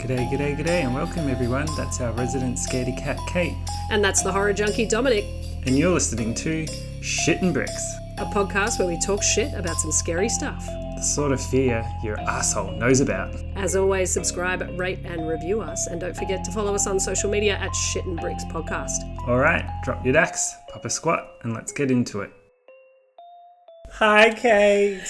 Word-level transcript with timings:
G'day, 0.00 0.28
g'day, 0.30 0.56
g'day, 0.56 0.84
and 0.84 0.94
welcome 0.94 1.28
everyone. 1.28 1.66
That's 1.76 2.00
our 2.00 2.12
resident 2.12 2.58
scaredy 2.58 2.96
cat, 2.96 3.18
Kate, 3.28 3.54
And 3.90 4.04
that's 4.04 4.22
the 4.22 4.30
horror 4.32 4.52
junkie 4.52 4.86
Dominic, 4.86 5.24
and 5.66 5.76
you're 5.76 5.92
listening 5.92 6.34
to 6.34 6.64
Shitting 7.00 7.52
Bricks, 7.52 7.82
a 8.18 8.24
podcast 8.26 8.78
where 8.78 8.86
we 8.88 8.98
talk 9.00 9.22
shit 9.22 9.52
about 9.54 9.76
some 9.76 9.90
scary 9.92 10.28
stuff. 10.28 10.64
the 10.96 11.02
sort 11.02 11.32
of 11.32 11.40
fear 11.40 11.84
your 12.02 12.18
asshole 12.20 12.72
knows 12.72 13.00
about. 13.00 13.34
As 13.56 13.74
always, 13.76 14.10
subscribe, 14.12 14.62
rate, 14.78 15.00
and 15.04 15.28
review 15.28 15.60
us. 15.60 15.86
And 15.88 16.00
don't 16.00 16.16
forget 16.16 16.44
to 16.44 16.52
follow 16.52 16.74
us 16.74 16.86
on 16.86 16.98
social 17.00 17.30
media 17.30 17.56
at 17.56 17.70
Shitting 17.70 18.20
Bricks 18.20 18.44
Podcast. 18.44 18.98
All 19.26 19.38
right, 19.38 19.64
drop 19.84 20.04
your 20.04 20.12
dax, 20.14 20.54
pop 20.72 20.84
a 20.84 20.90
squat, 20.90 21.26
and 21.42 21.52
let's 21.54 21.72
get 21.72 21.90
into 21.90 22.20
it. 22.20 22.30
Hi, 23.94 24.32
Kate. 24.34 25.02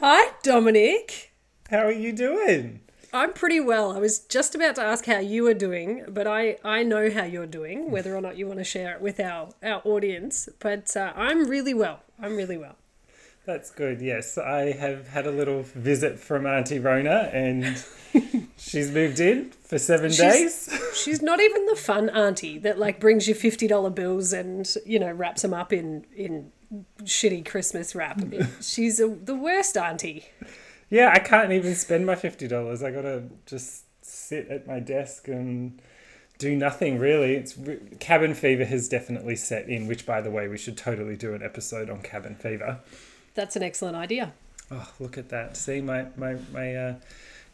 Hi, 0.00 0.32
Dominic. 0.42 1.32
How 1.70 1.78
are 1.86 1.92
you 1.92 2.12
doing? 2.12 2.80
I'm 3.12 3.32
pretty 3.32 3.60
well. 3.60 3.92
I 3.92 3.98
was 3.98 4.20
just 4.20 4.54
about 4.54 4.76
to 4.76 4.82
ask 4.82 5.04
how 5.06 5.18
you 5.18 5.46
are 5.48 5.54
doing, 5.54 6.04
but 6.08 6.26
I, 6.26 6.58
I 6.64 6.82
know 6.84 7.10
how 7.10 7.24
you're 7.24 7.46
doing, 7.46 7.90
whether 7.90 8.14
or 8.16 8.20
not 8.20 8.36
you 8.36 8.46
want 8.46 8.58
to 8.60 8.64
share 8.64 8.94
it 8.94 9.00
with 9.00 9.18
our, 9.18 9.50
our 9.62 9.80
audience. 9.84 10.48
But 10.60 10.96
uh, 10.96 11.12
I'm 11.16 11.48
really 11.48 11.74
well. 11.74 12.00
I'm 12.20 12.36
really 12.36 12.56
well. 12.56 12.76
That's 13.46 13.70
good. 13.70 14.00
Yes, 14.00 14.38
I 14.38 14.72
have 14.72 15.08
had 15.08 15.26
a 15.26 15.30
little 15.32 15.62
visit 15.62 16.20
from 16.20 16.46
Auntie 16.46 16.78
Rona, 16.78 17.30
and 17.32 17.82
she's 18.56 18.90
moved 18.92 19.18
in 19.18 19.50
for 19.50 19.78
seven 19.78 20.10
She's- 20.12 20.66
days. 20.66 20.80
She's 20.94 21.22
not 21.22 21.40
even 21.40 21.66
the 21.66 21.76
fun 21.76 22.10
auntie 22.10 22.58
that 22.58 22.78
like 22.78 23.00
brings 23.00 23.26
you 23.26 23.34
fifty 23.34 23.66
dollar 23.66 23.88
bills 23.90 24.32
and 24.34 24.68
you 24.84 24.98
know 24.98 25.10
wraps 25.10 25.40
them 25.42 25.54
up 25.54 25.72
in 25.72 26.04
in 26.14 26.52
shitty 27.04 27.46
Christmas 27.46 27.94
wrap. 27.94 28.20
She's 28.60 29.00
a, 29.00 29.08
the 29.08 29.34
worst 29.34 29.76
auntie. 29.78 30.26
Yeah, 30.90 31.12
I 31.14 31.20
can't 31.20 31.52
even 31.52 31.74
spend 31.76 32.04
my 32.04 32.16
fifty 32.16 32.48
dollars. 32.48 32.82
I 32.82 32.90
gotta 32.90 33.22
just 33.46 33.84
sit 34.02 34.48
at 34.48 34.66
my 34.66 34.80
desk 34.80 35.28
and 35.28 35.80
do 36.38 36.56
nothing 36.56 36.98
really. 36.98 37.34
It's 37.36 37.56
cabin 38.00 38.34
fever 38.34 38.64
has 38.64 38.88
definitely 38.88 39.36
set 39.36 39.68
in. 39.68 39.86
Which, 39.86 40.04
by 40.04 40.20
the 40.20 40.30
way, 40.30 40.48
we 40.48 40.58
should 40.58 40.76
totally 40.76 41.16
do 41.16 41.32
an 41.34 41.42
episode 41.42 41.88
on 41.88 42.02
cabin 42.02 42.34
fever. 42.34 42.80
That's 43.34 43.54
an 43.54 43.62
excellent 43.62 43.96
idea. 43.96 44.32
Oh, 44.72 44.88
look 44.98 45.16
at 45.16 45.28
that! 45.28 45.56
See, 45.56 45.80
my 45.80 46.06
my 46.16 46.36
my 46.52 46.74
uh, 46.74 46.94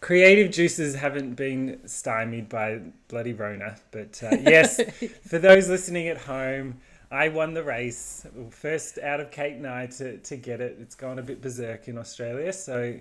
creative 0.01 0.51
juices 0.51 0.95
haven't 0.95 1.35
been 1.35 1.81
stymied 1.87 2.49
by 2.49 2.81
bloody 3.09 3.35
Rona. 3.35 3.77
But 3.91 4.23
uh, 4.23 4.37
yes, 4.41 4.81
for 5.29 5.39
those 5.39 5.69
listening 5.69 6.09
at 6.09 6.19
home. 6.19 6.81
I 7.09 7.29
won 7.29 7.55
the 7.55 7.63
race, 7.63 8.27
first 8.51 8.99
out 8.99 9.21
of 9.21 9.31
Kate 9.31 9.55
and 9.55 9.65
I 9.65 9.87
to, 9.87 10.19
to 10.19 10.37
get 10.37 10.61
it. 10.61 10.77
It's 10.81 10.97
gone 10.97 11.21
a 11.21 11.23
bit 11.23 11.41
berserk 11.41 11.87
in 11.87 11.99
Australia, 11.99 12.53
so 12.53 12.99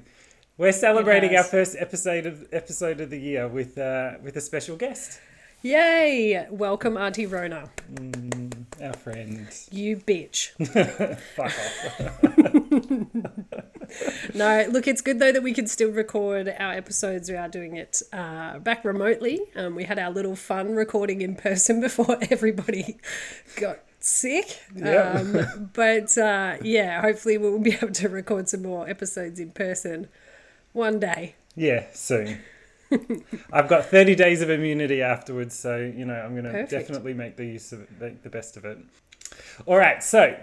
we're 0.57 0.71
celebrating 0.71 1.35
our 1.35 1.43
first 1.43 1.75
episode 1.77 2.25
of 2.25 2.47
episode 2.51 3.01
of 3.01 3.09
the 3.09 3.19
year 3.19 3.47
with 3.47 3.77
uh, 3.77 4.13
with 4.23 4.37
a 4.37 4.41
special 4.41 4.77
guest, 4.77 5.19
Yay! 5.65 6.45
Welcome, 6.51 6.95
Auntie 6.95 7.25
Rona. 7.25 7.69
our 8.81 8.93
friend. 8.93 9.47
You 9.71 9.97
bitch. 9.97 10.51
Fuck 11.35 11.47
off. 11.47 13.45
No, 14.33 14.65
look, 14.69 14.87
it's 14.87 15.01
good 15.01 15.19
though 15.19 15.31
that 15.31 15.43
we 15.43 15.53
can 15.53 15.67
still 15.67 15.91
record 15.91 16.53
our 16.59 16.73
episodes 16.73 17.29
We 17.29 17.37
are 17.37 17.47
doing 17.47 17.77
it 17.77 18.01
uh, 18.11 18.59
back 18.59 18.83
remotely. 18.83 19.41
Um, 19.55 19.75
we 19.75 19.83
had 19.83 19.99
our 19.99 20.11
little 20.11 20.35
fun 20.35 20.75
recording 20.75 21.21
in 21.21 21.35
person 21.35 21.81
before 21.81 22.17
everybody 22.29 22.97
got 23.55 23.79
sick. 23.99 24.59
Yeah. 24.75 25.19
Um, 25.19 25.69
but 25.73 26.17
uh, 26.17 26.57
yeah, 26.61 27.01
hopefully 27.01 27.37
we'll 27.37 27.59
be 27.59 27.73
able 27.73 27.91
to 27.93 28.09
record 28.09 28.49
some 28.49 28.63
more 28.63 28.89
episodes 28.89 29.39
in 29.39 29.51
person 29.51 30.07
one 30.75 30.99
day. 30.99 31.35
Yeah, 31.55 31.85
soon. 31.93 32.39
I've 33.51 33.67
got 33.67 33.85
thirty 33.85 34.15
days 34.15 34.41
of 34.41 34.49
immunity 34.49 35.01
afterwards, 35.01 35.55
so 35.55 35.77
you 35.77 36.05
know 36.05 36.13
I'm 36.13 36.39
going 36.39 36.51
to 36.51 36.67
definitely 36.67 37.13
make 37.13 37.35
the 37.35 37.45
use 37.45 37.71
of 37.71 37.81
it, 37.81 37.89
make 37.99 38.21
the 38.21 38.29
best 38.29 38.57
of 38.57 38.65
it. 38.65 38.77
All 39.65 39.77
right, 39.77 40.03
so 40.03 40.37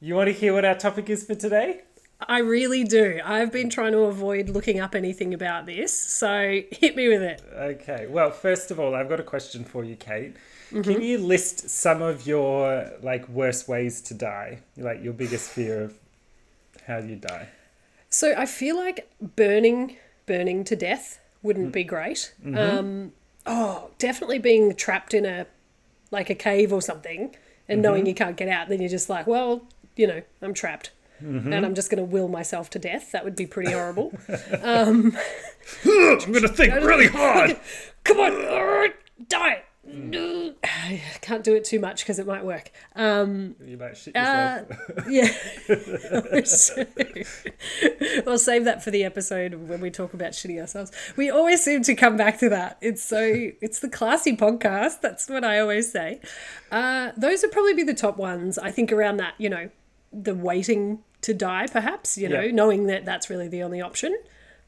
you 0.00 0.14
want 0.14 0.28
to 0.28 0.32
hear 0.32 0.54
what 0.54 0.64
our 0.64 0.76
topic 0.76 1.10
is 1.10 1.24
for 1.24 1.34
today? 1.34 1.82
I 2.28 2.40
really 2.40 2.84
do. 2.84 3.20
I've 3.24 3.50
been 3.50 3.70
trying 3.70 3.92
to 3.92 4.00
avoid 4.00 4.50
looking 4.50 4.78
up 4.78 4.94
anything 4.94 5.32
about 5.32 5.66
this, 5.66 5.98
so 5.98 6.60
hit 6.70 6.94
me 6.94 7.08
with 7.08 7.22
it. 7.22 7.42
Okay. 7.52 8.06
Well, 8.08 8.30
first 8.30 8.70
of 8.70 8.78
all, 8.78 8.94
I've 8.94 9.08
got 9.08 9.20
a 9.20 9.24
question 9.24 9.64
for 9.64 9.84
you, 9.84 9.96
Kate. 9.96 10.36
Mm-hmm. 10.70 10.82
Can 10.82 11.02
you 11.02 11.18
list 11.18 11.70
some 11.70 12.02
of 12.02 12.26
your 12.26 12.90
like 13.02 13.28
worst 13.28 13.68
ways 13.68 14.02
to 14.02 14.14
die? 14.14 14.60
Like 14.76 15.02
your 15.02 15.14
biggest 15.14 15.50
fear 15.50 15.82
of 15.82 15.98
how 16.86 16.98
you 16.98 17.16
die? 17.16 17.48
So 18.10 18.34
I 18.36 18.44
feel 18.44 18.76
like 18.76 19.08
burning, 19.20 19.96
burning 20.26 20.64
to 20.64 20.76
death 20.76 21.20
wouldn't 21.42 21.72
be 21.72 21.84
great. 21.84 22.34
Um, 22.54 23.12
oh, 23.46 23.90
definitely 23.98 24.38
being 24.38 24.74
trapped 24.74 25.14
in 25.14 25.24
a 25.24 25.46
like 26.10 26.28
a 26.28 26.34
cave 26.34 26.72
or 26.72 26.82
something 26.82 27.34
and 27.68 27.80
knowing 27.80 28.04
you 28.06 28.14
can't 28.14 28.36
get 28.36 28.48
out. 28.48 28.68
Then 28.68 28.80
you're 28.80 28.90
just 28.90 29.08
like, 29.08 29.26
well, 29.26 29.62
you 29.96 30.06
know, 30.06 30.22
I'm 30.42 30.54
trapped. 30.54 30.90
And 31.52 31.66
I'm 31.66 31.74
just 31.74 31.90
going 31.90 31.98
to 31.98 32.04
will 32.04 32.28
myself 32.28 32.70
to 32.70 32.78
death. 32.78 33.12
That 33.12 33.24
would 33.24 33.36
be 33.36 33.46
pretty 33.46 33.72
horrible. 33.72 34.10
um, 34.62 35.14
I'm 35.84 36.32
going 36.32 36.42
to 36.42 36.48
think 36.48 36.74
really 36.82 37.08
hard. 37.08 37.58
Come 38.04 38.20
on, 38.20 38.92
die. 39.28 39.62
No. 39.92 40.54
I 40.62 41.02
can't 41.20 41.44
do 41.44 41.54
it 41.54 41.64
too 41.64 41.80
much 41.80 42.02
because 42.02 42.18
it 42.18 42.26
might 42.26 42.44
work. 42.44 42.70
Um, 42.94 43.56
You 43.64 43.76
might 43.76 43.96
shit 43.96 44.16
Uh, 44.16 44.62
yourself. 44.68 45.06
yeah. 46.36 46.44
So, 46.44 46.86
we'll 48.26 48.38
save 48.38 48.64
that 48.64 48.82
for 48.82 48.90
the 48.90 49.04
episode 49.04 49.54
when 49.68 49.80
we 49.80 49.90
talk 49.90 50.14
about 50.14 50.32
shitting 50.32 50.60
ourselves. 50.60 50.92
We 51.16 51.30
always 51.30 51.62
seem 51.62 51.82
to 51.82 51.94
come 51.94 52.16
back 52.16 52.38
to 52.40 52.48
that. 52.50 52.78
It's 52.80 53.02
so 53.02 53.20
it's 53.60 53.80
the 53.80 53.88
classy 53.88 54.36
podcast. 54.36 55.00
That's 55.00 55.28
what 55.28 55.44
I 55.44 55.58
always 55.60 55.90
say. 55.90 56.20
Uh, 56.70 57.12
those 57.16 57.42
would 57.42 57.52
probably 57.52 57.74
be 57.74 57.82
the 57.82 57.94
top 57.94 58.16
ones. 58.16 58.58
I 58.58 58.70
think 58.70 58.92
around 58.92 59.18
that, 59.18 59.34
you 59.38 59.48
know, 59.48 59.70
the 60.12 60.34
waiting 60.34 61.00
to 61.22 61.34
die, 61.34 61.66
perhaps. 61.66 62.16
You 62.16 62.28
know, 62.28 62.40
Yeah. 62.40 62.52
knowing 62.52 62.86
that 62.86 63.04
that's 63.04 63.30
really 63.30 63.48
the 63.48 63.62
only 63.62 63.80
option. 63.80 64.16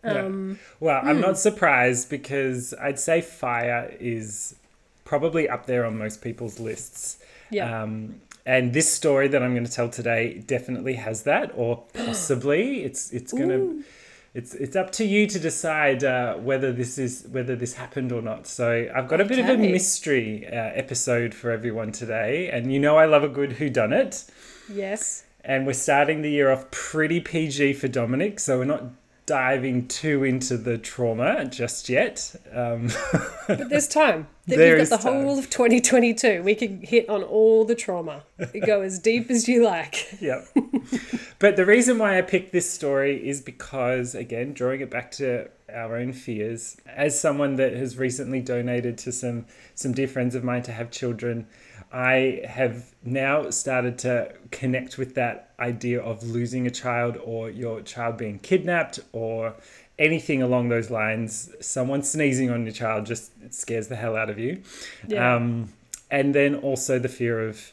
Yeah. 0.05 0.25
Um, 0.25 0.59
well, 0.81 1.01
I'm 1.03 1.17
hmm. 1.17 1.23
not 1.23 1.39
surprised 1.39 2.11
because 2.11 2.75
I'd 2.75 2.99
say 2.99 3.21
fire 3.21 3.95
is 4.01 4.57
probably 5.05 5.49
up 5.49 5.67
there 5.67 5.85
on 5.85 5.99
most 5.99 6.23
people's 6.23 6.59
lists. 6.61 7.19
Yeah. 7.51 7.83
Um, 7.83 8.21
and 8.45 8.73
this 8.73 8.93
story 8.93 9.29
that 9.29 9.43
I'm 9.43 9.53
going 9.53 9.67
to 9.67 9.73
tell 9.73 9.89
today 9.89 10.43
definitely 10.47 10.95
has 10.95 11.23
that, 11.25 11.53
or 11.55 11.85
possibly 11.95 12.83
it's 12.83 13.13
it's 13.13 13.33
going 13.33 13.49
to. 13.49 13.85
It's, 14.35 14.55
it's 14.55 14.77
up 14.77 14.91
to 14.93 15.05
you 15.05 15.27
to 15.27 15.39
decide 15.39 16.05
uh, 16.05 16.37
whether 16.37 16.73
this 16.73 16.97
is 16.97 17.27
whether 17.31 17.55
this 17.55 17.75
happened 17.75 18.13
or 18.13 18.23
not. 18.23 18.47
So 18.47 18.89
I've 18.95 19.07
got 19.07 19.21
a 19.21 19.27
bit 19.27 19.39
of 19.39 19.47
a 19.47 19.59
mystery 19.59 20.47
uh, 20.47 20.55
episode 20.55 21.35
for 21.35 21.51
everyone 21.51 21.93
today, 21.93 22.49
and 22.49 22.73
you 22.73 22.79
know 22.79 22.97
I 22.97 23.05
love 23.05 23.23
a 23.23 23.29
good 23.29 23.53
who 23.53 23.69
done 23.69 23.93
it. 23.93 24.25
yes. 24.73 25.25
And 25.45 25.67
we're 25.67 25.73
starting 25.75 26.23
the 26.23 26.31
year 26.31 26.51
off 26.51 26.71
pretty 26.71 27.21
PG 27.21 27.75
for 27.75 27.89
Dominic, 27.89 28.41
so 28.41 28.59
we're 28.59 28.65
not 28.65 28.85
diving 29.27 29.87
too 29.89 30.25
into 30.25 30.57
the 30.57 30.79
trauma 30.79 31.45
just 31.45 31.89
yet. 31.89 32.35
Um, 32.53 32.89
But 33.47 33.69
there's 33.69 33.89
time. 33.89 34.27
Then 34.45 34.59
There 34.59 34.77
We've 34.77 34.91
got 34.91 34.99
the 35.03 35.09
time. 35.09 35.25
whole 35.25 35.39
of 35.39 35.49
2022. 35.51 36.43
We 36.43 36.57
can 36.57 36.83
hit 36.83 37.09
on 37.09 37.23
all 37.23 37.65
the 37.65 37.77
trauma. 37.77 38.25
Go 38.67 38.81
as 38.81 38.99
deep 38.99 39.31
as 39.31 39.47
you 39.47 39.65
like. 39.65 40.17
yep. 40.21 40.49
but 41.39 41.55
the 41.55 41.65
reason 41.65 41.97
why 41.99 42.19
I 42.19 42.23
picked 42.23 42.51
this 42.51 42.69
story 42.69 43.25
is 43.29 43.41
because, 43.41 44.17
again, 44.17 44.53
drawing 44.53 44.81
it 44.81 44.91
back 44.91 45.13
to 45.13 45.49
our 45.73 45.97
own 45.97 46.13
fears, 46.13 46.77
as 46.89 47.19
someone 47.19 47.55
that 47.57 47.73
has 47.73 47.97
recently 47.97 48.41
donated 48.41 48.99
to 48.99 49.13
some 49.13 49.47
some 49.77 49.93
dear 49.93 50.09
friends 50.09 50.35
of 50.35 50.43
mine 50.43 50.63
to 50.65 50.73
have 50.73 50.91
children, 50.91 51.47
I 51.93 52.41
have 52.49 52.95
now 53.05 53.51
started 53.51 53.99
to 54.01 54.33
connect 54.51 54.97
with 54.97 55.15
that 55.17 55.51
idea 55.61 56.01
of 56.01 56.23
losing 56.23 56.67
a 56.67 56.71
child 56.71 57.19
or 57.23 57.51
your 57.51 57.83
child 57.83 58.17
being 58.17 58.39
kidnapped 58.39 59.01
or 59.13 59.55
anything 59.99 60.43
along 60.43 60.71
those 60.71 60.91
lines. 60.91 61.51
Someone 61.61 62.03
sneezing 62.03 62.51
on 62.51 62.65
your 62.65 62.73
child 62.73 63.07
just 63.07 63.31
scares 63.53 63.89
the 63.89 63.97
hell 63.97 64.17
out 64.17 64.31
of 64.31 64.39
you. 64.39 64.63
Yeah. 65.07 65.37
Um, 65.37 65.73
and 66.11 66.35
then 66.35 66.55
also 66.57 66.99
the 66.99 67.09
fear 67.09 67.47
of 67.47 67.73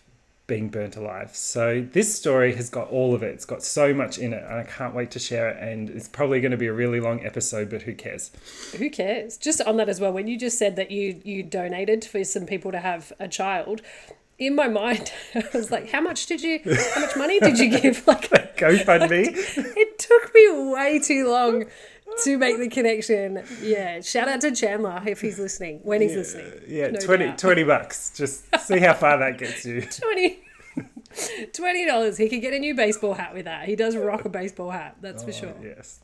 being 0.50 0.68
burnt 0.68 0.98
alive. 0.98 1.34
So 1.34 1.88
this 1.94 2.13
story 2.13 2.54
has 2.56 2.69
got 2.69 2.90
all 2.90 3.13
of 3.16 3.24
it. 3.24 3.28
It's 3.28 3.46
got 3.46 3.63
so 3.63 3.94
much 3.94 4.18
in 4.18 4.34
it, 4.34 4.44
and 4.44 4.56
I 4.56 4.63
can't 4.63 4.94
wait 4.94 5.12
to 5.12 5.19
share 5.19 5.48
it. 5.50 5.63
And 5.63 5.90
it's 5.90 6.10
probably 6.10 6.42
going 6.42 6.51
to 6.51 6.57
be 6.57 6.68
a 6.68 6.74
really 6.74 7.00
long 7.00 7.25
episode, 7.25 7.69
but 7.69 7.84
who 7.84 7.94
cares? 7.94 8.31
Who 8.78 8.90
cares? 8.90 9.38
Just 9.38 9.62
on 9.62 9.78
that 9.78 9.88
as 9.88 10.01
well, 10.01 10.12
when 10.12 10.28
you 10.28 10.38
just 10.38 10.57
said 10.57 10.75
that 10.75 10.92
you 10.92 11.22
you 11.24 11.44
donated 11.44 12.04
for 12.04 12.24
some 12.25 12.46
people 12.46 12.72
to 12.74 12.80
have 12.80 13.13
a 13.19 13.30
child, 13.30 13.81
in 14.40 14.56
my 14.56 14.68
mind, 14.68 15.12
I 15.36 15.44
was 15.54 15.69
like, 15.69 15.92
how 15.92 16.01
much 16.01 16.25
did 16.25 16.42
you, 16.42 16.60
how 16.66 17.01
much 17.01 17.16
money 17.16 17.40
did 17.40 17.60
you 17.60 17.69
give? 17.80 18.04
Like, 18.07 18.30
GoFundMe. 18.57 19.28
it 19.78 20.00
took 20.00 20.34
me 20.34 20.72
way 20.74 21.00
too 21.00 21.30
long 21.30 21.66
to 22.24 22.38
make 22.38 22.58
the 22.58 22.68
connection. 22.70 23.44
Yeah, 23.62 24.02
shout 24.02 24.28
out 24.28 24.42
to 24.42 24.52
Chandler 24.56 25.02
if 25.06 25.22
he's 25.22 25.40
listening, 25.40 25.80
when 25.84 26.02
he's 26.02 26.16
listening. 26.16 26.52
yeah, 26.68 26.88
No 26.88 27.00
20, 27.00 27.34
20 27.34 27.64
bucks. 27.64 28.12
Just 28.16 28.44
see 28.66 28.80
how 28.80 28.94
far 28.94 29.18
that 29.20 29.38
gets 29.38 29.66
you. 29.66 29.82
20 30.02 30.40
Twenty 31.54 31.86
dollars. 31.86 32.18
He 32.18 32.30
could 32.30 32.42
get 32.42 32.54
a 32.54 32.60
new 32.60 32.76
baseball 32.76 33.16
hat 33.16 33.34
with 33.34 33.46
that. 33.46 33.68
He 33.68 33.76
does 33.76 33.96
rock 33.98 34.26
a 34.26 34.30
baseball 34.30 34.70
hat, 34.70 34.96
that's 35.02 35.24
for 35.24 35.32
sure. 35.32 35.54
Yes. 35.62 36.00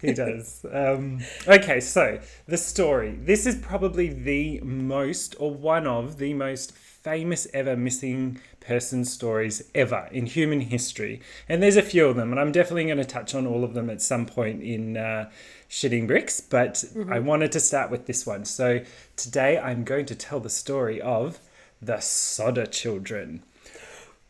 he 0.00 0.12
does. 0.12 0.64
Um, 0.70 1.20
okay, 1.48 1.80
so 1.80 2.20
the 2.46 2.58
story. 2.58 3.18
This 3.20 3.46
is 3.46 3.56
probably 3.56 4.08
the 4.08 4.60
most, 4.60 5.34
or 5.40 5.52
one 5.52 5.86
of 5.86 6.18
the 6.18 6.34
most 6.34 6.72
famous 6.72 7.46
ever 7.54 7.76
missing 7.76 8.40
person 8.64 9.04
stories 9.04 9.62
ever 9.74 10.08
in 10.12 10.26
human 10.26 10.60
history. 10.60 11.20
And 11.48 11.62
there's 11.62 11.76
a 11.76 11.82
few 11.82 12.06
of 12.06 12.16
them, 12.16 12.30
and 12.30 12.40
I'm 12.40 12.52
definitely 12.52 12.84
going 12.84 12.98
to 12.98 13.04
touch 13.04 13.34
on 13.34 13.46
all 13.46 13.64
of 13.64 13.74
them 13.74 13.90
at 13.90 14.00
some 14.00 14.26
point 14.26 14.62
in 14.62 14.96
uh, 14.96 15.30
Shitting 15.68 16.06
Bricks, 16.06 16.40
but 16.40 16.74
mm-hmm. 16.74 17.12
I 17.12 17.18
wanted 17.18 17.52
to 17.52 17.60
start 17.60 17.90
with 17.90 18.06
this 18.06 18.26
one. 18.26 18.44
So 18.44 18.82
today 19.16 19.58
I'm 19.58 19.84
going 19.84 20.06
to 20.06 20.14
tell 20.14 20.40
the 20.40 20.50
story 20.50 21.00
of 21.00 21.38
the 21.80 22.00
Sodder 22.00 22.66
children. 22.66 23.42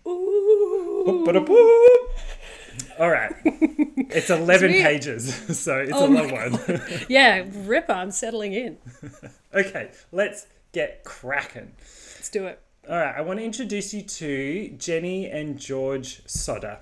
Ooh. 0.06 1.26
All 2.98 3.10
right. 3.10 3.34
It's 4.14 4.28
11 4.28 4.72
pages, 4.72 5.34
so 5.58 5.78
it's 5.78 5.92
oh 5.94 6.06
a 6.06 6.08
long 6.08 6.30
one. 6.30 6.82
yeah, 7.08 7.46
ripper, 7.64 7.92
I'm 7.92 8.10
settling 8.10 8.52
in. 8.52 8.76
okay, 9.54 9.90
let's 10.12 10.46
get 10.72 11.02
cracking. 11.02 11.72
Let's 11.78 12.28
do 12.28 12.44
it. 12.46 12.60
All 12.88 12.98
right, 12.98 13.14
I 13.16 13.20
want 13.20 13.38
to 13.38 13.44
introduce 13.44 13.94
you 13.94 14.02
to 14.02 14.70
Jenny 14.76 15.30
and 15.30 15.56
George 15.56 16.20
Sodder. 16.26 16.78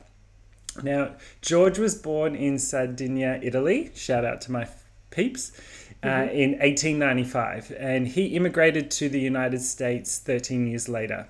Now, 0.82 1.16
George 1.42 1.78
was 1.78 1.94
born 1.94 2.34
in 2.34 2.58
Sardinia, 2.58 3.38
Italy. 3.42 3.90
Shout 3.94 4.24
out 4.24 4.40
to 4.42 4.52
my 4.52 4.66
peeps. 5.10 5.52
Uh, 6.02 6.06
mm-hmm. 6.06 6.34
in 6.34 6.50
1895, 6.52 7.74
and 7.78 8.08
he 8.08 8.28
immigrated 8.28 8.90
to 8.90 9.10
the 9.10 9.20
United 9.20 9.60
States 9.60 10.18
13 10.18 10.66
years 10.66 10.88
later. 10.88 11.28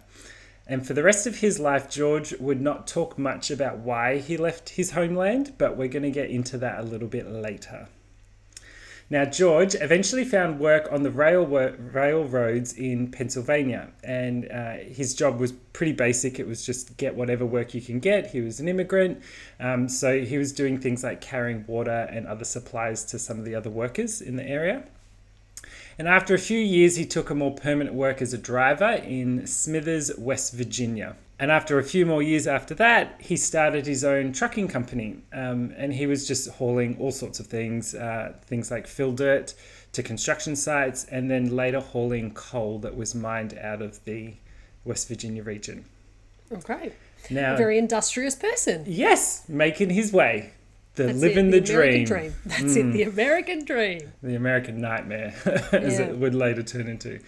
And 0.69 0.87
for 0.87 0.95
the 0.95 1.03
rest 1.03 1.27
of 1.27 1.39
his 1.39 1.59
life, 1.59 1.91
George 1.91 2.33
would 2.35 2.61
not 2.61 2.87
talk 2.87 3.19
much 3.19 3.51
about 3.51 3.79
why 3.79 4.19
he 4.19 4.37
left 4.37 4.69
his 4.69 4.93
homeland, 4.93 5.55
but 5.59 5.77
we're 5.77 5.89
going 5.89 6.05
to 6.05 6.13
get 6.13 6.31
into 6.31 6.57
that 6.59 6.79
a 6.79 6.85
little 6.85 7.09
bit 7.09 7.29
later. 7.29 7.89
Now, 9.13 9.25
George 9.25 9.75
eventually 9.75 10.25
found 10.25 10.61
work 10.61 10.89
on 10.93 11.03
the 11.03 11.11
rail 11.11 11.45
railroads 11.45 12.75
in 12.75 13.11
Pennsylvania, 13.11 13.89
and 14.05 14.49
uh, 14.49 14.75
his 14.77 15.15
job 15.15 15.41
was 15.41 15.51
pretty 15.51 15.93
basic. 15.93 16.39
It 16.39 16.47
was 16.47 16.65
just 16.65 16.97
get 16.97 17.17
whatever 17.17 17.45
work 17.45 17.75
you 17.75 17.81
can 17.81 17.99
get. 17.99 18.31
He 18.31 18.41
was 18.41 18.61
an 18.61 18.69
immigrant, 18.69 19.21
um, 19.59 19.89
so 19.89 20.21
he 20.21 20.39
was 20.39 20.53
doing 20.53 20.79
things 20.79 21.03
like 21.03 21.21
carrying 21.21 21.65
water 21.67 22.09
and 22.13 22.29
other 22.29 22.45
supplies 22.45 23.05
to 23.07 23.19
some 23.19 23.41
of 23.41 23.45
the 23.45 23.57
other 23.57 23.69
workers 23.69 24.21
in 24.21 24.37
the 24.37 24.47
area. 24.47 24.85
And 25.99 26.07
after 26.07 26.33
a 26.33 26.39
few 26.39 26.61
years, 26.61 26.95
he 26.95 27.05
took 27.05 27.31
a 27.31 27.35
more 27.35 27.55
permanent 27.55 27.97
work 27.97 28.23
as 28.23 28.33
a 28.33 28.39
driver 28.39 28.93
in 28.93 29.45
Smithers, 29.47 30.13
West 30.17 30.55
Virginia. 30.55 31.17
And 31.41 31.51
after 31.51 31.79
a 31.79 31.83
few 31.83 32.05
more 32.05 32.23
years 32.23 32.47
after 32.47 32.75
that, 32.75 33.17
he 33.19 33.35
started 33.35 33.87
his 33.87 34.05
own 34.05 34.33
trucking 34.33 34.69
company. 34.69 35.23
Um, 35.33 35.73
and 35.75 35.95
he 35.95 36.07
was 36.07 36.29
just 36.29 36.51
hauling 36.51 36.99
all 37.01 37.11
sorts 37.11 37.41
of 37.41 37.47
things, 37.47 37.95
uh, 37.95 38.35
things 38.45 38.71
like 38.71 38.87
fill 38.87 39.13
dirt 39.13 39.55
to 39.93 40.03
construction 40.03 40.55
sites, 40.55 41.05
and 41.05 41.31
then 41.31 41.57
later 41.57 41.81
hauling 41.81 42.33
coal 42.33 42.79
that 42.81 42.95
was 42.95 43.15
mined 43.15 43.59
out 43.59 43.81
of 43.81 44.05
the 44.05 44.35
West 44.85 45.09
Virginia 45.09 45.43
region. 45.43 45.87
Okay. 46.53 46.93
Now, 47.31 47.55
a 47.55 47.57
very 47.57 47.79
industrious 47.79 48.37
person. 48.37 48.85
Yes, 48.87 49.49
making 49.49 49.91
his 49.91 50.13
way 50.13 50.53
the 50.97 51.05
That's 51.05 51.21
living 51.21 51.49
it, 51.49 51.53
the, 51.53 51.61
the 51.61 51.67
dream. 51.73 52.05
dream. 52.05 52.35
That's 52.45 52.63
mm. 52.77 52.91
it, 52.91 52.93
the 52.93 53.03
American 53.05 53.65
dream. 53.65 54.13
The 54.23 54.35
American 54.35 54.81
nightmare, 54.81 55.35
as 55.73 55.99
yeah. 55.99 56.07
it 56.07 56.19
would 56.19 56.35
later 56.35 56.63
turn 56.63 56.87
into. 56.87 57.21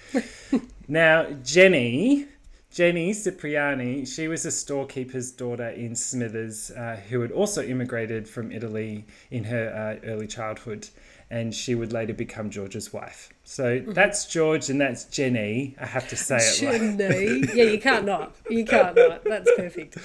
now, 0.88 1.30
Jenny, 1.42 2.26
Jenny 2.72 3.12
Cipriani, 3.12 4.06
she 4.06 4.28
was 4.28 4.46
a 4.46 4.50
storekeeper's 4.50 5.30
daughter 5.30 5.68
in 5.68 5.94
Smithers 5.94 6.70
uh, 6.70 6.98
who 7.10 7.20
had 7.20 7.30
also 7.30 7.62
immigrated 7.62 8.26
from 8.26 8.50
Italy 8.50 9.04
in 9.30 9.44
her 9.44 10.00
uh, 10.02 10.06
early 10.08 10.26
childhood, 10.26 10.88
and 11.30 11.54
she 11.54 11.74
would 11.74 11.92
later 11.92 12.14
become 12.14 12.48
George's 12.48 12.90
wife. 12.90 13.28
So 13.44 13.78
mm-hmm. 13.78 13.92
that's 13.92 14.24
George 14.24 14.70
and 14.70 14.80
that's 14.80 15.04
Jenny. 15.04 15.76
I 15.78 15.84
have 15.84 16.08
to 16.08 16.16
say 16.16 16.38
it. 16.38 16.60
Jenny. 16.98 17.44
yeah, 17.54 17.64
you 17.64 17.78
can't 17.78 18.06
not. 18.06 18.34
You 18.48 18.64
can't 18.64 18.96
not. 18.96 19.22
That's 19.22 19.50
perfect. 19.54 19.98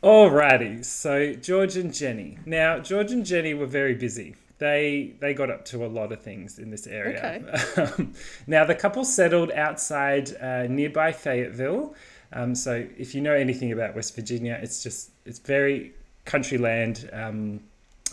Alrighty, 0.00 0.84
so 0.84 1.32
George 1.34 1.76
and 1.76 1.92
Jenny. 1.92 2.38
Now, 2.46 2.78
George 2.78 3.10
and 3.10 3.26
Jenny 3.26 3.52
were 3.52 3.66
very 3.66 3.94
busy. 3.94 4.36
They 4.58 5.14
they 5.20 5.34
got 5.34 5.50
up 5.50 5.64
to 5.66 5.84
a 5.84 5.88
lot 5.88 6.12
of 6.12 6.22
things 6.22 6.58
in 6.58 6.70
this 6.70 6.86
area. 6.86 7.42
Okay. 7.76 8.06
now, 8.46 8.64
the 8.64 8.74
couple 8.74 9.04
settled 9.04 9.50
outside 9.52 10.36
uh, 10.40 10.66
nearby 10.68 11.12
Fayetteville. 11.12 11.94
Um, 12.32 12.54
so, 12.54 12.86
if 12.96 13.14
you 13.14 13.20
know 13.20 13.34
anything 13.34 13.72
about 13.72 13.94
West 13.94 14.14
Virginia, 14.14 14.58
it's 14.62 14.82
just 14.82 15.10
it's 15.24 15.38
very 15.38 15.92
country 16.24 16.58
land. 16.58 17.10
Um, 17.12 17.60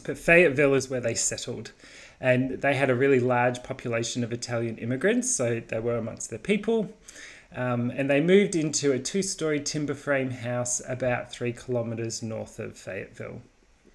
but 0.06 0.18
Fayetteville 0.18 0.74
is 0.74 0.90
where 0.90 1.02
they 1.02 1.14
settled, 1.14 1.74
and 2.20 2.62
they 2.62 2.74
had 2.74 2.90
a 2.90 2.96
really 2.96 3.20
large 3.20 3.62
population 3.62 4.24
of 4.24 4.34
Italian 4.34 4.78
immigrants. 4.78 5.30
So 5.30 5.62
they 5.66 5.80
were 5.80 5.98
amongst 5.98 6.30
their 6.30 6.40
people. 6.40 6.92
Um, 7.54 7.92
and 7.92 8.10
they 8.10 8.22
moved 8.22 8.56
into 8.56 8.94
a 8.94 9.00
two 9.00 9.22
story 9.22 9.60
timber 9.60 9.94
frame 9.94 10.32
house 10.32 10.82
about 10.88 11.32
three 11.32 11.52
kilometres 11.52 12.24
north 12.24 12.60
of 12.60 12.78
Fayetteville. 12.78 13.42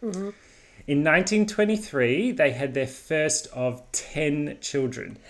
Mm-hmm. 0.03 0.31
In 0.87 0.99
1923, 0.99 2.33
they 2.33 2.51
had 2.53 2.75
their 2.75 2.87
first 2.87 3.49
of 3.53 3.83
10 3.93 4.59
children. 4.61 5.19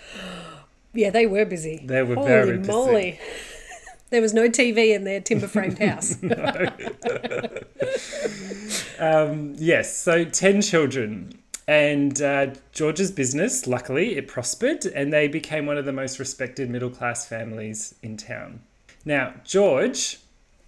Yeah, 0.93 1.11
they 1.11 1.27
were 1.27 1.45
busy. 1.45 1.83
They 1.85 2.01
were 2.01 2.15
Holy 2.15 2.27
very 2.27 2.57
busy. 2.57 2.71
moly. 2.71 3.19
There 4.09 4.21
was 4.21 4.33
no 4.33 4.47
TV 4.47 4.95
in 4.95 5.03
their 5.03 5.19
timber 5.19 5.47
framed 5.47 5.79
house. 5.79 6.15
um, 8.99 9.53
yes, 9.57 9.97
so 9.97 10.23
10 10.23 10.61
children. 10.61 11.33
And 11.67 12.21
uh, 12.21 12.51
George's 12.71 13.11
business, 13.11 13.67
luckily, 13.67 14.15
it 14.15 14.29
prospered 14.29 14.85
and 14.85 15.11
they 15.11 15.27
became 15.27 15.65
one 15.65 15.77
of 15.77 15.83
the 15.83 15.91
most 15.91 16.19
respected 16.19 16.69
middle 16.69 16.89
class 16.89 17.27
families 17.27 17.95
in 18.01 18.15
town. 18.15 18.61
Now, 19.03 19.33
George, 19.43 20.19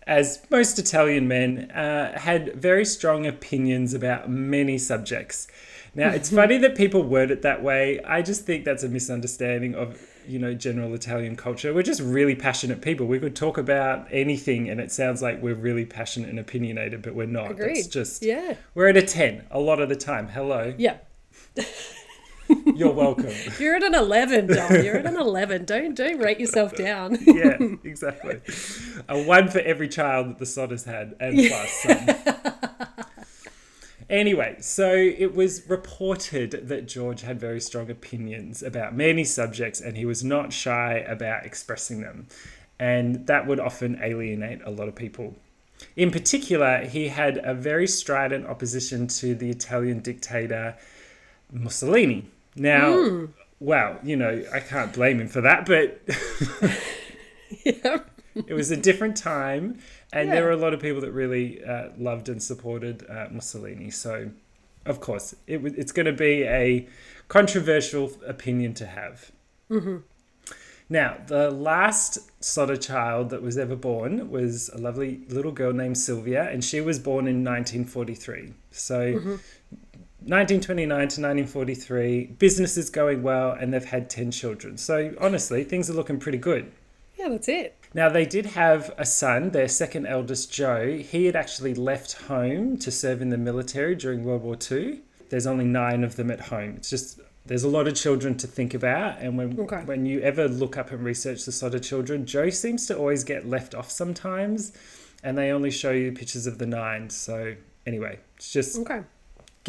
as 0.10 0.42
most 0.50 0.80
Italian 0.80 1.28
men, 1.28 1.70
uh, 1.70 2.18
had 2.20 2.56
very 2.56 2.84
strong 2.84 3.28
opinions 3.28 3.94
about 3.94 4.28
many 4.28 4.80
subjects. 4.80 5.48
Now, 5.94 6.10
it's 6.10 6.32
funny 6.32 6.58
that 6.58 6.76
people 6.76 7.04
word 7.04 7.30
it 7.30 7.44
that 7.44 7.62
way. 7.62 8.02
I 8.02 8.24
just 8.24 8.44
think 8.44 8.66
that's 8.66 8.84
a 8.84 8.90
misunderstanding 8.90 9.76
of 9.76 10.02
you 10.28 10.40
know 10.40 10.56
general 10.56 10.96
Italian 10.96 11.36
culture. 11.36 11.74
We're 11.74 11.84
just 11.84 12.02
really 12.02 12.36
passionate 12.36 12.82
people. 12.82 13.06
We 13.06 13.20
could 13.20 13.36
talk 13.36 13.60
about 13.60 14.08
anything, 14.12 14.68
and 14.68 14.80
it 14.80 14.92
sounds 14.92 15.22
like 15.22 15.44
we're 15.44 15.56
really 15.56 15.86
passionate 15.86 16.30
and 16.30 16.40
opinionated, 16.40 17.04
but 17.04 17.14
we're 17.14 17.28
not. 17.28 17.52
Agreed. 17.52 17.78
It's 17.78 17.88
just 17.88 18.24
yeah. 18.24 18.56
We're 18.74 18.88
at 18.88 18.98
a 18.98 19.04
ten 19.04 19.46
a 19.52 19.60
lot 19.60 19.80
of 19.80 19.90
the 19.90 19.96
time. 19.96 20.30
Hello. 20.30 20.74
Yeah. 20.78 20.98
You're 22.76 22.94
welcome. 22.94 23.34
You're 23.60 23.76
at 23.76 23.84
an 23.84 23.96
eleven, 23.96 24.48
Dom. 24.48 24.84
You're 24.84 24.98
at 24.98 25.06
an 25.06 25.18
eleven. 25.18 25.66
Don't 25.66 25.96
don't 25.96 26.20
rate 26.20 26.40
yourself 26.40 26.76
down. 26.76 27.18
yeah, 27.26 27.58
exactly. 27.84 28.42
A 29.08 29.22
one 29.24 29.50
for 29.50 29.60
every 29.60 29.88
child 29.88 30.30
that 30.30 30.38
the 30.40 30.46
Sodders 30.46 30.86
had, 30.86 31.16
and 31.20 31.38
yeah. 31.38 31.50
plus 31.50 31.72
some. 31.72 32.96
Anyway, 34.10 34.58
so 34.60 34.92
it 34.92 35.36
was 35.36 35.70
reported 35.70 36.68
that 36.68 36.88
George 36.88 37.22
had 37.22 37.40
very 37.40 37.62
strong 37.62 37.92
opinions 37.92 38.64
about 38.64 38.96
many 38.96 39.24
subjects 39.24 39.80
and 39.80 39.96
he 39.96 40.04
was 40.04 40.24
not 40.24 40.52
shy 40.52 41.06
about 41.08 41.46
expressing 41.46 42.02
them. 42.02 42.28
And 42.80 43.28
that 43.28 43.46
would 43.46 43.60
often 43.60 44.00
alienate 44.02 44.62
a 44.66 44.72
lot 44.72 44.88
of 44.88 44.96
people. 44.96 45.36
In 45.96 46.10
particular, 46.10 46.86
he 46.86 47.10
had 47.10 47.40
a 47.44 47.54
very 47.54 47.86
strident 47.86 48.48
opposition 48.48 49.08
to 49.08 49.36
the 49.36 49.52
Italian 49.52 50.00
dictator 50.00 50.76
Mussolini. 51.52 52.26
Now, 52.60 52.90
mm. 52.94 53.30
well, 53.60 54.00
you 54.04 54.16
know, 54.16 54.44
I 54.54 54.60
can't 54.60 54.94
blame 54.94 55.20
him 55.20 55.28
for 55.28 55.42
that, 55.42 55.66
but 55.66 56.02
yeah. 57.64 58.00
it 58.36 58.54
was 58.54 58.70
a 58.72 58.78
different 58.78 59.18
time 59.18 59.80
and 60.12 60.28
yeah. 60.28 60.36
there 60.36 60.44
were 60.44 60.52
a 60.52 60.58
lot 60.58 60.74
of 60.74 60.80
people 60.80 61.02
that 61.02 61.12
really 61.12 61.64
uh, 61.64 61.90
loved 61.98 62.30
and 62.30 62.42
supported 62.42 63.06
uh, 63.10 63.28
Mussolini. 63.32 63.92
So, 63.92 64.32
of 64.86 65.00
course, 65.00 65.36
it, 65.46 65.64
it's 65.78 65.92
going 65.92 66.08
to 66.08 66.14
be 66.14 66.44
a 66.44 66.88
controversial 67.28 68.12
opinion 68.26 68.74
to 68.76 68.88
have. 68.88 69.32
Mm-hmm. 69.70 69.98
Now, 70.92 71.18
the 71.28 71.52
last 71.52 72.18
Sodder 72.44 72.78
child 72.78 73.30
that 73.30 73.44
was 73.44 73.60
ever 73.60 73.76
born 73.76 74.32
was 74.32 74.70
a 74.70 74.80
lovely 74.80 75.22
little 75.30 75.52
girl 75.52 75.72
named 75.72 76.00
Sylvia, 76.00 76.50
and 76.50 76.64
she 76.64 76.82
was 76.82 76.98
born 76.98 77.28
in 77.28 77.44
1943. 77.44 78.54
So, 78.72 79.14
mm-hmm. 79.14 79.36
1929 80.26 80.88
to 80.88 81.04
1943, 81.04 82.26
business 82.38 82.78
is 82.78 82.90
going 82.90 83.24
well, 83.24 83.52
and 83.52 83.74
they've 83.74 83.86
had 83.86 84.10
10 84.10 84.32
children. 84.32 84.78
So, 84.78 85.14
honestly, 85.20 85.64
things 85.64 85.90
are 85.90 85.94
looking 85.94 86.20
pretty 86.20 86.38
good. 86.38 86.72
Yeah, 87.18 87.30
that's 87.30 87.48
it. 87.48 87.78
Now, 87.94 88.10
they 88.10 88.26
did 88.26 88.48
have 88.48 88.94
a 88.98 89.06
son, 89.06 89.52
their 89.52 89.70
second 89.70 90.08
eldest, 90.08 90.52
Joe. 90.52 90.98
He 90.98 91.26
had 91.26 91.38
actually 91.38 91.74
left 91.74 92.14
home 92.14 92.78
to 92.80 92.92
serve 92.92 93.22
in 93.22 93.30
the 93.30 93.38
military 93.38 93.96
during 93.96 94.26
World 94.26 94.44
War 94.44 94.58
II. 94.70 95.00
There's 95.30 95.48
only 95.48 95.66
nine 95.66 96.04
of 96.04 96.18
them 96.18 96.30
at 96.32 96.42
home. 96.42 96.76
It's 96.76 96.90
just, 96.90 97.22
there's 97.46 97.64
a 97.64 97.70
lot 97.70 97.88
of 97.88 97.96
children 97.96 98.36
to 98.38 98.48
think 98.48 98.74
about. 98.74 99.20
And 99.20 99.38
when, 99.38 99.58
okay. 99.58 99.84
when 99.86 100.06
you 100.06 100.20
ever 100.20 100.50
look 100.50 100.78
up 100.78 100.92
and 100.92 101.04
research 101.04 101.46
the 101.46 101.54
Sodder 101.54 101.80
children, 101.80 102.26
Joe 102.26 102.50
seems 102.50 102.88
to 102.88 102.98
always 102.98 103.24
get 103.24 103.48
left 103.48 103.74
off 103.74 103.90
sometimes. 103.90 104.74
And 105.24 105.38
they 105.38 105.52
only 105.52 105.72
show 105.72 105.92
you 105.92 106.12
pictures 106.12 106.46
of 106.46 106.58
the 106.58 106.66
nine. 106.66 107.10
So, 107.10 107.56
anyway, 107.86 108.20
it's 108.36 108.52
just. 108.52 108.78
Okay 108.80 109.02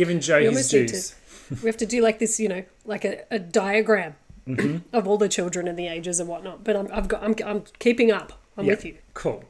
giving 0.00 0.18
Joe 0.20 0.40
his 0.40 0.72
need 0.72 0.88
to-. 0.88 1.56
We 1.62 1.68
have 1.68 1.76
to 1.78 1.86
do 1.86 2.00
like 2.00 2.18
this, 2.18 2.40
you 2.40 2.48
know, 2.48 2.64
like 2.84 3.04
a, 3.04 3.14
a 3.30 3.38
diagram 3.38 4.14
Mm-hmm. 4.48 4.96
of 4.96 5.06
all 5.06 5.18
the 5.18 5.28
children 5.28 5.68
and 5.68 5.78
the 5.78 5.86
ages 5.86 6.18
and 6.18 6.28
whatnot. 6.28 6.64
But 6.64 6.74
I'm, 6.74 6.88
I've 6.92 7.06
got, 7.06 7.22
I'm, 7.22 7.34
I'm 7.44 7.62
keeping 7.78 8.10
up. 8.10 8.32
I'm 8.56 8.64
Yeah, 8.64 8.72
with 8.72 8.84
you. 8.86 8.96
Cool. 9.14 9.44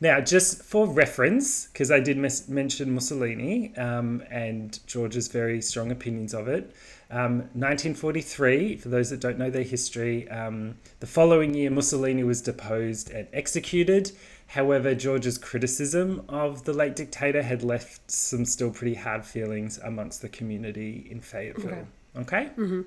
Now, 0.00 0.20
just 0.20 0.62
for 0.62 0.86
reference, 0.88 1.66
because 1.68 1.90
I 1.92 2.00
did 2.00 2.16
mes- 2.16 2.48
mention 2.48 2.92
Mussolini 2.94 3.76
um, 3.76 4.22
and 4.30 4.80
George's 4.88 5.28
very 5.28 5.60
strong 5.60 5.92
opinions 5.92 6.32
of 6.34 6.48
it. 6.48 6.74
Um, 7.10 7.40
1943, 7.52 8.76
for 8.78 8.88
those 8.88 9.10
that 9.10 9.20
don't 9.20 9.38
know 9.38 9.50
their 9.50 9.62
history, 9.62 10.28
um, 10.30 10.76
the 11.00 11.06
following 11.06 11.54
year 11.54 11.70
Mussolini 11.70 12.24
was 12.24 12.40
deposed 12.40 13.10
and 13.10 13.28
executed. 13.32 14.10
However, 14.54 14.94
George's 14.94 15.36
criticism 15.36 16.24
of 16.28 16.62
the 16.62 16.72
late 16.72 16.94
dictator 16.94 17.42
had 17.42 17.64
left 17.64 18.08
some 18.08 18.44
still 18.44 18.70
pretty 18.70 18.94
hard 18.94 19.24
feelings 19.24 19.78
amongst 19.78 20.22
the 20.22 20.28
community 20.28 21.08
in 21.10 21.20
Fayetteville. 21.20 21.88
Okay? 22.16 22.50
Mm-hmm. 22.56 22.82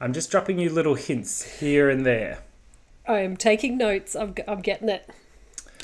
I'm 0.00 0.14
just 0.14 0.30
dropping 0.30 0.58
you 0.58 0.70
little 0.70 0.94
hints 0.94 1.42
here 1.60 1.90
and 1.90 2.06
there. 2.06 2.38
I'm 3.06 3.36
taking 3.36 3.76
notes. 3.76 4.16
I'm, 4.16 4.34
I'm 4.46 4.62
getting 4.62 4.88
it. 4.88 5.06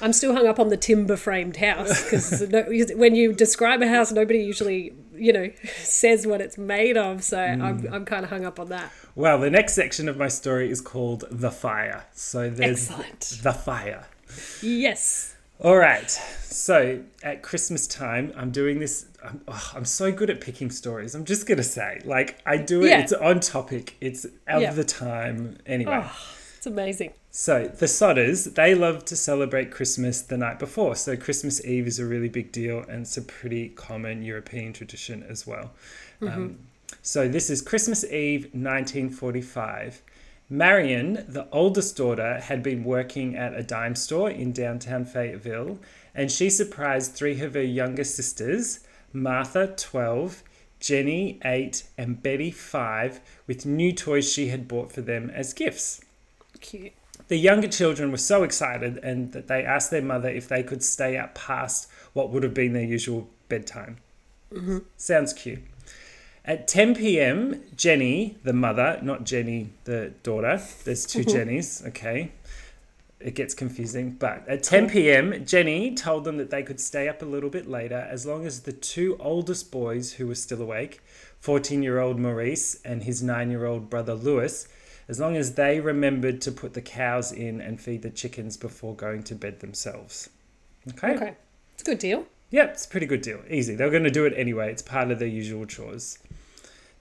I'm 0.00 0.14
still 0.14 0.32
hung 0.32 0.46
up 0.46 0.58
on 0.58 0.70
the 0.70 0.76
timber 0.78 1.16
framed 1.16 1.58
house 1.58 2.02
because 2.04 2.40
no, 2.48 2.62
when 2.96 3.14
you 3.14 3.34
describe 3.34 3.82
a 3.82 3.88
house, 3.88 4.10
nobody 4.10 4.38
usually, 4.42 4.94
you 5.14 5.34
know, 5.34 5.50
says 5.82 6.26
what 6.26 6.40
it's 6.40 6.56
made 6.56 6.96
of. 6.96 7.22
So 7.22 7.36
Mm. 7.36 7.62
I'm, 7.62 7.94
I'm 7.94 8.04
kind 8.06 8.24
of 8.24 8.30
hung 8.30 8.46
up 8.46 8.58
on 8.58 8.70
that. 8.70 8.90
Well, 9.14 9.38
the 9.38 9.50
next 9.50 9.74
section 9.74 10.08
of 10.08 10.16
my 10.16 10.28
story 10.28 10.70
is 10.70 10.80
called 10.80 11.24
The 11.30 11.50
Fire. 11.50 12.06
So 12.14 12.48
there's 12.48 12.88
Excellent. 12.90 13.40
The 13.42 13.52
Fire. 13.52 14.06
Yes. 14.62 15.36
All 15.60 15.76
right. 15.76 16.10
So 16.10 17.00
at 17.22 17.42
Christmas 17.42 17.86
time, 17.86 18.32
I'm 18.36 18.50
doing 18.50 18.80
this. 18.80 19.06
I'm, 19.24 19.40
oh, 19.48 19.72
I'm 19.74 19.84
so 19.84 20.10
good 20.12 20.28
at 20.30 20.40
picking 20.40 20.70
stories. 20.70 21.14
I'm 21.14 21.24
just 21.24 21.46
going 21.46 21.58
to 21.58 21.64
say, 21.64 22.00
like, 22.04 22.40
I 22.44 22.56
do 22.56 22.82
it, 22.82 22.90
Yeah. 22.90 23.00
it's 23.00 23.12
on 23.12 23.40
topic, 23.40 23.96
it's 24.00 24.24
of 24.46 24.62
Yeah. 24.62 24.72
the 24.72 24.84
time. 24.84 25.58
Anyway. 25.66 26.00
Oh, 26.04 26.16
it's 26.56 26.66
amazing. 26.66 27.12
So 27.30 27.66
the 27.66 27.86
Sodders, 27.86 28.54
they 28.54 28.74
love 28.74 29.04
to 29.06 29.16
celebrate 29.16 29.70
Christmas 29.70 30.20
the 30.20 30.36
night 30.36 30.58
before. 30.58 30.94
So 30.96 31.16
Christmas 31.16 31.64
Eve 31.64 31.86
is 31.86 31.98
a 31.98 32.04
really 32.04 32.28
big 32.28 32.52
deal, 32.52 32.80
and 32.88 33.02
it's 33.02 33.16
a 33.16 33.22
pretty 33.22 33.70
common 33.70 34.22
European 34.22 34.72
tradition 34.72 35.24
as 35.28 35.46
well. 35.46 35.72
Um, 36.22 36.58
so 37.02 37.26
this 37.28 37.50
is 37.50 37.60
Christmas 37.62 38.04
Eve, 38.04 38.44
1945. 38.54 40.02
Marion, 40.50 41.24
the 41.26 41.48
oldest 41.50 41.96
daughter, 41.96 42.38
had 42.40 42.62
been 42.62 42.84
working 42.84 43.34
at 43.34 43.54
a 43.54 43.62
dime 43.62 43.94
store 43.94 44.30
in 44.30 44.52
downtown 44.52 45.04
Fayetteville, 45.04 45.78
and 46.14 46.30
she 46.30 46.50
surprised 46.50 47.12
three 47.12 47.40
of 47.40 47.54
her 47.54 47.62
younger 47.62 48.04
sisters, 48.04 48.80
Martha, 49.12 49.74
12, 49.76 50.42
Jenny, 50.80 51.40
8, 51.44 51.84
and 51.96 52.22
Betty, 52.22 52.50
5, 52.50 53.20
with 53.46 53.64
new 53.64 53.92
toys 53.92 54.30
she 54.30 54.48
had 54.48 54.68
bought 54.68 54.92
for 54.92 55.00
them 55.00 55.30
as 55.30 55.54
gifts. 55.54 56.02
Cute. 56.60 56.92
The 57.28 57.36
younger 57.36 57.68
children 57.68 58.10
were 58.10 58.18
so 58.18 58.42
excited 58.42 58.98
and 58.98 59.32
that 59.32 59.48
they 59.48 59.64
asked 59.64 59.90
their 59.90 60.02
mother 60.02 60.28
if 60.28 60.46
they 60.46 60.62
could 60.62 60.82
stay 60.82 61.16
up 61.16 61.34
past 61.34 61.88
what 62.12 62.30
would 62.30 62.42
have 62.42 62.52
been 62.52 62.74
their 62.74 62.84
usual 62.84 63.30
bedtime. 63.48 63.96
Mm-hmm. 64.52 64.78
Sounds 64.96 65.32
cute. 65.32 65.62
At 66.46 66.68
10 66.68 66.94
p.m., 66.94 67.62
Jenny, 67.74 68.36
the 68.44 68.52
mother, 68.52 68.98
not 69.02 69.24
Jenny, 69.24 69.70
the 69.84 70.12
daughter, 70.22 70.60
there's 70.84 71.06
2 71.06 71.20
mm-hmm. 71.20 71.30
Jennys, 71.30 71.86
okay? 71.88 72.32
It 73.18 73.34
gets 73.34 73.54
confusing. 73.54 74.10
But 74.10 74.46
at 74.46 74.62
10 74.62 74.90
p.m., 74.90 75.46
Jenny 75.46 75.94
told 75.94 76.24
them 76.24 76.36
that 76.36 76.50
they 76.50 76.62
could 76.62 76.80
stay 76.80 77.08
up 77.08 77.22
a 77.22 77.24
little 77.24 77.48
bit 77.48 77.66
later 77.66 78.06
as 78.10 78.26
long 78.26 78.44
as 78.44 78.60
the 78.60 78.74
two 78.74 79.16
oldest 79.18 79.72
boys 79.72 80.12
who 80.12 80.26
were 80.26 80.34
still 80.34 80.60
awake, 80.60 81.00
14 81.40 81.82
year 81.82 81.98
old 81.98 82.18
Maurice 82.18 82.78
and 82.84 83.04
his 83.04 83.22
9 83.22 83.50
year 83.50 83.64
old 83.64 83.88
brother 83.88 84.14
Lewis, 84.14 84.68
as 85.08 85.18
long 85.18 85.36
as 85.36 85.54
they 85.54 85.80
remembered 85.80 86.42
to 86.42 86.52
put 86.52 86.74
the 86.74 86.82
cows 86.82 87.32
in 87.32 87.62
and 87.62 87.80
feed 87.80 88.02
the 88.02 88.10
chickens 88.10 88.58
before 88.58 88.94
going 88.94 89.22
to 89.22 89.34
bed 89.34 89.60
themselves. 89.60 90.28
Okay? 90.90 91.14
Okay. 91.14 91.34
It's 91.72 91.82
a 91.82 91.86
good 91.86 91.98
deal. 91.98 92.26
Yep, 92.50 92.70
it's 92.72 92.84
a 92.84 92.88
pretty 92.88 93.06
good 93.06 93.22
deal. 93.22 93.40
Easy. 93.48 93.74
They're 93.74 93.90
going 93.90 94.04
to 94.04 94.10
do 94.10 94.26
it 94.26 94.34
anyway. 94.36 94.70
It's 94.70 94.82
part 94.82 95.10
of 95.10 95.18
their 95.18 95.26
usual 95.26 95.64
chores. 95.64 96.18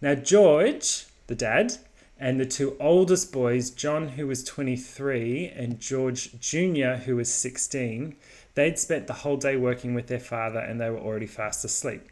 Now, 0.03 0.15
George, 0.15 1.05
the 1.27 1.35
dad, 1.35 1.77
and 2.19 2.37
the 2.37 2.45
two 2.45 2.75
oldest 2.77 3.31
boys, 3.31 3.69
John, 3.69 4.09
who 4.09 4.27
was 4.27 4.43
23, 4.43 5.53
and 5.55 5.79
George 5.79 6.37
Jr., 6.41 6.95
who 7.05 7.15
was 7.15 7.33
16, 7.33 8.13
they'd 8.53 8.77
spent 8.77 9.07
the 9.07 9.13
whole 9.13 9.37
day 9.37 9.55
working 9.55 9.93
with 9.93 10.07
their 10.07 10.19
father 10.19 10.59
and 10.59 10.81
they 10.81 10.89
were 10.89 10.99
already 10.99 11.25
fast 11.25 11.63
asleep. 11.63 12.09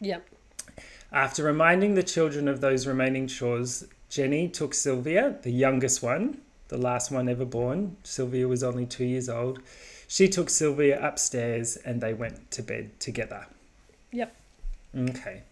Yep. 0.00 0.26
After 1.12 1.44
reminding 1.44 1.96
the 1.96 2.02
children 2.02 2.48
of 2.48 2.62
those 2.62 2.86
remaining 2.86 3.26
chores, 3.26 3.84
Jenny 4.08 4.48
took 4.48 4.72
Sylvia, 4.72 5.36
the 5.42 5.52
youngest 5.52 6.02
one, 6.02 6.38
the 6.68 6.78
last 6.78 7.10
one 7.10 7.28
ever 7.28 7.44
born. 7.44 7.98
Sylvia 8.04 8.48
was 8.48 8.62
only 8.62 8.86
two 8.86 9.04
years 9.04 9.28
old. 9.28 9.60
She 10.08 10.28
took 10.28 10.48
Sylvia 10.48 10.98
upstairs 11.06 11.76
and 11.76 12.00
they 12.00 12.14
went 12.14 12.50
to 12.52 12.62
bed 12.62 12.98
together. 13.00 13.48
Yep. 14.12 14.34
Okay. 14.96 15.42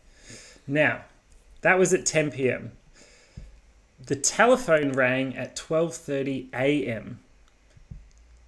Now, 0.67 1.03
that 1.63 1.79
was 1.79 1.95
at 1.95 2.07
10 2.07 2.33
p.m. 2.33 2.73
The 4.05 4.17
telephone 4.17 4.93
rang 4.93 5.37
at 5.37 5.57
12:30 5.57 6.53
a.m. 6.53 7.21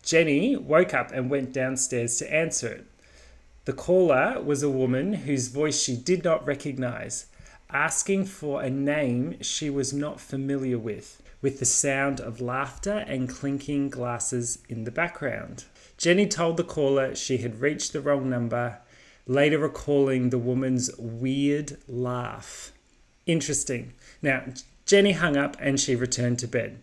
Jenny 0.03 0.57
woke 0.57 0.93
up 0.93 1.13
and 1.13 1.31
went 1.31 1.53
downstairs 1.53 2.19
to 2.19 2.33
answer 2.33 2.69
it. 2.69 2.87
The 3.65 3.73
caller 3.73 4.43
was 4.43 4.63
a 4.63 4.69
woman 4.69 5.15
whose 5.15 5.49
voice 5.49 5.83
she 5.83 5.97
did 5.97 6.23
not 6.23 6.47
recognize, 6.47 7.27
asking 7.71 8.27
for 8.27 8.61
a 8.61 8.69
name 8.69 9.41
she 9.41 9.71
was 9.71 9.95
not 9.95 10.21
familiar 10.21 10.79
with, 10.79 11.23
with 11.41 11.61
the 11.61 11.65
sound 11.65 12.21
of 12.21 12.43
laughter 12.43 13.05
and 13.07 13.31
clinking 13.31 13.89
glasses 13.89 14.59
in 14.69 14.85
the 14.85 14.91
background. 14.91 15.65
Jenny 15.97 16.27
told 16.27 16.59
the 16.59 16.65
caller 16.65 17.15
she 17.15 17.39
had 17.39 17.61
reached 17.63 17.95
the 17.95 18.03
wrong 18.03 18.29
number, 18.29 18.81
later 19.27 19.59
recalling 19.59 20.29
the 20.29 20.39
woman's 20.39 20.91
weird 20.99 21.79
laugh. 21.89 22.74
Interesting. 23.27 23.95
Now, 24.23 24.45
Jenny 24.87 25.13
hung 25.13 25.37
up 25.37 25.57
and 25.61 25.81
she 25.81 25.97
returned 25.97 26.39
to 26.41 26.49
bed. 26.49 26.79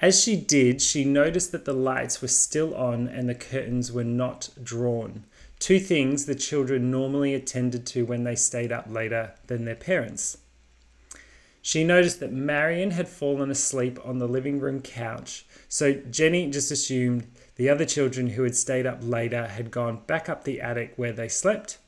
As 0.00 0.22
she 0.22 0.36
did, 0.36 0.80
she 0.80 1.04
noticed 1.04 1.50
that 1.52 1.64
the 1.64 1.72
lights 1.72 2.22
were 2.22 2.28
still 2.28 2.74
on 2.74 3.08
and 3.08 3.28
the 3.28 3.34
curtains 3.34 3.90
were 3.90 4.04
not 4.04 4.50
drawn. 4.62 5.24
Two 5.58 5.80
things 5.80 6.26
the 6.26 6.36
children 6.36 6.90
normally 6.90 7.34
attended 7.34 7.84
to 7.86 8.04
when 8.04 8.22
they 8.22 8.36
stayed 8.36 8.70
up 8.70 8.86
later 8.88 9.32
than 9.48 9.64
their 9.64 9.74
parents. 9.74 10.38
She 11.60 11.82
noticed 11.82 12.20
that 12.20 12.32
Marion 12.32 12.92
had 12.92 13.08
fallen 13.08 13.50
asleep 13.50 13.98
on 14.04 14.18
the 14.18 14.28
living 14.28 14.60
room 14.60 14.80
couch, 14.80 15.44
so 15.68 15.92
Jenny 15.92 16.48
just 16.48 16.70
assumed 16.70 17.26
the 17.56 17.68
other 17.68 17.84
children 17.84 18.28
who 18.28 18.44
had 18.44 18.56
stayed 18.56 18.86
up 18.86 19.00
later 19.02 19.48
had 19.48 19.72
gone 19.72 20.02
back 20.06 20.28
up 20.28 20.44
the 20.44 20.60
attic 20.60 20.92
where 20.96 21.12
they 21.12 21.28
slept. 21.28 21.78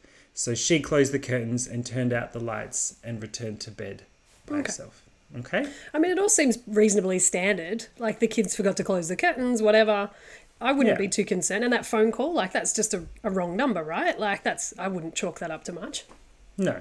So 0.40 0.54
she 0.54 0.80
closed 0.80 1.12
the 1.12 1.18
curtains 1.18 1.66
and 1.66 1.84
turned 1.84 2.14
out 2.14 2.32
the 2.32 2.40
lights 2.40 2.94
and 3.04 3.20
returned 3.20 3.60
to 3.60 3.70
bed 3.70 4.04
by 4.46 4.54
Okay. 4.54 4.68
herself. 4.68 5.02
Okay? 5.38 5.66
I 5.92 5.98
mean, 5.98 6.10
it 6.12 6.18
all 6.18 6.30
seems 6.30 6.56
reasonably 6.66 7.18
standard. 7.18 7.88
Like 7.98 8.20
the 8.20 8.26
kids 8.26 8.56
forgot 8.56 8.78
to 8.78 8.82
close 8.84 9.08
the 9.08 9.16
curtains, 9.16 9.60
whatever. 9.60 10.08
I 10.58 10.72
wouldn't 10.72 10.94
Yeah. 10.94 10.98
be 10.98 11.08
too 11.08 11.26
concerned. 11.26 11.62
And 11.62 11.70
that 11.74 11.84
phone 11.84 12.10
call, 12.10 12.32
like 12.32 12.52
that's 12.52 12.72
just 12.72 12.94
a, 12.94 13.04
a 13.22 13.30
wrong 13.30 13.54
number, 13.54 13.84
right? 13.84 14.18
Like 14.18 14.42
that's 14.42 14.72
I 14.78 14.88
wouldn't 14.88 15.14
chalk 15.14 15.40
that 15.40 15.50
up 15.50 15.62
to 15.64 15.72
much. 15.72 16.06
No. 16.56 16.80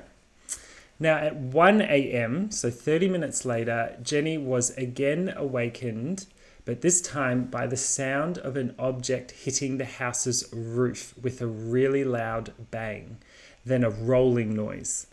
Now, 0.98 1.18
at 1.18 1.36
1 1.36 1.82
a.m., 1.82 2.51
so 2.51 2.70
30 2.72 3.10
minutes 3.10 3.44
later, 3.44 3.98
Jenny 4.01 4.38
was 4.38 4.70
again 4.78 5.34
awakened, 5.36 6.28
but 6.63 6.80
this 6.80 7.01
time 7.01 7.44
by 7.44 7.68
the 7.68 7.75
sound 7.78 8.38
of 8.38 8.56
an 8.56 8.74
object 8.80 9.32
hitting 9.32 9.80
the 9.80 9.86
house's 9.86 10.48
roof 10.54 11.13
with 11.22 11.42
a 11.42 11.48
really 11.48 12.06
loud 12.06 12.54
bang, 12.72 13.18
then 13.66 13.84
a 13.84 13.89
rolling 13.89 14.56
noise. 14.56 15.08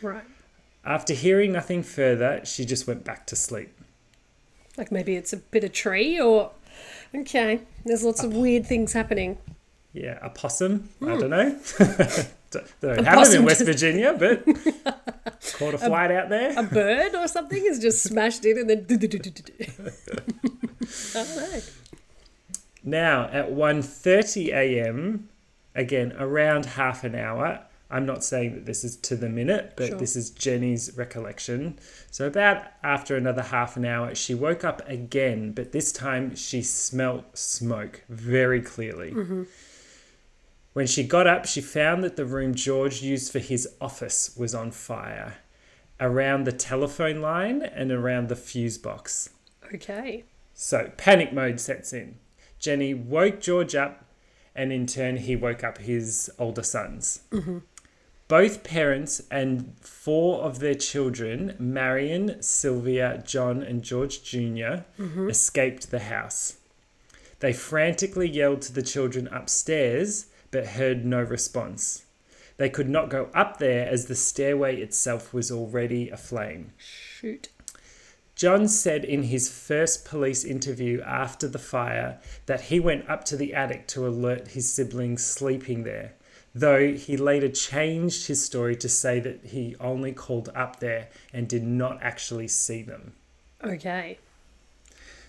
Right. 0.00 0.24
After 0.84 1.14
hearing 1.14 1.52
nothing 1.52 1.82
further, 1.82 2.40
she 2.44 2.64
just 2.64 2.86
went 2.86 3.04
back 3.04 3.26
to 3.26 3.36
sleep. 3.36 3.72
Like 4.76 4.90
maybe 4.90 5.16
it's 5.16 5.32
a 5.32 5.36
bit 5.36 5.64
of 5.64 5.72
tree 5.72 6.20
or 6.20 6.50
okay. 7.14 7.60
There's 7.84 8.02
lots 8.02 8.24
of 8.24 8.34
weird 8.34 8.66
things 8.66 8.92
happening. 8.92 9.38
Yeah, 9.92 10.18
a 10.22 10.30
possum? 10.30 10.88
I 11.00 11.04
hmm. 11.04 11.20
don't 11.20 11.30
know. 11.30 11.58
don't 12.50 12.80
don't 12.80 13.04
have 13.04 13.26
them 13.28 13.40
in 13.40 13.44
West 13.44 13.64
Virginia, 13.64 14.16
but 14.18 14.44
caught 15.58 15.74
a 15.74 15.78
flight 15.78 16.10
out 16.10 16.30
there. 16.30 16.58
A 16.58 16.62
bird 16.62 17.14
or 17.14 17.28
something 17.28 17.62
is 17.64 17.78
just 17.78 18.02
smashed 18.02 18.44
in 18.44 18.58
and 18.58 18.70
then 18.70 18.86
I 18.90 18.96
don't 21.12 21.36
know. 21.36 21.60
Now 22.84 23.28
at 23.30 23.50
1:30 23.50 24.48
a.m., 24.48 25.28
again 25.74 26.14
around 26.18 26.66
half 26.66 27.04
an 27.04 27.14
hour. 27.14 27.66
I'm 27.92 28.06
not 28.06 28.24
saying 28.24 28.54
that 28.54 28.64
this 28.64 28.84
is 28.84 28.96
to 28.96 29.16
the 29.16 29.28
minute, 29.28 29.74
but 29.76 29.88
Sure. 29.88 29.98
this 29.98 30.16
is 30.16 30.30
Jenny's 30.30 30.96
recollection. 30.96 31.78
So 32.10 32.26
about 32.26 32.64
after 32.82 33.16
another 33.16 33.42
half 33.42 33.76
an 33.76 33.84
hour, 33.84 34.14
she 34.14 34.34
woke 34.34 34.64
up 34.64 34.80
again, 34.88 35.52
but 35.52 35.72
this 35.72 35.92
time 35.92 36.34
she 36.34 36.62
smelt 36.62 37.36
smoke 37.36 38.02
very 38.08 38.62
clearly. 38.62 39.12
Mm-hmm. 39.12 39.42
When 40.72 40.86
she 40.86 41.04
got 41.04 41.26
up, 41.26 41.44
she 41.44 41.60
found 41.60 42.02
that 42.02 42.16
the 42.16 42.24
room 42.24 42.54
George 42.54 43.02
used 43.02 43.30
for 43.30 43.40
his 43.40 43.68
office 43.78 44.34
was 44.38 44.54
on 44.54 44.70
fire, 44.70 45.34
around 46.00 46.44
the 46.44 46.52
telephone 46.52 47.20
line 47.20 47.60
and 47.60 47.92
around 47.92 48.28
the 48.30 48.36
fuse 48.36 48.78
box. 48.78 49.28
Okay. 49.74 50.24
So 50.54 50.90
panic 50.96 51.32
mode 51.34 51.60
sets 51.60 51.92
in. 51.92 52.16
Jenny 52.58 52.94
woke 52.94 53.38
George 53.40 53.74
up, 53.74 54.06
and 54.54 54.72
in 54.72 54.86
turn, 54.86 55.16
he 55.18 55.36
woke 55.36 55.62
up 55.62 55.78
his 55.78 56.30
older 56.38 56.62
sons. 56.62 57.20
Mm-hmm. 57.30 57.58
Both 58.32 58.64
parents 58.64 59.20
and 59.30 59.74
four 59.82 60.40
of 60.40 60.58
their 60.58 60.74
children, 60.74 61.54
Marion, 61.58 62.40
Sylvia, 62.40 63.22
John, 63.26 63.62
and 63.62 63.82
George 63.82 64.22
junior 64.22 64.86
mm-hmm. 64.98 65.28
escaped 65.28 65.90
the 65.90 65.98
house. 65.98 66.56
They 67.40 67.52
frantically 67.52 68.26
yelled 68.26 68.62
to 68.62 68.72
the 68.72 68.80
children 68.80 69.28
upstairs, 69.28 70.28
but 70.50 70.68
heard 70.68 71.04
no 71.04 71.20
response. 71.20 72.06
They 72.56 72.70
could 72.70 72.88
not 72.88 73.10
go 73.10 73.28
up 73.34 73.58
there 73.58 73.86
as 73.86 74.06
the 74.06 74.14
stairway 74.14 74.80
itself 74.80 75.34
was 75.34 75.50
already 75.50 76.08
aflame. 76.08 76.72
Shoot. 76.78 77.50
John 78.34 78.66
said 78.66 79.04
in 79.04 79.24
his 79.24 79.50
first 79.50 80.06
police 80.06 80.42
interview 80.42 81.02
after 81.02 81.46
the 81.46 81.58
fire 81.58 82.18
that 82.46 82.62
he 82.62 82.80
went 82.80 83.10
up 83.10 83.24
to 83.24 83.36
the 83.36 83.52
attic 83.52 83.86
to 83.88 84.06
alert 84.06 84.48
his 84.48 84.72
siblings 84.72 85.22
sleeping 85.22 85.82
there, 85.82 86.14
though 86.54 86.92
he 86.92 87.16
later 87.16 87.48
changed 87.48 88.26
his 88.26 88.44
story 88.44 88.76
to 88.76 88.88
say 88.88 89.20
that 89.20 89.40
he 89.44 89.76
only 89.80 90.12
called 90.12 90.50
up 90.54 90.80
there 90.80 91.08
and 91.32 91.48
did 91.48 91.62
not 91.62 91.98
actually 92.02 92.48
see 92.48 92.82
them. 92.82 93.14
Okay. 93.64 94.18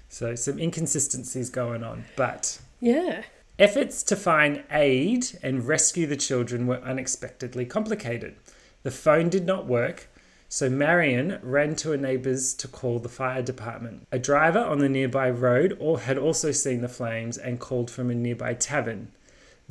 So, 0.10 0.36
some 0.36 0.60
inconsistencies 0.60 1.50
going 1.50 1.84
on, 1.84 2.06
but 2.16 2.60
Yeah. 2.80 3.24
Efforts 3.60 4.02
to 4.04 4.16
find 4.16 4.64
aid 4.72 5.28
and 5.44 5.68
rescue 5.68 6.08
the 6.08 6.18
children 6.18 6.66
were 6.66 6.82
unexpectedly 6.82 7.66
complicated. 7.66 8.36
The 8.82 8.92
phone 8.92 9.30
did 9.30 9.46
not 9.46 9.68
work, 9.68 10.08
so 10.50 10.70
Marion 10.70 11.40
ran 11.42 11.76
to 11.78 11.94
a 11.94 11.98
neighbour's 11.98 12.54
to 12.56 12.68
call 12.68 13.00
the 13.00 13.10
fire 13.10 13.42
department. 13.42 14.08
A 14.12 14.20
driver 14.20 14.60
on 14.60 14.80
the 14.80 14.90
nearby 14.90 15.30
road 15.30 15.80
had 16.02 16.18
also 16.18 16.52
seen 16.52 16.82
the 16.82 16.90
flames 16.90 17.38
and 17.38 17.60
called 17.60 17.90
from 17.90 18.10
a 18.10 18.16
nearby 18.16 18.54
tavern. 18.54 19.12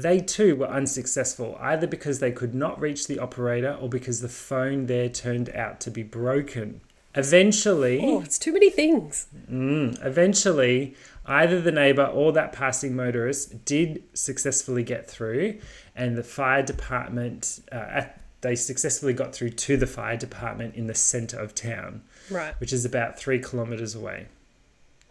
They 0.02 0.20
too 0.20 0.56
were 0.56 0.66
unsuccessful, 0.68 1.56
either 1.60 1.86
because 1.86 2.18
they 2.18 2.32
could 2.32 2.54
not 2.54 2.80
reach 2.80 3.06
the 3.06 3.18
operator 3.18 3.76
or 3.80 3.88
because 3.88 4.20
the 4.20 4.28
phone 4.28 4.86
there 4.86 5.08
turned 5.08 5.48
out 5.50 5.80
to 5.82 5.90
be 5.90 6.02
broken. 6.02 6.80
Eventually, 7.14 8.00
Oh, 8.02 8.22
it's 8.22 8.38
too 8.38 8.52
many 8.52 8.70
things. 8.70 9.26
Mm, 9.50 10.04
eventually, 10.04 10.96
either 11.26 11.60
the 11.60 11.70
neighbour 11.70 12.06
or 12.06 12.32
that 12.32 12.52
passing 12.52 12.96
motorist 12.96 13.64
did 13.64 14.02
successfully 14.14 14.82
get 14.82 15.08
through, 15.08 15.58
and 15.94 16.16
the 16.16 16.22
fire 16.22 16.62
department, 16.62 17.60
uh, 17.70 17.76
at, 17.76 18.20
they 18.40 18.54
successfully 18.56 19.12
got 19.12 19.34
through 19.34 19.50
to 19.50 19.76
the 19.76 19.86
fire 19.86 20.16
department 20.16 20.74
in 20.74 20.86
the 20.88 20.94
centre 20.94 21.38
of 21.38 21.54
town, 21.54 22.02
Right. 22.30 22.54
which 22.60 22.72
is 22.72 22.84
about 22.84 23.18
three 23.18 23.38
kilometres 23.40 23.94
away. 23.94 24.26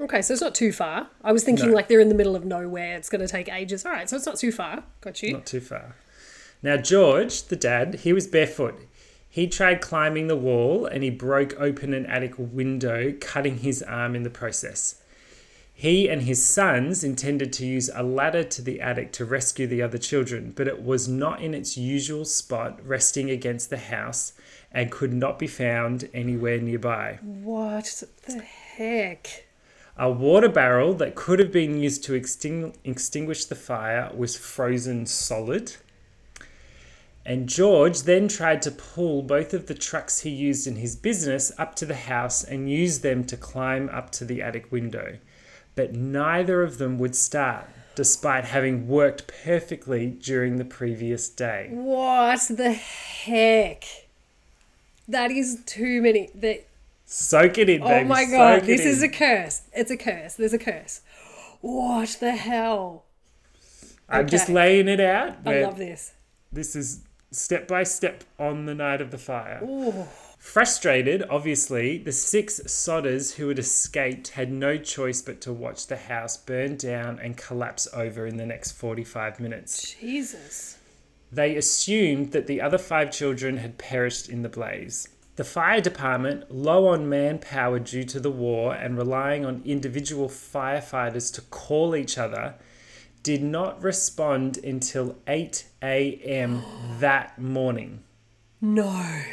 Okay, 0.02 0.22
so 0.22 0.34
it's 0.34 0.42
not 0.42 0.56
too 0.56 0.72
far. 0.72 1.10
I 1.24 1.32
was 1.32 1.44
thinking 1.44 1.68
No. 1.70 1.74
like 1.76 1.88
they're 1.88 2.00
in 2.00 2.10
the 2.10 2.16
middle 2.16 2.36
of 2.36 2.44
nowhere. 2.44 2.96
It's 2.98 3.10
going 3.10 3.22
to 3.22 3.28
take 3.28 3.50
ages. 3.50 3.86
All 3.86 3.92
right, 3.92 4.10
so 4.10 4.16
it's 4.16 4.26
not 4.26 4.38
too 4.38 4.52
far. 4.52 4.84
Got 5.02 5.22
you. 5.22 5.34
Not 5.34 5.46
too 5.46 5.62
far. 5.62 5.96
Now, 6.64 6.78
George, 6.78 7.44
the 7.44 7.56
dad, 7.56 7.96
he 8.02 8.12
was 8.14 8.28
barefoot. 8.28 8.80
He 9.30 9.48
tried 9.48 9.80
climbing 9.80 10.28
the 10.28 10.36
wall 10.36 10.86
and 10.86 11.04
he 11.04 11.10
broke 11.10 11.54
open 11.60 11.94
an 11.94 12.06
attic 12.08 12.34
window, 12.38 13.14
cutting 13.20 13.60
his 13.60 13.82
arm 13.84 14.16
in 14.16 14.24
the 14.24 14.30
process. 14.30 14.96
He 15.74 16.10
and 16.10 16.24
his 16.24 16.46
sons 16.46 17.04
intended 17.04 17.54
to 17.54 17.66
use 17.66 17.90
a 17.94 18.04
ladder 18.04 18.44
to 18.44 18.62
the 18.62 18.82
attic 18.82 19.12
to 19.14 19.26
rescue 19.26 19.66
the 19.66 19.82
other 19.82 19.98
children, 19.98 20.54
but 20.56 20.68
it 20.68 20.84
was 20.84 21.08
not 21.08 21.42
in 21.42 21.54
its 21.54 21.78
usual 21.78 22.26
spot, 22.26 22.80
resting 22.86 23.32
against 23.32 23.70
the 23.70 23.78
house, 23.78 24.34
and 24.72 24.92
could 24.92 25.14
not 25.14 25.40
be 25.40 25.48
found 25.48 26.08
anywhere 26.14 26.60
nearby. 26.60 27.18
What 27.24 28.04
the 28.28 28.42
heck? 28.42 29.46
A 30.02 30.10
water 30.10 30.50
barrel 30.50 30.96
that 30.96 31.14
could 31.14 31.38
have 31.38 31.52
been 31.52 31.80
used 31.80 32.04
to 32.06 32.14
extin- 32.14 32.74
extinguish 32.84 33.46
the 33.46 33.54
fire 33.54 34.12
was 34.18 34.36
frozen 34.36 35.06
solid. 35.06 35.76
And 37.24 37.48
George 37.48 38.02
then 38.02 38.28
tried 38.28 38.64
to 38.64 38.72
pull 38.72 39.22
both 39.22 39.54
of 39.54 39.68
the 39.68 39.76
trucks 39.76 40.22
he 40.22 40.32
used 40.32 40.66
in 40.66 40.78
his 40.78 40.96
business 40.96 41.52
up 41.60 41.76
to 41.76 41.86
the 41.86 41.94
house 41.94 42.44
and 42.44 42.68
use 42.68 43.02
them 43.02 43.24
to 43.26 43.38
climb 43.38 43.90
up 43.90 44.10
to 44.14 44.26
the 44.26 44.42
attic 44.42 44.72
window. 44.72 45.20
But 45.76 45.94
neither 45.94 46.64
of 46.64 46.80
them 46.80 46.98
would 46.98 47.16
start, 47.16 47.68
despite 47.94 48.46
having 48.46 48.88
worked 48.88 49.32
perfectly 49.44 50.08
during 50.08 50.58
the 50.58 50.66
previous 50.66 51.30
day. 51.30 51.68
What 51.70 52.42
the 52.50 52.74
heck? 52.74 53.84
That 55.08 55.30
is 55.30 55.62
too 55.68 56.02
many. 56.02 56.32
Soak 57.14 57.58
it 57.58 57.68
in, 57.68 57.84
oh 57.84 57.88
baby. 57.90 58.08
my 58.08 58.24
god, 58.24 58.60
soak 58.60 58.68
this 58.68 58.86
is 58.86 59.04
a 59.04 59.10
curse. 59.10 59.64
It's 59.74 59.92
a 59.92 59.98
curse. 59.98 60.36
There's 60.36 60.54
a 60.54 60.58
curse. 60.58 61.02
What 61.60 62.16
the 62.22 62.32
hell? 62.32 63.04
I'm 64.08 64.28
just 64.28 64.48
laying 64.48 64.88
it 64.88 65.02
out. 65.02 65.46
I 65.46 65.62
love 65.62 65.78
this. 65.78 66.14
This 66.54 66.74
is 66.74 67.02
step 67.30 67.68
by 67.68 67.84
step 67.84 68.24
on 68.40 68.66
the 68.66 68.74
night 68.74 69.02
of 69.02 69.12
the 69.12 69.18
fire. 69.18 69.60
Ooh. 69.62 70.08
Frustrated, 70.38 71.26
obviously, 71.30 71.98
the 71.98 72.14
six 72.14 72.62
sodders 72.62 73.34
who 73.34 73.50
had 73.50 73.60
escaped 73.60 74.30
had 74.30 74.50
no 74.50 74.78
choice 74.78 75.22
but 75.22 75.42
to 75.42 75.52
watch 75.52 75.88
the 75.88 75.98
house 75.98 76.38
burn 76.38 76.78
down 76.78 77.20
and 77.20 77.36
collapse 77.36 77.90
over 77.94 78.26
in 78.26 78.38
the 78.38 78.46
next 78.46 78.72
45 78.72 79.38
minutes. 79.42 79.96
Jesus. 80.00 80.78
They 81.30 81.58
assumed 81.58 82.32
that 82.32 82.48
the 82.48 82.62
other 82.62 82.78
five 82.78 83.12
children 83.12 83.58
had 83.58 83.78
perished 83.78 84.30
in 84.30 84.44
the 84.44 84.50
blaze. 84.50 85.10
The 85.42 85.46
fire 85.46 85.82
department, 85.82 86.52
low 86.52 86.90
on 86.90 87.10
manpower 87.10 87.80
due 87.80 88.04
to 88.04 88.20
the 88.20 88.30
war 88.30 88.76
and 88.76 88.96
relying 88.96 89.44
on 89.44 89.64
individual 89.66 90.30
firefighters 90.30 91.34
to 91.34 91.42
call 91.42 91.96
each 91.96 92.16
other, 92.16 92.54
did 93.24 93.42
not 93.42 93.82
respond 93.82 94.60
until 94.64 95.16
8 95.26 95.66
a.m. 95.82 96.62
that 97.00 97.40
morning. 97.40 98.04
No. 98.62 99.24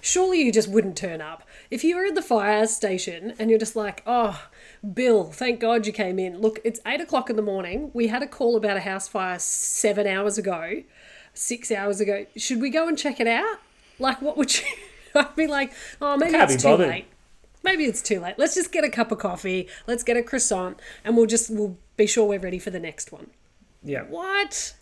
Surely 0.00 0.40
you 0.40 0.52
just 0.52 0.68
wouldn't 0.68 0.96
turn 0.96 1.20
up. 1.20 1.42
If 1.68 1.82
you 1.82 1.96
were 1.96 2.04
at 2.04 2.14
the 2.14 2.22
fire 2.22 2.68
station 2.68 3.34
and 3.36 3.50
you're 3.50 3.58
just 3.58 3.74
like, 3.74 4.04
oh, 4.06 4.40
Bill, 4.94 5.24
thank 5.24 5.58
God 5.58 5.84
you 5.84 5.92
came 5.92 6.20
in. 6.20 6.40
Look, 6.40 6.60
it's 6.62 6.78
eight 6.86 7.00
o'clock 7.00 7.28
in 7.28 7.34
the 7.34 7.42
morning. 7.42 7.90
We 7.92 8.06
had 8.06 8.22
a 8.22 8.28
call 8.28 8.54
about 8.54 8.76
a 8.76 8.82
house 8.82 9.08
fire 9.08 9.40
seven 9.40 10.06
hours 10.06 10.38
ago, 10.38 10.84
six 11.32 11.72
hours 11.72 12.00
ago. 12.00 12.24
Should 12.36 12.60
we 12.60 12.70
go 12.70 12.86
and 12.86 12.96
check 12.96 13.18
it 13.18 13.26
out? 13.26 13.58
Like, 13.98 14.22
what 14.22 14.36
would 14.36 14.56
you. 14.56 14.64
I'd 15.20 15.36
be 15.36 15.46
like, 15.46 15.72
oh, 16.00 16.16
maybe 16.16 16.36
it's 16.36 16.62
too 16.62 16.68
bothered. 16.68 16.88
late. 16.88 17.06
Maybe 17.62 17.84
it's 17.84 18.02
too 18.02 18.20
late. 18.20 18.34
Let's 18.38 18.54
just 18.54 18.72
get 18.72 18.84
a 18.84 18.90
cup 18.90 19.10
of 19.12 19.18
coffee. 19.18 19.68
Let's 19.86 20.02
get 20.02 20.16
a 20.16 20.22
croissant, 20.22 20.78
and 21.04 21.16
we'll 21.16 21.26
just 21.26 21.48
we'll 21.50 21.76
be 21.96 22.06
sure 22.06 22.26
we're 22.26 22.38
ready 22.38 22.58
for 22.58 22.70
the 22.70 22.80
next 22.80 23.10
one. 23.12 23.28
Yeah. 23.82 24.02
What? 24.02 24.74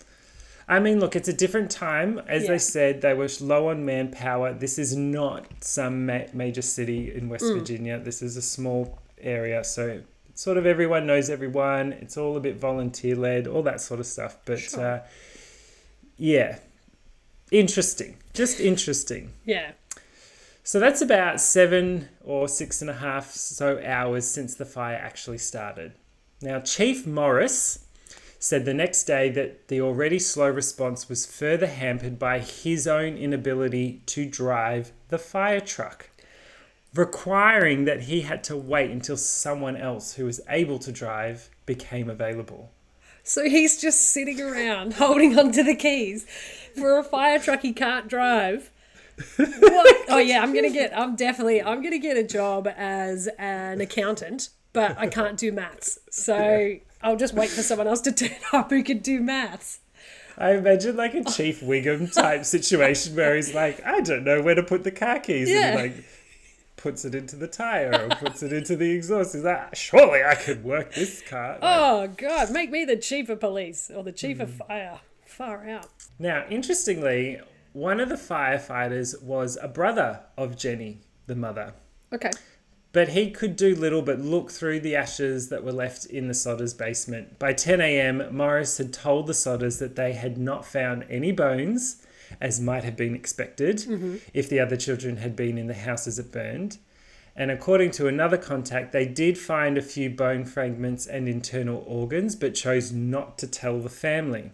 I 0.68 0.78
mean, 0.80 1.00
look, 1.00 1.14
it's 1.16 1.28
a 1.28 1.32
different 1.32 1.70
time. 1.70 2.20
As 2.28 2.42
Yeah. 2.44 2.50
they 2.50 2.58
said, 2.58 3.02
they 3.02 3.14
were 3.14 3.28
low 3.40 3.68
on 3.68 3.84
manpower. 3.84 4.52
This 4.54 4.78
is 4.78 4.96
not 4.96 5.46
some 5.62 6.06
ma- 6.06 6.22
major 6.32 6.62
city 6.62 7.12
in 7.14 7.28
West 7.28 7.44
Mm. 7.44 7.58
Virginia. 7.58 7.98
This 7.98 8.22
is 8.22 8.36
a 8.36 8.42
small 8.42 8.98
area. 9.20 9.64
So, 9.64 10.02
sort 10.34 10.56
of 10.56 10.64
everyone 10.66 11.04
knows 11.06 11.28
everyone. 11.30 11.92
It's 11.94 12.16
all 12.16 12.36
a 12.36 12.40
bit 12.40 12.56
volunteer 12.56 13.16
led, 13.16 13.46
all 13.48 13.62
that 13.64 13.80
sort 13.80 13.98
of 14.00 14.06
stuff. 14.06 14.38
But 14.44 14.60
Sure. 14.60 14.86
uh, 14.86 15.00
yeah, 16.16 16.58
interesting. 17.50 18.16
Just 18.32 18.60
interesting. 18.60 19.32
Yeah. 19.44 19.72
So, 20.64 20.78
that's 20.78 21.02
about 21.02 21.40
seven 21.40 22.08
or 22.22 22.46
six 22.48 22.80
and 22.80 22.90
a 22.90 22.94
half 22.94 23.32
so 23.32 23.82
hours 23.84 24.26
since 24.26 24.54
the 24.54 24.64
fire 24.64 24.96
actually 24.96 25.38
started. 25.38 25.92
Now, 26.40 26.60
Chief 26.60 27.06
Morris 27.06 27.86
said 28.42 28.64
the 28.64 28.74
next 28.74 29.04
day 29.04 29.30
that 29.30 29.68
the 29.68 29.80
already 29.80 30.18
slow 30.18 30.48
response 30.48 31.08
was 31.08 31.24
further 31.24 31.68
hampered 31.68 32.18
by 32.18 32.40
his 32.40 32.88
own 32.88 33.16
inability 33.16 34.02
to 34.06 34.26
drive 34.26 34.90
the 35.10 35.18
fire 35.18 35.60
truck, 35.60 36.10
requiring 36.92 37.84
that 37.84 38.02
he 38.02 38.22
had 38.22 38.42
to 38.42 38.56
wait 38.56 38.90
until 38.90 39.16
someone 39.16 39.76
else 39.76 40.14
who 40.14 40.24
was 40.24 40.40
able 40.48 40.80
to 40.80 40.90
drive 40.90 41.50
became 41.66 42.10
available. 42.10 42.72
So 43.22 43.44
he's 43.44 43.80
just 43.80 44.10
sitting 44.10 44.40
around 44.40 44.94
holding 44.94 45.38
onto 45.38 45.62
the 45.62 45.76
keys 45.76 46.26
for 46.74 46.98
a 46.98 47.04
fire 47.04 47.38
truck 47.38 47.62
he 47.62 47.72
can't 47.72 48.08
drive. 48.08 48.71
What? 49.36 49.96
Oh 50.08 50.18
yeah, 50.18 50.42
I'm 50.42 50.54
gonna 50.54 50.70
get. 50.70 50.96
I'm 50.96 51.16
definitely. 51.16 51.62
I'm 51.62 51.82
gonna 51.82 51.98
get 51.98 52.18
a 52.18 52.22
job 52.22 52.68
as 52.76 53.28
an 53.38 53.80
accountant, 53.80 54.50
but 54.74 54.98
I 54.98 55.06
can't 55.06 55.38
do 55.38 55.52
maths. 55.52 55.98
So 56.10 56.76
I'll 57.02 57.16
just 57.16 57.32
wait 57.32 57.48
for 57.48 57.62
someone 57.62 57.88
else 57.88 58.02
to 58.02 58.12
turn 58.12 58.36
up 58.52 58.70
who 58.70 58.82
can 58.82 58.98
do 58.98 59.20
maths. 59.20 59.80
I 60.36 60.52
imagine 60.52 60.96
like 60.96 61.14
a 61.14 61.24
Chief 61.24 61.60
Wiggum 61.60 62.12
type 62.12 62.44
situation 62.44 63.16
where 63.16 63.36
he's 63.36 63.54
like, 63.54 63.84
I 63.84 64.00
don't 64.00 64.24
know 64.24 64.42
where 64.42 64.54
to 64.54 64.62
put 64.62 64.84
the 64.84 64.90
car 64.90 65.18
keys. 65.18 65.50
Yeah. 65.50 65.68
And 65.68 65.78
he 65.78 65.82
like 65.82 66.04
puts 66.76 67.04
it 67.04 67.14
into 67.14 67.36
the 67.36 67.46
tire 67.46 67.92
or 67.92 68.16
puts 68.16 68.42
it 68.42 68.52
into 68.52 68.76
the 68.76 68.90
exhaust. 68.90 69.34
He's 69.34 69.44
like, 69.44 69.74
surely 69.74 70.24
I 70.24 70.34
could 70.34 70.64
work 70.64 70.94
this 70.94 71.22
car. 71.22 71.52
Like, 71.52 71.60
Oh 71.62 72.08
god, 72.16 72.50
make 72.50 72.70
me 72.70 72.84
the 72.84 72.96
chief 72.96 73.28
of 73.28 73.40
police 73.40 73.90
or 73.94 74.02
the 74.02 74.12
chief 74.12 74.40
of 74.40 74.50
mm. 74.50 74.66
fire. 74.66 75.00
Far 75.26 75.68
out. 75.68 75.88
Now, 76.18 76.44
interestingly, 76.50 77.40
one 77.72 78.00
of 78.00 78.08
the 78.08 78.16
firefighters 78.16 79.20
was 79.22 79.58
a 79.60 79.68
brother 79.68 80.20
of 80.36 80.56
Jenny, 80.56 81.00
the 81.26 81.36
mother. 81.36 81.74
Okay. 82.12 82.30
But 82.92 83.08
he 83.10 83.30
could 83.30 83.56
do 83.56 83.74
little 83.74 84.02
but 84.02 84.20
look 84.20 84.50
through 84.50 84.80
the 84.80 84.94
ashes 84.94 85.48
that 85.48 85.64
were 85.64 85.72
left 85.72 86.04
in 86.04 86.28
the 86.28 86.34
Sodders 86.34 86.76
basement. 86.76 87.38
By 87.38 87.54
10 87.54 87.80
a.m., 87.80 88.22
Morris 88.30 88.76
had 88.76 88.92
told 88.92 89.26
the 89.26 89.32
Sodders 89.32 89.78
that 89.78 89.96
they 89.96 90.12
had 90.12 90.36
not 90.36 90.66
found 90.66 91.06
any 91.08 91.32
bones, 91.32 92.06
as 92.40 92.60
might 92.60 92.84
have 92.84 92.96
been 92.96 93.14
expected 93.14 93.78
mm-hmm. 93.78 94.16
if 94.34 94.48
the 94.48 94.60
other 94.60 94.76
children 94.76 95.16
had 95.16 95.34
been 95.34 95.56
in 95.56 95.68
the 95.68 95.74
house 95.74 96.06
as 96.06 96.18
it 96.18 96.30
burned. 96.30 96.78
And 97.34 97.50
according 97.50 97.92
to 97.92 98.08
another 98.08 98.36
contact, 98.36 98.92
they 98.92 99.06
did 99.06 99.38
find 99.38 99.78
a 99.78 99.82
few 99.82 100.10
bone 100.10 100.44
fragments 100.44 101.06
and 101.06 101.26
internal 101.26 101.82
organs, 101.86 102.36
but 102.36 102.54
chose 102.54 102.92
not 102.92 103.38
to 103.38 103.46
tell 103.46 103.80
the 103.80 103.88
family. 103.88 104.52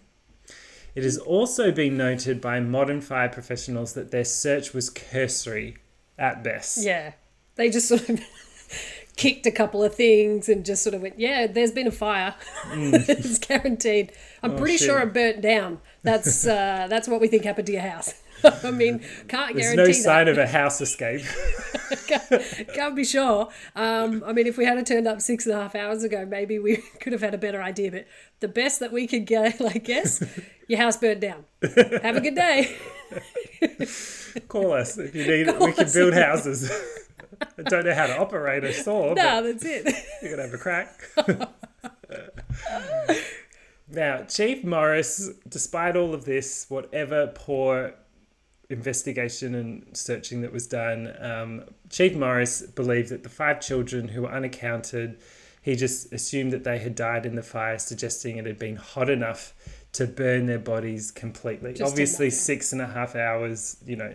It 0.95 1.05
has 1.05 1.17
also 1.19 1.71
been 1.71 1.97
noted 1.97 2.41
by 2.41 2.61
modern 2.61 3.01
fire 3.01 3.29
professionals 3.29 3.93
that 3.95 4.11
their 4.11 4.25
search 4.25 4.73
was 4.75 4.91
cursory 4.91 5.77
at 6.19 6.43
best. 6.43 6.79
Yeah. 6.85 7.13
They 7.57 7.71
just 7.71 7.89
sort 7.89 8.09
of 8.09 8.21
kicked 9.17 9.47
a 9.47 9.51
couple 9.51 9.83
of 9.85 9.95
things 9.95 10.49
and 10.49 10.65
just 10.65 10.83
sort 10.83 10.95
of 10.95 11.03
went, 11.03 11.19
yeah, 11.19 11.47
there's 11.47 11.73
been 11.73 11.87
a 11.87 11.93
fire. 11.93 12.35
it's 12.73 13.39
guaranteed. 13.39 14.13
I'm 14.43 14.53
Mm. 14.53 14.55
Oh, 14.55 14.59
pretty 14.59 14.77
shit. 14.79 14.87
sure 14.87 15.01
it 15.01 15.13
burnt 15.13 15.41
down. 15.41 15.81
That's 16.03 16.47
uh, 16.47 16.87
that's 16.89 17.09
what 17.09 17.21
we 17.21 17.27
think 17.29 17.45
happened 17.45 17.67
to 17.67 17.73
your 17.73 17.83
house. 17.83 18.15
I 18.65 18.71
mean, 18.71 19.01
can't 19.29 19.55
There's 19.55 19.75
guarantee 19.75 19.77
There's 19.77 19.99
no 19.99 20.05
sign 20.05 20.29
of 20.29 20.39
a 20.39 20.47
house 20.59 20.81
escape. 20.81 21.23
can't, 22.07 22.69
can't 22.75 22.97
be 22.97 23.05
sure. 23.05 23.49
Um, 23.75 24.23
I 24.27 24.33
mean, 24.33 24.47
if 24.47 24.57
we 24.59 24.65
had 24.65 24.85
turned 24.87 25.07
up 25.09 25.21
six 25.21 25.47
and 25.47 25.55
a 25.55 25.63
half 25.63 25.75
hours 25.75 26.05
ago, 26.05 26.27
maybe 26.27 26.59
we 26.59 26.77
could 27.01 27.13
have 27.13 27.23
had 27.23 27.35
a 27.35 27.39
better 27.39 27.63
idea. 27.63 27.91
But 27.91 28.07
the 28.41 28.49
best 28.49 28.81
that 28.81 28.93
we 28.93 29.07
could 29.07 29.27
get, 29.27 29.61
I 29.61 29.79
guess, 29.79 30.23
your 30.69 30.79
house 30.79 30.97
burnt 30.97 31.21
down. 31.21 31.45
Have 31.63 32.17
a 32.17 32.21
good 32.21 32.35
day. 32.35 32.77
Call 34.49 34.73
us 34.73 34.99
if 34.99 35.15
you 35.15 35.27
need. 35.27 35.49
Call 35.49 35.67
we 35.67 35.73
can 35.73 35.91
build 35.93 36.15
houses. 36.15 36.71
I 37.41 37.63
don't 37.63 37.85
know 37.85 37.95
how 37.95 38.07
to 38.07 38.19
operate 38.19 38.65
a 38.65 38.73
saw, 38.73 39.15
No, 39.15 39.43
that's 39.43 39.65
it. 39.65 39.95
you're 40.23 40.31
gonna 40.33 40.43
have 40.49 40.55
a 40.55 40.59
crack. 40.59 41.01
now, 43.89 44.23
Chief 44.25 44.65
Morris, 44.65 45.31
despite 45.49 45.97
all 45.97 46.15
of 46.15 46.25
this, 46.25 46.67
whatever 46.69 47.29
poor 47.29 47.95
investigation 48.71 49.55
and 49.55 49.97
searching 49.97 50.43
that 50.43 50.53
was 50.53 50.67
done, 50.67 51.15
um, 51.21 51.65
Chief 51.91 52.15
Morris 52.15 52.63
believed 52.63 53.09
that 53.11 53.23
the 53.23 53.29
five 53.29 53.61
children 53.61 54.09
who 54.09 54.23
were 54.23 54.33
unaccounted, 54.33 55.19
he 55.63 55.75
just 55.75 56.13
assumed 56.13 56.53
that 56.53 56.65
they 56.65 56.79
had 56.79 56.95
died 56.95 57.25
in 57.27 57.35
the 57.35 57.43
fire, 57.43 57.79
suggesting 57.79 58.37
it 58.37 58.47
had 58.47 58.59
been 58.59 58.77
hot 58.77 59.09
enough 59.09 59.55
to 59.93 60.07
burn 60.07 60.47
their 60.47 60.59
bodies 60.59 61.11
completely. 61.11 61.73
Just 61.73 61.91
Obviously, 61.91 62.31
six 62.31 62.73
and 62.73 62.83
a 62.83 62.87
half 62.87 63.17
hours, 63.17 63.79
you 63.87 63.97
know, 63.97 64.15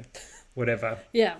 whatever. 0.53 0.99
Yeah. 1.11 1.35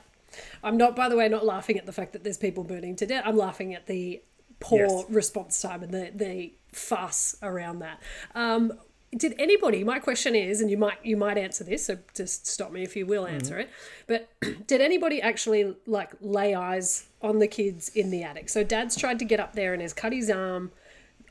I'm 0.64 0.78
not, 0.78 0.96
by 0.96 1.10
the 1.10 1.16
way, 1.16 1.30
not 1.30 1.46
laughing 1.46 1.78
at 1.78 1.86
the 1.86 1.92
fact 1.94 2.14
that 2.14 2.24
there's 2.24 2.40
people 2.40 2.64
burning 2.64 2.96
to 2.96 3.06
death. 3.06 3.24
I'm 3.28 3.38
laughing 3.38 3.76
at 3.76 3.86
the 3.86 4.24
poor 4.60 4.88
Yes. 4.88 5.06
response 5.10 5.62
time 5.62 5.84
and 5.84 5.94
the, 5.94 6.12
the 6.16 6.54
fuss 6.72 7.36
around 7.44 7.80
that. 7.80 8.00
Um, 8.34 8.74
did 9.16 9.36
anybody, 9.38 9.84
my 9.84 10.00
question 10.00 10.36
is, 10.36 10.62
and 10.62 10.70
you 10.70 10.78
might 10.78 10.98
you 11.04 11.18
might 11.18 11.38
answer 11.38 11.64
this, 11.64 11.86
so 11.86 11.98
just 12.16 12.48
stop 12.48 12.72
me 12.72 12.84
if 12.84 12.96
you 12.96 13.06
will 13.06 13.26
answer 13.26 13.60
it, 13.60 13.70
but 14.08 14.30
did 14.68 14.82
anybody 14.82 15.22
actually 15.22 15.76
like 15.86 16.12
lay 16.22 16.56
eyes 16.56 17.08
on 17.22 17.40
the 17.40 17.48
kids 17.48 17.90
in 17.90 18.12
the 18.12 18.24
attic? 18.24 18.50
So 18.50 18.64
dad's 18.64 18.96
tried 18.96 19.20
to 19.20 19.26
get 19.26 19.40
up 19.40 19.54
there 19.54 19.74
and 19.74 19.82
has 19.82 19.94
cut 19.94 20.14
his 20.14 20.30
arm. 20.30 20.72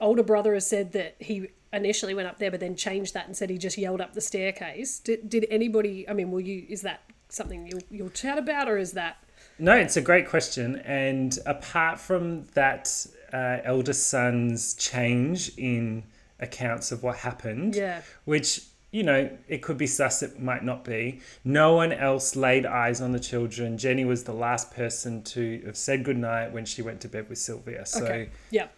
Older 0.00 0.22
brother 0.22 0.54
has 0.54 0.66
said 0.66 0.92
that 0.92 1.16
he 1.18 1.48
initially 1.72 2.14
went 2.14 2.28
up 2.28 2.38
there 2.38 2.50
but 2.50 2.60
then 2.60 2.76
changed 2.76 3.14
that 3.14 3.26
and 3.26 3.36
said 3.36 3.50
he 3.50 3.58
just 3.58 3.78
yelled 3.78 4.00
up 4.00 4.12
the 4.12 4.20
staircase. 4.20 4.98
Did, 4.98 5.28
did 5.28 5.46
anybody, 5.50 6.08
I 6.08 6.12
mean, 6.12 6.30
will 6.30 6.40
you, 6.40 6.66
is 6.68 6.82
that 6.82 7.02
something 7.28 7.66
you'll, 7.66 7.82
you'll 7.90 8.10
chat 8.10 8.38
about 8.38 8.68
or 8.68 8.76
is 8.76 8.92
that 8.92 9.16
No, 9.58 9.74
it's 9.74 9.96
a 9.96 10.02
great 10.02 10.28
question. 10.28 10.76
And 10.84 11.38
apart 11.46 11.98
from 11.98 12.44
that 12.54 13.06
uh, 13.32 13.58
eldest 13.64 14.08
son's 14.08 14.74
change 14.74 15.52
in 15.56 16.04
accounts 16.42 16.92
of 16.92 17.02
what 17.02 17.16
happened, 17.18 17.74
Yeah. 17.76 18.02
which, 18.24 18.62
you 18.90 19.02
know, 19.02 19.30
it 19.48 19.62
could 19.62 19.78
be 19.78 19.86
sus, 19.86 20.22
it 20.22 20.38
might 20.40 20.64
not 20.64 20.84
be, 20.84 21.20
no 21.44 21.74
one 21.74 21.92
else 21.92 22.36
laid 22.36 22.66
eyes 22.66 23.00
on 23.00 23.12
the 23.12 23.20
children. 23.20 23.78
Jenny 23.78 24.04
was 24.04 24.24
the 24.24 24.34
last 24.34 24.70
person 24.74 25.22
to 25.22 25.62
have 25.64 25.76
said 25.76 26.04
goodnight 26.04 26.52
when 26.52 26.64
she 26.66 26.82
went 26.82 27.00
to 27.02 27.08
bed 27.08 27.28
with 27.28 27.38
Sylvia. 27.38 27.86
So, 27.86 28.04
Okay. 28.04 28.28
Yeah. 28.50 28.68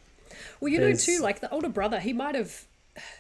Well, 0.61 0.71
you 0.73 0.79
know 0.81 0.93
too, 0.95 1.21
like 1.21 1.41
the 1.41 1.51
older 1.51 1.69
brother, 1.69 2.01
he 2.01 2.13
might 2.13 2.35
have, 2.35 2.65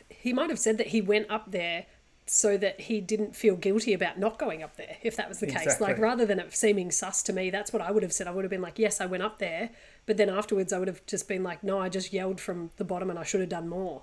he 0.08 0.32
might 0.32 0.50
have 0.50 0.58
said 0.58 0.78
that 0.78 0.88
he 0.88 1.00
went 1.00 1.30
up 1.30 1.50
there 1.50 1.86
so 2.26 2.56
that 2.56 2.80
he 2.80 3.00
didn't 3.02 3.36
feel 3.36 3.54
guilty 3.54 3.92
about 3.92 4.18
not 4.18 4.38
going 4.38 4.62
up 4.62 4.76
there. 4.76 4.96
If 5.02 5.14
that 5.16 5.28
was 5.28 5.40
the 5.40 5.46
case, 5.46 5.62
Exactly. 5.62 5.88
like 5.88 5.98
rather 5.98 6.24
than 6.24 6.38
it 6.38 6.54
seeming 6.56 6.90
sus 6.90 7.22
to 7.24 7.32
me, 7.34 7.50
that's 7.50 7.70
what 7.72 7.82
I 7.82 7.90
would 7.90 8.02
have 8.02 8.14
said. 8.14 8.26
I 8.26 8.30
would 8.30 8.44
have 8.44 8.50
been 8.50 8.62
like, 8.62 8.78
yes, 8.78 9.00
I 9.00 9.06
went 9.06 9.22
up 9.22 9.38
there, 9.38 9.70
but 10.06 10.16
then 10.16 10.30
afterwards, 10.30 10.72
I 10.72 10.78
would 10.78 10.88
have 10.88 11.04
just 11.06 11.28
been 11.28 11.42
like, 11.42 11.62
no, 11.62 11.78
I 11.78 11.88
just 11.90 12.12
yelled 12.14 12.40
from 12.40 12.70
the 12.78 12.84
bottom, 12.84 13.10
and 13.10 13.18
I 13.18 13.24
should 13.24 13.40
have 13.40 13.50
done 13.50 13.68
more. 13.68 14.02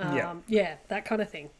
Um, 0.00 0.16
Yeah. 0.16 0.34
yeah, 0.48 0.74
that 0.88 1.04
kind 1.04 1.20
of 1.22 1.28
thing. 1.30 1.50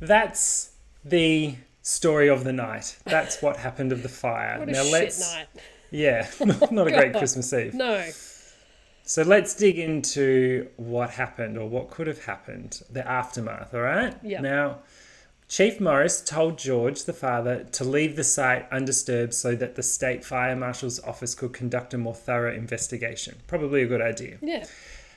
that's 0.00 0.72
the 1.04 1.54
story 1.82 2.28
of 2.28 2.44
the 2.44 2.52
night. 2.52 2.98
That's 3.04 3.40
what 3.44 3.56
happened 3.58 3.92
of 3.92 4.02
the 4.02 4.08
fire. 4.08 4.58
What 4.58 4.68
a 4.68 4.72
now 4.72 4.82
shit 4.82 4.92
let's 4.92 5.34
night. 5.34 5.46
yeah, 5.90 6.28
not 6.70 6.88
a 6.88 6.90
great 6.90 7.14
Christmas 7.14 7.52
Eve. 7.52 7.74
No. 7.74 8.04
So 9.04 9.22
let's 9.22 9.54
dig 9.54 9.78
into 9.78 10.68
what 10.76 11.10
happened 11.10 11.56
or 11.56 11.68
what 11.68 11.90
could 11.90 12.08
have 12.08 12.24
happened, 12.24 12.82
the 12.90 13.06
aftermath, 13.08 13.72
all 13.72 13.82
right? 13.82 14.16
Yeah. 14.20 14.40
Now, 14.40 14.78
Chief 15.48 15.80
Morris 15.80 16.20
told 16.20 16.58
George, 16.58 17.04
the 17.04 17.12
father, 17.12 17.62
to 17.70 17.84
leave 17.84 18.16
the 18.16 18.24
site 18.24 18.66
undisturbed 18.72 19.32
so 19.32 19.54
that 19.54 19.76
the 19.76 19.82
state 19.84 20.24
fire 20.24 20.56
marshal's 20.56 20.98
office 21.04 21.36
could 21.36 21.52
conduct 21.52 21.94
a 21.94 21.98
more 21.98 22.16
thorough 22.16 22.52
investigation. 22.52 23.36
Probably 23.46 23.82
a 23.82 23.86
good 23.86 24.02
idea. 24.02 24.38
Yeah. 24.42 24.64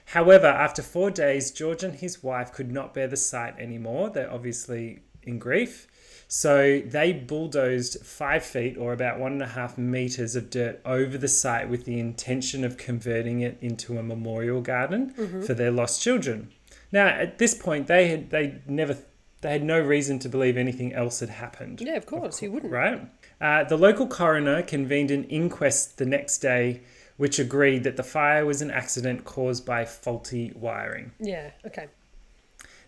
However, 0.10 0.48
after 0.48 0.82
four 0.82 1.12
days, 1.12 1.52
George 1.52 1.84
and 1.84 1.96
his 1.96 2.24
wife 2.24 2.52
could 2.52 2.72
not 2.72 2.94
bear 2.94 3.08
the 3.08 3.18
sight 3.18 3.56
anymore. 3.60 4.10
They're 4.10 4.32
obviously 4.32 5.02
in 5.24 5.38
grief. 5.38 5.88
So 6.28 6.82
they 6.86 7.14
bulldozed 7.14 8.06
five 8.06 8.44
feet 8.44 8.78
or 8.78 8.94
about 8.94 9.20
one 9.20 9.34
and 9.34 9.42
a 9.42 9.48
half 9.48 9.78
meters 9.78 10.36
of 10.36 10.50
dirt 10.50 10.80
over 10.86 11.18
the 11.18 11.28
site 11.28 11.70
with 11.70 11.86
the 11.86 12.00
intention 12.00 12.64
of 12.64 12.78
converting 12.78 13.42
it 13.42 13.58
into 13.62 13.98
a 13.98 14.04
memorial 14.04 14.62
garden 14.62 15.42
for 15.46 15.54
their 15.54 15.72
lost 15.72 16.02
children. 16.02 16.50
Now, 16.92 17.08
at 17.08 17.38
this 17.38 17.54
point, 17.56 17.88
they 17.88 18.08
had 18.08 18.30
they 18.32 18.62
never 18.68 18.98
they 19.42 19.52
had 19.52 19.64
no 19.64 19.80
reason 19.80 20.20
to 20.20 20.30
believe 20.30 20.58
anything 20.58 20.94
else 20.94 21.20
had 21.22 21.30
happened 21.30 21.80
Yeah, 21.82 21.96
of 21.96 22.06
course, 22.06 22.40
he 22.40 22.48
wouldn't. 22.48 22.74
right? 22.74 23.10
Uh, 23.40 23.64
the 23.64 23.78
local 23.78 24.06
coroner 24.06 24.62
convened 24.62 25.12
an 25.12 25.24
inquest 25.26 25.98
the 25.98 26.06
next 26.06 26.40
day, 26.40 26.82
which 27.20 27.38
agreed 27.38 27.84
that 27.84 27.98
the 27.98 28.04
fire 28.04 28.46
was 28.46 28.62
an 28.62 28.72
accident 28.72 29.26
caused 29.26 29.66
by 29.66 29.84
faulty 29.84 30.54
wiring. 30.56 31.12
Yeah, 31.20 31.52
okay. 31.68 31.88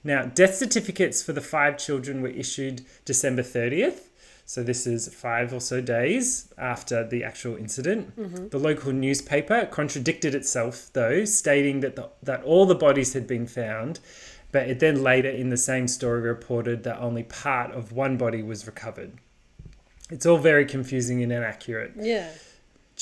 Now, 0.05 0.23
death 0.23 0.55
certificates 0.55 1.21
for 1.21 1.33
the 1.33 1.41
five 1.41 1.77
children 1.77 2.21
were 2.21 2.29
issued 2.29 2.85
December 3.03 3.41
30th. 3.41 4.07
So, 4.45 4.63
this 4.63 4.87
is 4.87 5.13
five 5.13 5.53
or 5.53 5.59
so 5.59 5.81
days 5.81 6.47
after 6.57 7.05
the 7.05 7.25
actual 7.25 7.57
incident. 7.57 8.17
Mm-hmm. 8.17 8.47
The 8.47 8.57
local 8.57 8.93
newspaper 8.93 9.65
contradicted 9.65 10.33
itself, 10.33 10.89
though, 10.93 11.25
stating 11.25 11.81
that, 11.81 11.97
the, 11.97 12.09
that 12.23 12.41
all 12.43 12.65
the 12.65 12.73
bodies 12.73 13.11
had 13.11 13.27
been 13.27 13.47
found, 13.47 13.99
but 14.53 14.69
it 14.69 14.79
then 14.79 15.03
later 15.03 15.29
in 15.29 15.49
the 15.49 15.57
same 15.57 15.89
story 15.89 16.21
reported 16.21 16.83
that 16.85 16.99
only 16.99 17.23
part 17.23 17.71
of 17.71 17.91
one 17.91 18.15
body 18.15 18.43
was 18.43 18.65
recovered. 18.65 19.11
It's 20.09 20.25
all 20.25 20.37
very 20.37 20.65
confusing 20.65 21.21
and 21.21 21.33
inaccurate. 21.33 21.91
Yeah. 21.99 22.29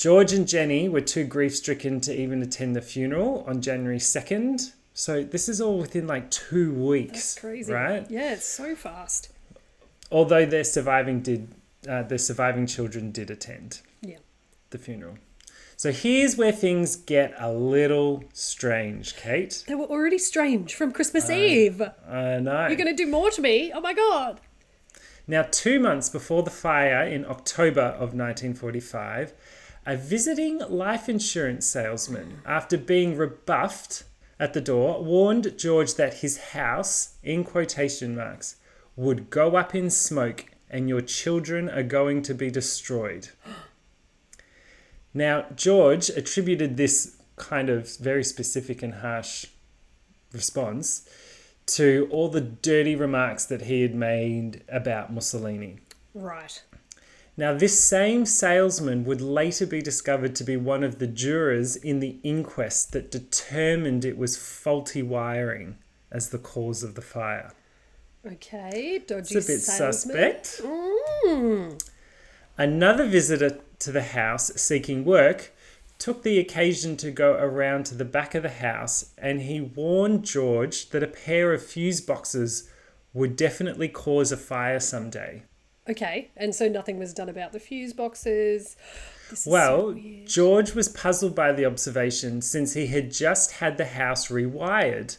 George 0.00 0.32
and 0.32 0.48
Jenny 0.48 0.88
were 0.88 1.02
too 1.02 1.24
grief 1.24 1.54
stricken 1.54 2.00
to 2.00 2.18
even 2.18 2.40
attend 2.40 2.74
the 2.74 2.80
funeral 2.80 3.44
on 3.46 3.60
January 3.60 3.98
2nd. 3.98 4.72
So 4.94 5.22
this 5.22 5.46
is 5.46 5.60
all 5.60 5.76
within 5.76 6.06
like 6.06 6.30
two 6.30 6.72
weeks. 6.72 7.34
That's 7.34 7.38
crazy. 7.38 7.70
Right? 7.70 8.10
Yeah, 8.10 8.32
it's 8.32 8.46
so 8.46 8.74
fast. 8.74 9.30
Although 10.10 10.46
their 10.46 10.64
surviving 10.64 11.20
did 11.20 11.54
uh, 11.86 12.04
their 12.04 12.16
surviving 12.16 12.66
children 12.66 13.12
did 13.12 13.30
attend 13.30 13.82
Yeah. 14.00 14.16
the 14.70 14.78
funeral. 14.78 15.18
So 15.76 15.92
here's 15.92 16.34
where 16.34 16.52
things 16.52 16.96
get 16.96 17.34
a 17.38 17.52
little 17.52 18.24
strange, 18.32 19.16
Kate. 19.16 19.64
They 19.66 19.74
were 19.74 19.84
already 19.84 20.18
strange 20.18 20.74
from 20.76 20.92
Christmas 20.92 21.28
Eve. 21.28 21.82
I 22.08 22.38
know. 22.38 22.68
You're 22.68 22.76
going 22.76 22.96
to 22.96 23.04
do 23.04 23.06
more 23.06 23.30
to 23.32 23.42
me? 23.42 23.70
Oh 23.74 23.82
my 23.82 23.92
god. 23.92 24.40
Now, 25.26 25.42
two 25.42 25.78
months 25.78 26.08
before 26.08 26.42
the 26.42 26.50
fire 26.50 27.04
in 27.06 27.26
October 27.26 27.82
of 27.82 28.14
1945, 28.14 29.34
a 29.90 29.96
visiting 29.96 30.58
life 30.68 31.08
insurance 31.08 31.66
salesman, 31.66 32.40
after 32.46 32.78
being 32.78 33.16
rebuffed 33.16 34.04
at 34.38 34.52
the 34.52 34.60
door, 34.60 35.02
warned 35.02 35.58
George 35.58 35.94
that 35.94 36.18
his 36.18 36.38
house, 36.52 37.16
in 37.24 37.42
quotation 37.42 38.14
marks, 38.14 38.54
would 38.94 39.30
go 39.30 39.56
up 39.56 39.74
in 39.74 39.90
smoke 39.90 40.44
and 40.70 40.88
your 40.88 41.00
children 41.00 41.68
are 41.68 41.82
going 41.82 42.22
to 42.22 42.32
be 42.32 42.52
destroyed. 42.52 43.30
Now, 45.12 45.46
George 45.56 46.08
attributed 46.08 46.76
this 46.76 47.16
kind 47.34 47.68
of 47.68 47.96
very 47.96 48.22
specific 48.22 48.84
and 48.84 48.94
harsh 48.94 49.46
response 50.32 51.08
to 51.66 52.06
all 52.12 52.28
the 52.28 52.40
dirty 52.40 52.94
remarks 52.94 53.44
that 53.46 53.62
he 53.62 53.82
had 53.82 53.96
made 53.96 54.62
about 54.68 55.12
Mussolini. 55.12 55.80
Right. 56.14 56.62
Now, 57.40 57.54
this 57.54 57.82
same 57.82 58.26
salesman 58.26 59.04
would 59.04 59.22
later 59.22 59.64
be 59.64 59.80
discovered 59.80 60.34
to 60.34 60.44
be 60.44 60.58
one 60.58 60.84
of 60.84 60.98
the 60.98 61.06
jurors 61.06 61.74
in 61.74 62.00
the 62.00 62.18
inquest 62.22 62.92
that 62.92 63.10
determined 63.10 64.04
it 64.04 64.18
was 64.18 64.36
faulty 64.36 65.02
wiring 65.02 65.78
as 66.12 66.28
the 66.28 66.38
cause 66.38 66.82
of 66.82 66.96
the 66.96 67.00
fire. 67.00 67.52
Okay. 68.26 69.02
Dodgy 69.06 69.38
It's 69.38 69.48
a 69.48 69.52
bit 69.52 69.60
salesman. 69.60 70.16
suspect. 70.16 70.60
Mm. 70.62 71.82
Another 72.58 73.06
visitor 73.06 73.58
to 73.78 73.90
the 73.90 74.02
house 74.02 74.52
seeking 74.56 75.06
work 75.06 75.50
took 75.96 76.22
the 76.22 76.38
occasion 76.38 76.94
to 76.98 77.10
go 77.10 77.32
around 77.38 77.86
to 77.86 77.94
the 77.94 78.04
back 78.04 78.34
of 78.34 78.42
the 78.42 78.50
house 78.50 79.14
and 79.16 79.40
he 79.40 79.62
warned 79.62 80.26
George 80.26 80.90
that 80.90 81.02
a 81.02 81.06
pair 81.06 81.54
of 81.54 81.64
fuse 81.64 82.02
boxes 82.02 82.68
would 83.14 83.34
definitely 83.34 83.88
cause 83.88 84.30
a 84.30 84.36
fire 84.36 84.78
someday. 84.78 85.42
Okay. 85.90 86.30
And 86.36 86.54
so 86.54 86.68
nothing 86.68 86.98
was 86.98 87.12
done 87.12 87.28
about 87.28 87.52
the 87.52 87.60
fuse 87.60 87.92
boxes. 87.92 88.76
Is 89.30 89.40
so 89.40 89.50
Well. 89.50 89.96
George 90.24 90.74
was 90.74 90.88
puzzled 90.88 91.34
by 91.34 91.52
the 91.52 91.64
observation 91.66 92.40
since 92.42 92.74
he 92.74 92.86
had 92.86 93.10
just 93.10 93.52
had 93.52 93.76
the 93.76 93.86
house 93.86 94.28
rewired 94.28 95.18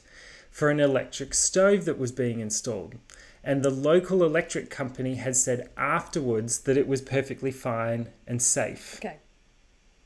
for 0.49 0.69
an 0.69 0.79
electric 0.79 1.33
stove 1.33 1.85
that 1.85 1.97
was 1.97 2.11
being 2.11 2.39
installed. 2.39 2.95
And 3.43 3.63
the 3.63 3.71
local 3.71 4.23
electric 4.23 4.69
company 4.69 5.15
had 5.15 5.35
said 5.35 5.69
afterwards 5.75 6.59
that 6.59 6.77
it 6.77 6.87
was 6.87 7.01
perfectly 7.01 7.51
fine 7.51 8.09
and 8.27 8.41
safe. 8.41 8.99
Okay. 9.03 9.17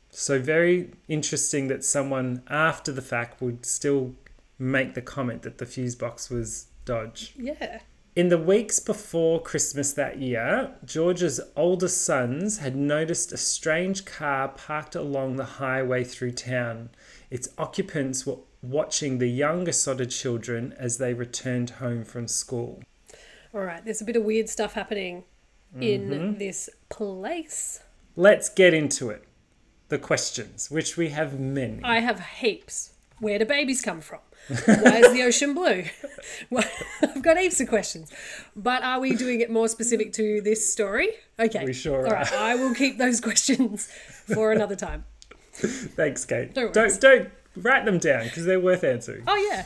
So, 0.09 0.39
very 0.39 0.91
interesting 1.09 1.67
that 1.67 1.83
someone 1.83 2.41
after 2.47 2.93
the 2.93 3.01
fact 3.01 3.41
would 3.41 3.65
still 3.65 4.15
make 4.57 4.93
the 4.93 5.01
comment 5.01 5.41
that 5.41 5.57
the 5.57 5.65
fuse 5.65 5.95
box 5.95 6.29
was 6.29 6.67
Dodge. 6.85 7.33
Yeah. 7.37 7.79
In 8.15 8.29
the 8.29 8.37
weeks 8.37 8.79
before 8.79 9.41
Christmas 9.41 9.91
that 9.93 10.19
year, 10.19 10.71
George's 10.85 11.41
older 11.57 11.89
sons 11.89 12.59
had 12.59 12.73
noticed 12.75 13.33
a 13.33 13.37
strange 13.37 14.05
car 14.05 14.47
parked 14.47 14.95
along 14.95 15.35
the 15.35 15.43
highway 15.45 16.05
through 16.05 16.31
town. 16.31 16.91
Its 17.29 17.49
occupants 17.57 18.25
were 18.25 18.37
watching 18.61 19.17
the 19.17 19.27
younger 19.27 19.73
Sodder 19.73 20.05
children 20.05 20.73
as 20.77 20.97
they 20.97 21.13
returned 21.13 21.71
home 21.71 22.05
from 22.05 22.29
school. 22.29 22.81
All 23.53 23.61
right. 23.61 23.83
There's 23.83 24.01
a 24.01 24.05
bit 24.05 24.15
of 24.15 24.23
weird 24.23 24.47
stuff 24.47 24.73
happening 24.73 25.25
in 25.81 26.09
Mm-hmm. 26.09 26.37
this 26.39 26.69
place. 26.87 27.81
Let's 28.15 28.47
get 28.47 28.73
into 28.73 29.09
it. 29.09 29.25
The 29.89 29.97
questions, 29.99 30.71
which 30.71 30.95
we 30.95 31.09
have 31.09 31.37
many. 31.37 31.83
I 31.83 31.99
have 31.99 32.21
heaps. 32.21 32.93
Where 33.19 33.37
do 33.39 33.45
babies 33.45 33.81
come 33.81 33.99
from? 33.99 34.19
Why 34.47 34.99
is 34.99 35.13
the 35.13 35.23
ocean 35.23 35.53
blue? 35.53 35.85
Well, 36.49 36.65
I've 37.01 37.21
got 37.21 37.37
heaps 37.37 37.61
of 37.61 37.69
questions. 37.69 38.11
But 38.55 38.83
are 38.83 38.99
we 38.99 39.15
doing 39.15 39.41
it 39.41 39.49
more 39.49 39.67
specific 39.67 40.11
to 40.13 40.41
this 40.41 40.69
story? 40.71 41.09
Okay. 41.39 41.63
We 41.63 41.71
sure 41.71 42.05
All 42.05 42.13
right. 42.13 42.33
I 42.33 42.55
will 42.55 42.73
keep 42.73 42.97
those 42.97 43.21
questions 43.21 43.87
for 44.33 44.51
another 44.51 44.75
time. 44.75 45.05
Thanks, 45.53 46.25
Kate. 46.25 46.53
Don't 46.53 46.73
don't, 46.73 46.99
don't 46.99 47.29
write 47.55 47.85
them 47.85 47.99
down 47.99 48.25
because 48.25 48.45
they're 48.45 48.59
worth 48.59 48.83
answering. 48.83 49.23
Oh, 49.27 49.49
yeah. 49.51 49.65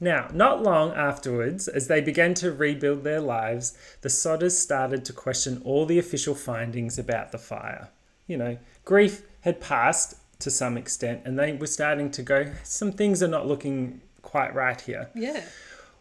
Now, 0.00 0.28
not 0.32 0.62
long 0.62 0.92
afterwards, 0.92 1.68
as 1.68 1.88
they 1.88 2.00
began 2.00 2.34
to 2.34 2.50
rebuild 2.50 3.04
their 3.04 3.20
lives, 3.20 3.76
the 4.00 4.08
Sodders 4.08 4.52
started 4.52 5.04
to 5.04 5.12
question 5.12 5.60
all 5.64 5.84
the 5.84 5.98
official 5.98 6.34
findings 6.34 6.98
about 6.98 7.32
the 7.32 7.38
fire. 7.38 7.88
You 8.26 8.38
know, 8.38 8.58
grief 8.84 9.22
had 9.42 9.60
passed 9.60 10.14
to 10.40 10.50
some 10.50 10.78
extent, 10.78 11.22
and 11.26 11.38
they 11.38 11.52
were 11.52 11.66
starting 11.66 12.10
to 12.12 12.22
go, 12.22 12.50
some 12.62 12.92
things 12.92 13.22
are 13.22 13.28
not 13.28 13.46
looking 13.46 14.00
quite 14.22 14.54
right 14.54 14.80
here. 14.80 15.10
Yeah. 15.14 15.42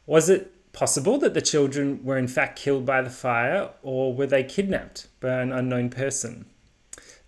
Was 0.06 0.30
it 0.30 0.54
possible 0.72 1.18
that 1.20 1.34
the 1.34 1.42
children 1.42 2.04
were 2.04 2.18
in 2.18 2.28
fact 2.28 2.58
killed 2.58 2.86
by 2.86 3.02
the 3.02 3.10
fire, 3.10 3.72
or 3.82 4.14
were 4.14 4.28
they 4.28 4.44
kidnapped 4.44 5.08
by 5.20 5.42
an 5.42 5.52
unknown 5.52 5.90
person? 5.90 6.46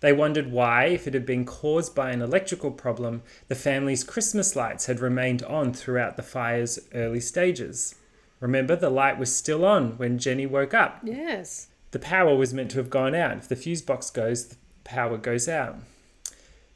They 0.00 0.12
wondered 0.12 0.50
why, 0.50 0.86
if 0.86 1.06
it 1.06 1.14
had 1.14 1.24
been 1.24 1.44
caused 1.44 1.94
by 1.94 2.10
an 2.10 2.22
electrical 2.22 2.72
problem, 2.72 3.22
the 3.46 3.54
family's 3.54 4.02
Christmas 4.02 4.56
lights 4.56 4.86
had 4.86 4.98
remained 4.98 5.44
on 5.44 5.72
throughout 5.72 6.16
the 6.16 6.24
fire's 6.24 6.80
early 6.92 7.20
stages. 7.20 7.94
Remember, 8.40 8.74
the 8.74 8.90
light 8.90 9.16
was 9.16 9.34
still 9.34 9.64
on 9.64 9.96
when 9.98 10.18
Jenny 10.18 10.44
woke 10.44 10.74
up. 10.74 10.98
Yes. 11.04 11.68
The 11.92 12.00
power 12.00 12.34
was 12.34 12.52
meant 12.52 12.72
to 12.72 12.78
have 12.78 12.90
gone 12.90 13.14
out. 13.14 13.36
If 13.36 13.48
the 13.48 13.54
fuse 13.54 13.82
box 13.82 14.10
goes, 14.10 14.46
the 14.48 14.56
power 14.82 15.16
goes 15.16 15.48
out. 15.48 15.76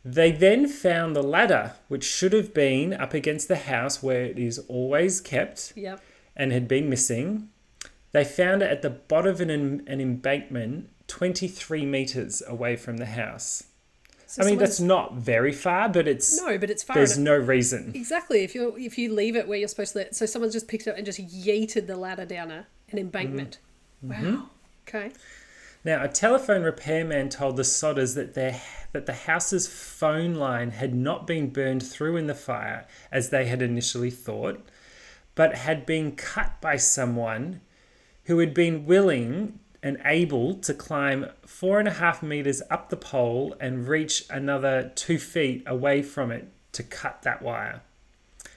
They 0.08 0.30
then 0.30 0.68
found 0.68 1.16
the 1.16 1.22
ladder, 1.22 1.72
which 1.88 2.04
should 2.04 2.32
have 2.32 2.54
been 2.54 2.92
up 2.94 3.12
against 3.12 3.48
the 3.48 3.56
house 3.56 4.04
where 4.04 4.22
it 4.24 4.38
is 4.38 4.60
always 4.68 5.20
kept 5.20 5.72
Yep. 5.74 6.00
and 6.36 6.52
had 6.52 6.68
been 6.68 6.88
missing. 6.88 7.48
They 8.12 8.22
found 8.22 8.62
it 8.62 8.70
at 8.70 8.82
the 8.82 8.90
bottom 8.90 9.32
of 9.32 9.40
an, 9.40 9.50
an 9.50 10.00
embankment 10.00 10.90
23 11.08 11.84
meters 11.84 12.40
away 12.46 12.76
from 12.76 12.98
the 12.98 13.06
house. 13.06 13.64
So 14.28 14.42
I 14.42 14.44
mean, 14.44 14.52
someone's- 14.54 14.70
that's 14.70 14.80
not 14.80 15.14
very 15.16 15.52
far, 15.52 15.88
but 15.88 16.06
it's 16.06 16.36
no, 16.40 16.56
but 16.56 16.70
it's 16.70 16.84
far 16.84 16.94
there's 16.96 17.16
enough. 17.16 17.24
no 17.40 17.44
reason. 17.44 17.90
Exactly. 17.94 18.44
If 18.44 18.54
you 18.54 18.76
if 18.76 18.98
you 18.98 19.12
leave 19.12 19.34
it 19.34 19.48
where 19.48 19.58
you're 19.58 19.68
supposed 19.68 19.92
to, 19.92 19.98
let, 19.98 20.14
so 20.14 20.24
someone's 20.26 20.52
just 20.52 20.68
picked 20.68 20.86
it 20.86 20.90
up 20.90 20.96
and 20.96 21.04
just 21.06 21.18
yeeted 21.20 21.86
the 21.88 21.96
ladder 21.96 22.24
down 22.24 22.50
a, 22.52 22.66
an 22.90 22.98
embankment. 22.98 23.58
Mm-hmm. 24.04 24.34
Wow. 24.34 24.50
Okay. 24.88 25.10
Now, 25.86 26.02
a 26.02 26.08
telephone 26.08 26.64
repairman 26.64 27.28
told 27.28 27.56
the 27.56 27.62
Sodders 27.62 28.16
that 28.16 28.34
their 28.34 28.60
that 28.90 29.06
the 29.06 29.12
house's 29.12 29.68
phone 29.68 30.34
line 30.34 30.72
had 30.72 30.92
not 30.92 31.28
been 31.28 31.50
burned 31.50 31.86
through 31.86 32.16
in 32.16 32.26
the 32.26 32.34
fire 32.34 32.88
as 33.12 33.30
they 33.30 33.46
had 33.46 33.62
initially 33.62 34.10
thought, 34.10 34.66
but 35.36 35.54
had 35.54 35.86
been 35.86 36.16
cut 36.16 36.60
by 36.60 36.76
someone 36.76 37.60
who 38.24 38.40
had 38.40 38.52
been 38.52 38.84
willing 38.84 39.60
and 39.80 40.02
able 40.04 40.54
to 40.54 40.74
climb 40.74 41.26
four 41.46 41.78
and 41.78 41.86
a 41.86 41.92
half 41.92 42.20
meters 42.20 42.62
up 42.68 42.90
the 42.90 42.96
pole 42.96 43.54
and 43.60 43.86
reach 43.86 44.24
another 44.28 44.90
two 44.96 45.18
feet 45.18 45.62
away 45.68 46.02
from 46.02 46.32
it 46.32 46.48
to 46.72 46.82
cut 46.82 47.22
that 47.22 47.42
wire. 47.42 47.80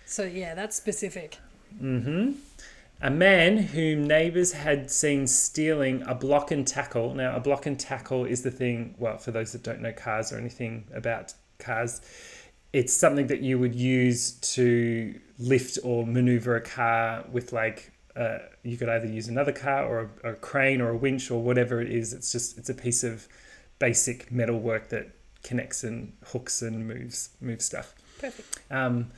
So 0.03 0.23
yeah, 0.23 0.55
that's 0.55 0.75
specific. 0.75 1.37
Mm-hmm. 1.79 2.31
A 3.01 3.09
man 3.09 3.57
whom 3.57 4.05
neighbours 4.05 4.51
had 4.51 4.91
seen 4.91 5.25
stealing 5.25 6.03
a 6.05 6.13
block 6.13 6.51
and 6.51 6.67
tackle. 6.67 7.13
Now, 7.13 7.35
a 7.35 7.39
block 7.39 7.65
and 7.65 7.79
tackle 7.79 8.25
is 8.25 8.41
the 8.41 8.51
thing, 8.51 8.95
well, 8.97 9.17
for 9.17 9.31
those 9.31 9.53
that 9.53 9.63
don't 9.63 9.81
know 9.81 9.93
cars 9.93 10.33
or 10.33 10.38
anything 10.38 10.85
about 10.93 11.33
cars, 11.59 12.01
it's 12.73 12.93
something 12.93 13.27
that 13.27 13.39
you 13.39 13.57
would 13.57 13.73
use 13.73 14.31
to 14.53 15.17
lift 15.38 15.79
or 15.83 16.05
maneuver 16.05 16.57
a 16.57 16.62
car 16.62 17.23
with, 17.31 17.53
like, 17.53 17.93
uh, 18.17 18.39
you 18.63 18.75
could 18.75 18.89
either 18.89 19.07
use 19.07 19.29
another 19.29 19.53
car 19.53 19.85
or 19.85 20.12
a, 20.23 20.31
a 20.31 20.33
crane 20.35 20.81
or 20.81 20.89
a 20.89 20.97
winch 20.97 21.31
or 21.31 21.41
whatever 21.41 21.81
it 21.81 21.89
is. 21.89 22.12
It's 22.12 22.33
just, 22.33 22.57
it's 22.57 22.69
a 22.69 22.73
piece 22.73 23.05
of 23.05 23.29
basic 23.79 24.29
metal 24.29 24.59
work 24.59 24.89
that 24.89 25.09
connects 25.41 25.85
and 25.85 26.12
hooks 26.25 26.62
and 26.62 26.85
moves, 26.85 27.29
moves 27.39 27.63
stuff 27.63 27.95
Perfect. 28.19 28.59
um, 28.69 29.09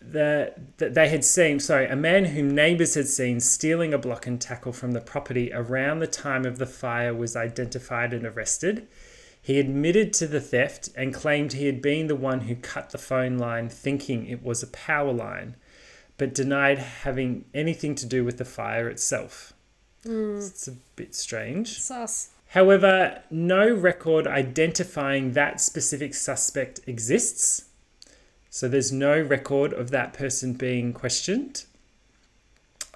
the, 0.00 0.54
that 0.78 0.94
they 0.94 1.08
had 1.08 1.24
seen, 1.24 1.60
sorry, 1.60 1.86
a 1.86 1.96
man 1.96 2.26
whom 2.26 2.54
neighbours 2.54 2.94
had 2.94 3.08
seen 3.08 3.40
stealing 3.40 3.94
a 3.94 3.98
block 3.98 4.26
and 4.26 4.40
tackle 4.40 4.72
from 4.72 4.92
the 4.92 5.00
property 5.00 5.50
around 5.52 5.98
the 5.98 6.06
time 6.06 6.44
of 6.44 6.58
the 6.58 6.66
fire 6.66 7.14
was 7.14 7.36
identified 7.36 8.12
and 8.12 8.26
arrested. 8.26 8.86
He 9.42 9.58
admitted 9.58 10.12
to 10.14 10.26
the 10.26 10.40
theft 10.40 10.90
and 10.94 11.14
claimed 11.14 11.52
he 11.52 11.66
had 11.66 11.80
been 11.80 12.08
the 12.08 12.16
one 12.16 12.42
who 12.42 12.56
cut 12.56 12.90
the 12.90 12.98
phone 12.98 13.38
line 13.38 13.68
thinking 13.68 14.26
it 14.26 14.42
was 14.42 14.62
a 14.62 14.68
power 14.68 15.12
line, 15.12 15.56
but 16.18 16.34
denied 16.34 16.78
having 16.78 17.46
anything 17.54 17.94
to 17.96 18.06
do 18.06 18.24
with 18.24 18.38
the 18.38 18.44
fire 18.44 18.88
itself. 18.88 19.54
Hmm. 20.04 20.36
It's 20.36 20.68
a 20.68 20.72
bit 20.96 21.14
strange. 21.14 21.80
Sus. 21.80 22.30
However, 22.48 23.22
no 23.30 23.72
record 23.72 24.26
identifying 24.26 25.32
that 25.32 25.60
specific 25.60 26.14
suspect 26.14 26.80
exists. 26.86 27.66
So 28.50 28.68
there's 28.68 28.92
no 28.92 29.20
record 29.20 29.72
of 29.72 29.90
that 29.90 30.12
person 30.12 30.54
being 30.54 30.92
questioned. 30.92 31.64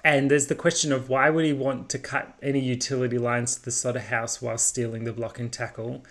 And 0.03 0.29
there's 0.29 0.47
the 0.47 0.55
question 0.55 0.91
of 0.91 1.09
why 1.09 1.29
would 1.31 1.45
he 1.45 1.53
want 1.53 1.89
to 1.89 1.97
cut 1.97 2.37
any 2.43 2.59
utility 2.59 3.17
lines 3.17 3.55
to 3.55 3.65
the 3.65 3.71
Sodder 3.71 4.01
house 4.01 4.41
while 4.41 4.57
stealing 4.57 5.05
the 5.05 5.13
block 5.13 5.39
and 5.39 5.51
tackle? 5.51 6.03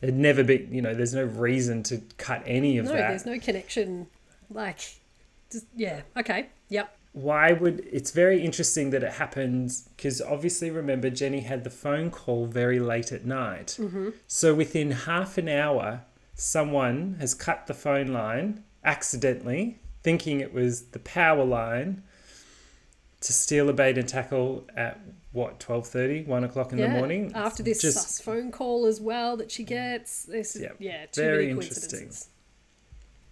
It'd 0.00 0.14
never 0.14 0.44
be, 0.44 0.68
you 0.70 0.80
know, 0.80 0.94
there's 0.94 1.14
no 1.14 1.24
reason 1.24 1.82
to 1.84 2.00
cut 2.16 2.42
any 2.46 2.78
of 2.78 2.86
No, 2.86 2.92
that. 2.92 3.00
No, 3.00 3.08
there's 3.08 3.26
no 3.26 3.38
connection. 3.38 4.06
Like, 4.50 4.78
just 5.50 5.66
yeah. 5.74 6.02
Okay. 6.16 6.48
Yep. 6.68 6.96
why 7.12 7.52
would 7.52 7.80
it's 7.90 8.12
very 8.12 8.44
interesting 8.44 8.90
that 8.90 9.02
it 9.02 9.14
happens 9.14 9.88
because 9.96 10.22
obviously 10.22 10.70
remember 10.70 11.10
jenny 11.10 11.40
had 11.40 11.64
the 11.64 11.70
phone 11.70 12.08
call 12.08 12.46
very 12.46 12.78
late 12.78 13.10
at 13.10 13.24
night 13.24 13.76
mm-hmm. 13.80 14.10
so 14.28 14.54
within 14.54 14.92
half 14.92 15.36
an 15.36 15.48
hour 15.48 16.02
someone 16.36 17.16
has 17.18 17.34
cut 17.34 17.66
the 17.66 17.74
phone 17.74 18.12
line 18.12 18.62
accidentally 18.84 19.78
thinking 20.02 20.40
it 20.40 20.52
was 20.54 20.82
the 20.88 20.98
power 20.98 21.44
line 21.44 22.02
to 23.20 23.32
steal 23.32 23.68
a 23.68 23.72
bait 23.72 23.98
and 23.98 24.08
tackle 24.08 24.66
at 24.76 24.98
what 25.32 25.60
12.30 25.60 26.26
1 26.26 26.44
o'clock 26.44 26.72
in 26.72 26.78
yeah. 26.78 26.86
the 26.88 26.92
morning 26.98 27.30
After 27.34 27.62
this 27.62 27.80
Just- 27.82 27.98
sus 27.98 28.20
phone 28.20 28.50
call 28.50 28.86
as 28.86 29.00
well 29.00 29.36
that 29.36 29.50
she 29.50 29.62
gets. 29.64 30.24
This 30.24 30.56
is, 30.56 30.62
Yep. 30.62 30.76
yeah. 30.78 31.06
Too 31.06 31.20
Very 31.20 31.36
many 31.46 31.50
interesting. 31.50 32.00
coincidences. 32.00 32.28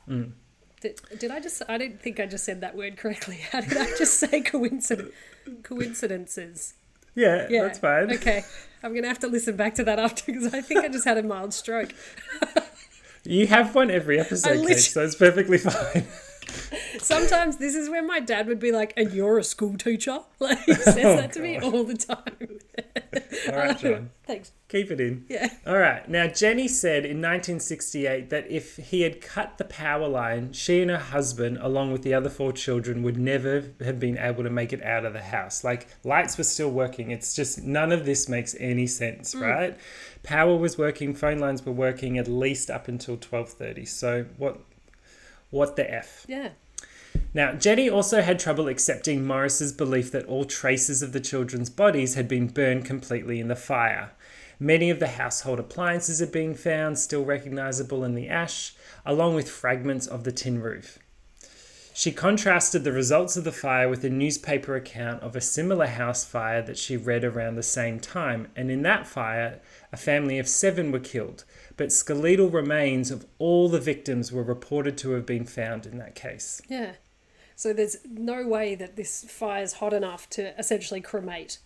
Mm. 0.09 0.33
Did, 0.81 1.01
did 1.19 1.31
I 1.33 1.41
just? 1.41 1.61
I 1.69 1.77
don't 1.77 2.01
think 2.01 2.21
I 2.21 2.27
just 2.27 2.45
said 2.45 2.61
that 2.61 2.77
word 2.77 2.97
correctly. 2.97 3.37
How 3.53 3.61
did 3.63 3.77
I 3.77 3.87
just 3.99 4.15
say 4.21 4.41
coincidence? 4.43 5.11
Coincidences. 5.65 6.75
Yeah, 7.17 7.49
Yeah, 7.51 7.63
that's 7.63 7.81
fine. 7.81 8.13
Okay, 8.13 8.45
I'm 8.85 8.95
gonna 8.95 9.09
have 9.09 9.19
to 9.21 9.27
listen 9.27 9.57
back 9.57 9.75
to 9.77 9.85
that 9.85 9.99
after 9.99 10.23
because 10.27 10.55
I 10.55 10.61
think 10.61 10.85
I 10.85 10.89
just 10.89 11.05
had 11.05 11.19
a 11.19 11.23
mild 11.25 11.53
stroke. 11.53 11.93
You 13.29 13.47
have 13.49 13.75
one 13.75 13.91
every 13.91 14.19
episode, 14.19 14.67
Kate, 14.67 14.79
so 14.79 15.05
it's 15.05 15.15
perfectly 15.15 15.59
fine. 15.59 16.07
Sometimes 16.99 17.57
this 17.57 17.75
is 17.75 17.89
where 17.89 18.03
my 18.03 18.21
dad 18.21 18.47
would 18.47 18.59
be 18.59 18.73
like, 18.73 18.93
"And 18.97 19.13
you're 19.13 19.39
a 19.39 19.45
school 19.45 19.77
teacher?" 19.77 20.21
Like 20.41 20.59
he 20.61 20.75
says 20.75 20.97
Oh, 21.05 21.17
that 21.17 21.33
to 21.33 21.41
me 21.41 21.59
all 21.59 21.83
the 21.83 21.97
time. 21.97 22.61
All 23.49 23.57
right, 23.57 23.77
oh, 23.77 23.91
John. 23.91 24.11
Thanks. 24.25 24.53
Keep 24.69 24.93
it 24.93 25.01
in. 25.01 25.25
Yeah. 25.29 25.49
All 25.67 25.79
right. 25.79 26.09
Now, 26.09 26.29
Jenny 26.29 26.69
said 26.69 27.05
in 27.05 27.17
1968 27.19 28.31
that 28.31 28.49
if 28.51 28.77
he 28.77 29.01
had 29.01 29.21
cut 29.21 29.59
the 29.59 29.65
power 29.65 30.07
line, 30.07 30.53
she 30.53 30.81
and 30.81 30.91
her 30.91 30.99
husband, 30.99 31.59
along 31.61 31.91
with 31.91 32.03
the 32.03 32.15
other 32.15 32.31
four 32.31 32.53
children, 32.53 33.03
would 33.03 33.17
never 33.17 33.73
have 33.81 33.99
been 33.99 34.17
able 34.17 34.45
to 34.45 34.51
make 34.51 34.73
it 34.73 34.83
out 34.85 35.05
of 35.05 35.13
the 35.13 35.23
house. 35.23 35.65
Like, 35.65 35.89
lights 36.05 36.39
were 36.39 36.45
still 36.45 36.71
working. 36.71 37.11
It's 37.11 37.35
just 37.35 37.63
none 37.63 37.91
of 37.91 38.05
this 38.05 38.29
makes 38.29 38.55
any 38.61 38.87
sense, 38.87 39.35
mm. 39.35 39.41
right? 39.41 39.79
Power 40.23 40.57
was 40.57 40.79
working, 40.79 41.15
phone 41.15 41.39
lines 41.39 41.65
were 41.65 41.73
working 41.73 42.19
at 42.19 42.29
least 42.29 42.71
up 42.71 42.87
until 42.87 43.17
12:30. 43.17 43.89
So, 43.89 44.27
what 44.37 44.61
what 45.51 45.77
the 45.77 45.91
f? 45.91 46.25
Yeah. 46.29 46.51
Now, 47.35 47.53
Jenny 47.53 47.89
also 47.89 48.23
had 48.23 48.39
trouble 48.39 48.69
accepting 48.69 49.27
Morris's 49.27 49.73
belief 49.73 50.11
that 50.13 50.27
all 50.27 50.45
traces 50.45 51.03
of 51.03 51.13
the 51.13 51.21
children's 51.21 51.71
bodies 51.71 52.15
had 52.15 52.29
been 52.29 52.49
burned 52.49 52.85
completely 52.85 53.41
in 53.41 53.49
the 53.49 53.57
fire. 53.57 54.13
Many 54.61 54.91
of 54.91 54.99
the 54.99 55.09
household 55.09 55.61
appliances 55.61 56.19
had 56.19 56.33
been 56.33 56.55
found 56.55 56.99
still 56.99 57.25
recognizable 57.25 58.03
in 58.03 58.15
the 58.15 58.29
ash, 58.29 58.75
along 59.07 59.35
with 59.35 59.49
fragments 59.49 60.07
of 60.07 60.25
the 60.25 60.33
tin 60.33 60.61
roof. 60.61 60.99
She 61.95 62.13
contrasted 62.13 62.85
the 62.85 62.93
results 62.93 63.37
of 63.37 63.43
the 63.43 63.51
fire 63.51 63.89
with 63.89 64.05
a 64.05 64.11
newspaper 64.11 64.77
account 64.77 65.23
of 65.23 65.35
a 65.35 65.41
similar 65.41 65.87
house 65.87 66.25
fire 66.25 66.63
that 66.63 66.79
she 66.79 66.97
read 66.97 67.25
around 67.25 67.57
the 67.57 67.63
same 67.63 67.99
time, 67.99 68.49
and 68.55 68.71
in 68.71 68.83
that 68.83 69.07
fire, 69.07 69.61
a 69.93 69.97
family 69.97 70.39
of 70.39 70.47
seven 70.49 70.93
were 70.93 71.01
killed, 71.01 71.45
but 71.79 71.91
skeletal 71.91 72.51
remains 72.51 73.11
of 73.11 73.25
all 73.39 73.71
the 73.71 73.81
victims 73.81 74.31
were 74.31 74.43
reported 74.43 74.99
to 74.99 75.13
have 75.13 75.25
been 75.25 75.47
found 75.47 75.87
in 75.87 75.97
that 75.97 76.15
case. 76.15 76.61
Yeah. 76.69 76.93
So 77.57 77.73
there's 77.73 77.97
no 78.05 78.47
way 78.47 78.75
that 78.75 78.97
this 78.97 79.25
fire's 79.25 79.75
hot 79.75 79.95
enough 79.95 80.29
to 80.31 80.59
essentially 80.59 81.01
cremate 81.01 81.59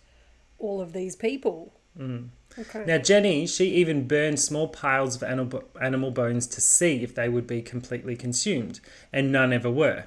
all 0.57 0.79
of 0.79 0.93
these 0.93 1.15
people. 1.15 1.73
Mm. 1.99 2.29
Okay. 2.57 2.85
Now, 2.85 2.99
Jenny, 2.99 3.47
she 3.47 3.65
even 3.73 4.07
burned 4.07 4.39
small 4.39 4.67
piles 4.67 5.15
of 5.15 5.23
animal, 5.23 5.63
animal 5.81 6.11
bones 6.11 6.47
to 6.47 6.61
see 6.61 7.03
if 7.03 7.15
they 7.15 7.27
would 7.27 7.47
be 7.47 7.61
completely 7.61 8.15
consumed, 8.15 8.79
and 9.11 9.31
none 9.31 9.51
ever 9.51 9.69
were. 9.69 10.05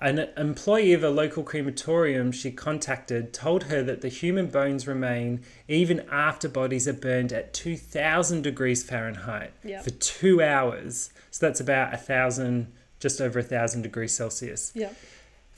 An 0.00 0.18
employee 0.36 0.92
of 0.92 1.04
a 1.04 1.08
local 1.10 1.42
crematorium 1.42 2.32
she 2.32 2.50
contacted 2.50 3.32
told 3.32 3.64
her 3.64 3.82
that 3.84 4.00
the 4.00 4.08
human 4.08 4.48
bones 4.48 4.86
remain 4.88 5.42
even 5.68 6.00
after 6.10 6.48
bodies 6.48 6.88
are 6.88 6.92
burned 6.92 7.32
at 7.32 7.54
2000 7.54 8.42
degrees 8.42 8.82
Fahrenheit 8.82 9.52
Yep. 9.64 9.84
for 9.84 9.90
two 9.90 10.42
hours. 10.42 11.10
So 11.30 11.46
that's 11.46 11.60
about 11.60 11.94
a 11.94 11.96
thousand, 11.96 12.72
just 12.98 13.20
over 13.20 13.38
a 13.38 13.42
thousand 13.42 13.82
degrees 13.82 14.12
Celsius 14.14 14.72
yeah. 14.74 14.90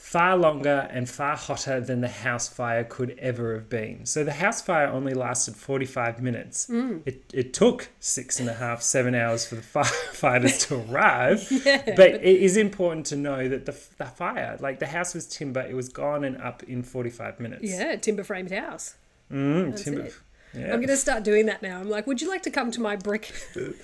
Far 0.06 0.36
longer 0.36 0.88
and 0.92 1.10
far 1.10 1.36
hotter 1.36 1.80
than 1.80 2.00
the 2.00 2.06
house 2.08 2.46
fire 2.48 2.84
could 2.84 3.18
ever 3.18 3.54
have 3.54 3.68
been. 3.68 4.06
So 4.06 4.22
the 4.22 4.34
house 4.34 4.62
fire 4.62 4.86
only 4.86 5.14
lasted 5.14 5.56
45 5.56 6.22
minutes. 6.22 6.70
It, 6.70 7.24
it 7.34 7.52
took 7.52 7.88
six 7.98 8.38
and 8.38 8.48
a 8.48 8.54
half, 8.54 8.82
seven 8.82 9.16
hours 9.16 9.44
for 9.44 9.56
the 9.56 9.60
firefighters 9.62 10.68
to 10.68 10.76
arrive. 10.92 11.44
Yeah. 11.50 11.94
But 11.96 12.14
it 12.24 12.40
is 12.40 12.56
important 12.56 13.06
to 13.06 13.16
know 13.16 13.48
that 13.48 13.66
the, 13.66 13.76
the 13.98 14.04
fire, 14.04 14.56
like 14.60 14.78
the 14.78 14.86
house 14.86 15.12
was 15.12 15.26
timber, 15.26 15.62
it 15.62 15.74
was 15.74 15.88
gone 15.88 16.22
and 16.22 16.40
up 16.40 16.62
in 16.62 16.84
45 16.84 17.40
minutes. 17.40 17.64
Yeah, 17.64 17.96
timber 17.96 18.22
framed 18.22 18.52
house. 18.52 18.94
Mm, 19.32 19.70
That's 19.70 19.82
timber. 19.82 20.02
it. 20.02 20.14
Yeah. 20.54 20.72
I'm 20.72 20.80
gonna 20.80 20.96
start 20.96 21.24
doing 21.24 21.46
that 21.46 21.62
now. 21.62 21.80
I'm 21.80 21.90
like, 21.90 22.06
would 22.06 22.22
you 22.22 22.28
like 22.28 22.44
to 22.44 22.50
come 22.50 22.70
to 22.70 22.80
my 22.80 22.94
brick, 22.94 23.32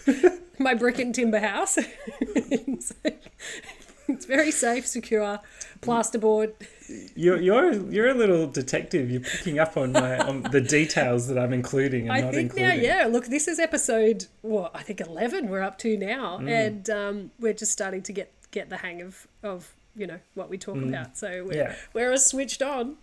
my 0.61 0.75
brick 0.75 1.01
and 1.01 1.13
timber 1.13 1.41
house? 1.41 1.79
it's, 2.21 2.93
it's 4.13 4.27
very 4.27 4.51
safe, 4.51 4.87
secure, 4.87 5.41
plasterboard. 5.81 6.53
You're, 7.15 7.41
you're, 7.41 7.73
you're 7.91 8.09
a 8.09 8.15
little 8.15 8.47
detective. 8.47 9.11
You're 9.11 9.21
picking 9.23 9.59
up 9.59 9.77
on, 9.77 9.93
my, 9.93 10.19
on 10.19 10.43
the 10.43 10.61
details 10.61 11.27
that 11.29 11.39
I'm 11.39 11.53
including 11.53 12.03
and 12.09 12.13
I 12.13 12.21
not 12.21 12.35
think 12.35 12.53
including. 12.53 12.69
now, 12.69 12.75
yeah. 12.83 13.07
Look, 13.07 13.27
this 13.27 13.49
is 13.49 13.59
episode 13.59 14.27
what 14.43 14.71
I 14.75 14.83
think 14.83 15.01
eleven. 15.01 15.49
We're 15.49 15.63
up 15.63 15.79
to 15.79 15.97
now, 15.97 16.39
Mm. 16.39 16.51
and 16.67 16.91
um, 16.91 17.31
we're 17.41 17.53
just 17.55 17.73
starting 17.73 18.03
to 18.03 18.13
get 18.13 18.31
get 18.51 18.69
the 18.69 18.77
hang 18.79 19.01
of 19.03 19.27
of 19.43 19.73
you 19.97 20.07
know 20.07 20.19
what 20.35 20.49
we 20.51 20.59
talk 20.59 20.77
about. 20.77 21.17
So 21.17 21.29
we're 21.47 21.53
Mm. 21.53 21.57
Yeah. 21.57 21.75
we're 21.95 22.17
switched 22.17 22.63
on. 22.63 22.97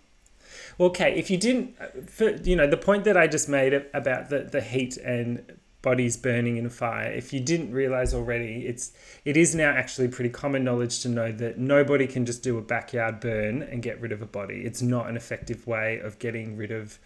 Well, 0.80 0.90
okay, 0.90 1.14
if 1.16 1.30
you 1.30 1.38
didn't, 1.38 1.76
uh, 1.80 1.86
for, 2.08 2.32
you 2.32 2.56
know, 2.56 2.66
the 2.68 2.78
point 2.78 3.04
that 3.04 3.16
I 3.16 3.28
just 3.28 3.48
made 3.48 3.72
about 3.94 4.30
the, 4.30 4.40
the 4.40 4.62
heat 4.62 4.98
and 4.98 5.59
bodies 5.82 6.18
burning 6.18 6.58
in 6.58 6.66
a 6.66 6.70
fire, 6.70 7.10
if 7.12 7.32
you 7.34 7.40
didn't 7.40 7.72
realize 7.72 8.14
already, 8.14 8.66
it's 8.68 8.92
it 9.26 9.38
is 9.38 9.56
now 9.56 9.70
actually 9.72 10.08
pretty 10.10 10.30
common 10.30 10.64
knowledge 10.64 11.00
to 11.02 11.10
know 11.10 11.32
that 11.32 11.58
nobody 11.58 12.06
can 12.08 12.26
just 12.26 12.44
do 12.44 12.58
a 12.58 12.62
backyard 12.62 13.20
burn 13.20 13.62
and 13.64 13.82
get 13.82 14.00
rid 14.02 14.12
of 14.12 14.22
a 14.22 14.26
body. 14.26 14.62
It's 14.66 14.82
not 14.82 15.10
an 15.10 15.16
effective 15.16 15.66
way 15.68 16.00
of 16.00 16.20
getting 16.20 16.58
rid 16.58 16.72
of 16.72 17.00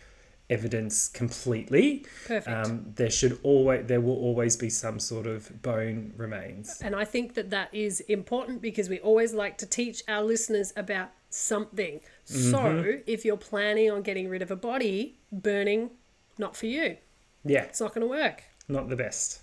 evidence 0.50 1.08
completely. 1.08 2.06
Perfect. 2.28 2.48
Um, 2.68 2.92
there 2.96 3.10
should 3.10 3.40
always 3.44 3.86
there 3.88 4.02
will 4.02 4.18
always 4.18 4.56
be 4.58 4.70
some 4.70 5.00
sort 5.00 5.26
of 5.28 5.62
bone 5.62 6.14
remains. 6.18 6.80
And 6.82 6.96
I 6.96 7.06
think 7.06 7.34
that 7.36 7.50
that 7.52 7.70
is 7.74 8.02
important 8.02 8.62
because 8.62 8.90
we 8.90 9.00
always 9.00 9.34
like 9.34 9.58
to 9.60 9.66
teach 9.66 10.04
our 10.08 10.22
listeners 10.24 10.74
about 10.76 11.12
something. 11.30 12.00
So 12.26 12.58
Mm-hmm. 12.58 13.02
if 13.08 13.26
you're 13.26 13.38
planning 13.38 13.90
on 13.92 14.02
getting 14.02 14.30
rid 14.30 14.42
of 14.42 14.52
a 14.52 14.56
body, 14.56 15.18
burning, 15.32 15.92
not 16.38 16.56
for 16.56 16.66
you. 16.68 16.98
Yeah, 17.46 17.64
It's 17.64 17.82
not 17.82 17.94
going 17.94 18.02
to 18.02 18.08
work. 18.08 18.44
Not 18.68 18.90
the 18.90 18.96
best. 18.96 19.42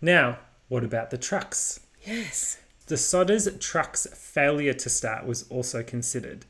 Now, 0.00 0.38
what 0.68 0.84
about 0.84 1.10
the 1.10 1.18
trucks? 1.18 1.80
Yes. 2.04 2.58
The 2.86 2.96
Sodders 2.96 3.60
truck's 3.60 4.06
failure 4.06 4.74
to 4.74 4.88
start 4.88 5.26
was 5.26 5.44
also 5.48 5.82
considered. 5.82 6.44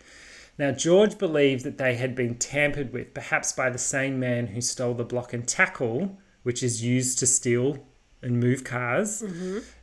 Now, 0.59 0.71
George 0.71 1.19
believed 1.19 1.65
that 1.65 1.79
they 1.79 1.95
had 1.97 2.15
been 2.15 2.37
tampered 2.37 2.93
with, 2.93 3.15
perhaps 3.15 3.53
by 3.53 3.71
the 3.71 3.79
same 3.79 4.21
man 4.21 4.49
who 4.49 4.61
stole 4.61 4.95
the 4.95 5.05
block 5.05 5.33
and 5.33 5.47
tackle, 5.47 6.19
which 6.43 6.63
is 6.63 6.85
used 6.85 7.19
to 7.21 7.27
steal 7.27 7.85
and 8.23 8.39
move 8.39 8.63
cars 8.63 9.23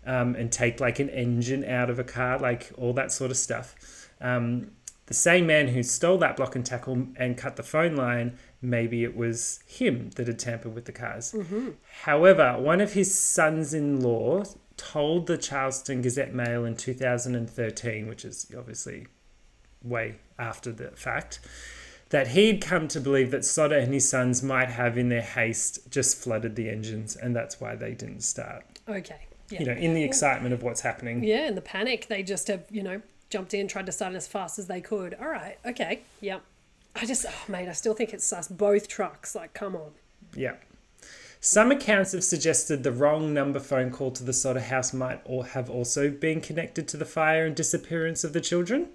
um, 0.06 0.36
and 0.36 0.52
take 0.52 0.80
like 0.80 1.00
an 1.00 1.10
engine 1.10 1.66
out 1.66 1.90
of 1.90 2.00
a 2.00 2.04
car, 2.04 2.40
like 2.40 2.72
all 2.78 2.94
that 2.94 3.12
sort 3.12 3.32
of 3.32 3.38
stuff. 3.38 4.10
Um, 4.22 4.72
the 5.08 5.14
same 5.14 5.48
man 5.48 5.70
who 5.70 5.82
stole 5.82 6.18
that 6.20 6.38
block 6.38 6.56
and 6.56 6.66
tackle 6.66 7.08
and 7.16 7.36
cut 7.36 7.56
the 7.56 7.64
phone 7.64 7.96
line, 7.96 8.38
maybe 8.62 9.04
it 9.04 9.16
was 9.16 9.62
him 9.66 10.10
that 10.16 10.28
had 10.28 10.40
tampered 10.40 10.76
with 10.76 10.86
the 10.86 10.92
cars. 10.92 11.34
Mm-hmm. 11.34 11.70
However, 12.04 12.58
one 12.60 12.82
of 12.82 12.94
his 12.94 13.18
sons 13.18 13.74
in 13.74 14.02
law 14.02 14.44
told 14.78 15.28
the 15.28 15.38
Charleston 15.38 16.02
Gazette 16.02 16.34
Mail 16.34 16.66
in 16.66 16.76
2013, 16.76 18.08
which 18.08 18.26
is 18.26 18.52
obviously 18.58 19.08
way 19.84 20.16
after 20.38 20.72
the 20.72 20.92
fact, 20.92 21.40
that 22.10 22.30
he'd 22.30 22.62
come 22.62 22.88
to 22.88 23.00
believe 23.00 23.32
that 23.32 23.46
Sodder 23.46 23.78
and 23.78 23.94
his 23.94 24.10
sons 24.10 24.42
might 24.42 24.70
have, 24.70 24.98
in 24.98 25.10
their 25.10 25.22
haste, 25.22 25.92
just 25.92 26.18
flooded 26.18 26.56
the 26.56 26.70
engines, 26.70 27.16
and 27.16 27.36
that's 27.36 27.62
why 27.62 27.76
they 27.76 27.94
didn't 27.94 28.22
start. 28.22 28.64
Okay. 28.88 29.22
Yeah. 29.50 29.60
You 29.60 29.66
know, 29.68 29.74
in 29.74 29.94
the 29.94 30.04
excitement 30.04 30.54
of 30.54 30.64
what's 30.64 30.82
happening. 30.82 31.24
Yeah, 31.24 31.48
in 31.48 31.56
the 31.56 31.62
panic, 31.62 32.08
they 32.08 32.24
just 32.24 32.48
have, 32.48 32.64
you 32.70 32.84
know, 32.84 33.02
jumped 33.30 33.54
in, 33.54 33.68
tried 33.68 33.86
to 33.86 33.92
start 33.92 34.14
as 34.16 34.28
fast 34.28 34.60
as 34.60 34.68
they 34.68 34.82
could. 34.82 35.16
All 35.20 35.28
right, 35.28 35.58
okay, 35.66 36.02
yep. 36.22 36.42
I 36.96 37.06
just, 37.06 37.26
oh, 37.28 37.52
mate, 37.52 37.70
I 37.70 37.74
still 37.74 37.94
think 37.94 38.14
it's 38.14 38.32
us, 38.34 38.48
both 38.48 38.88
trucks. 38.88 39.36
Like, 39.36 39.54
come 39.54 39.76
on. 39.76 39.92
Yeah. 40.36 40.56
Some 41.40 41.72
accounts 41.72 42.12
have 42.12 42.24
suggested 42.24 42.84
the 42.84 42.92
wrong 42.92 43.34
number 43.34 43.60
phone 43.60 43.92
call 43.92 44.12
to 44.12 44.24
the 44.24 44.34
Sodder 44.34 44.60
house 44.60 44.92
might 44.92 45.22
or 45.24 45.46
have 45.46 45.70
also 45.70 46.10
been 46.10 46.42
connected 46.42 46.88
to 46.90 46.98
the 46.98 47.06
fire 47.06 47.46
and 47.46 47.56
disappearance 47.56 48.24
of 48.26 48.34
the 48.34 48.42
children. 48.42 48.90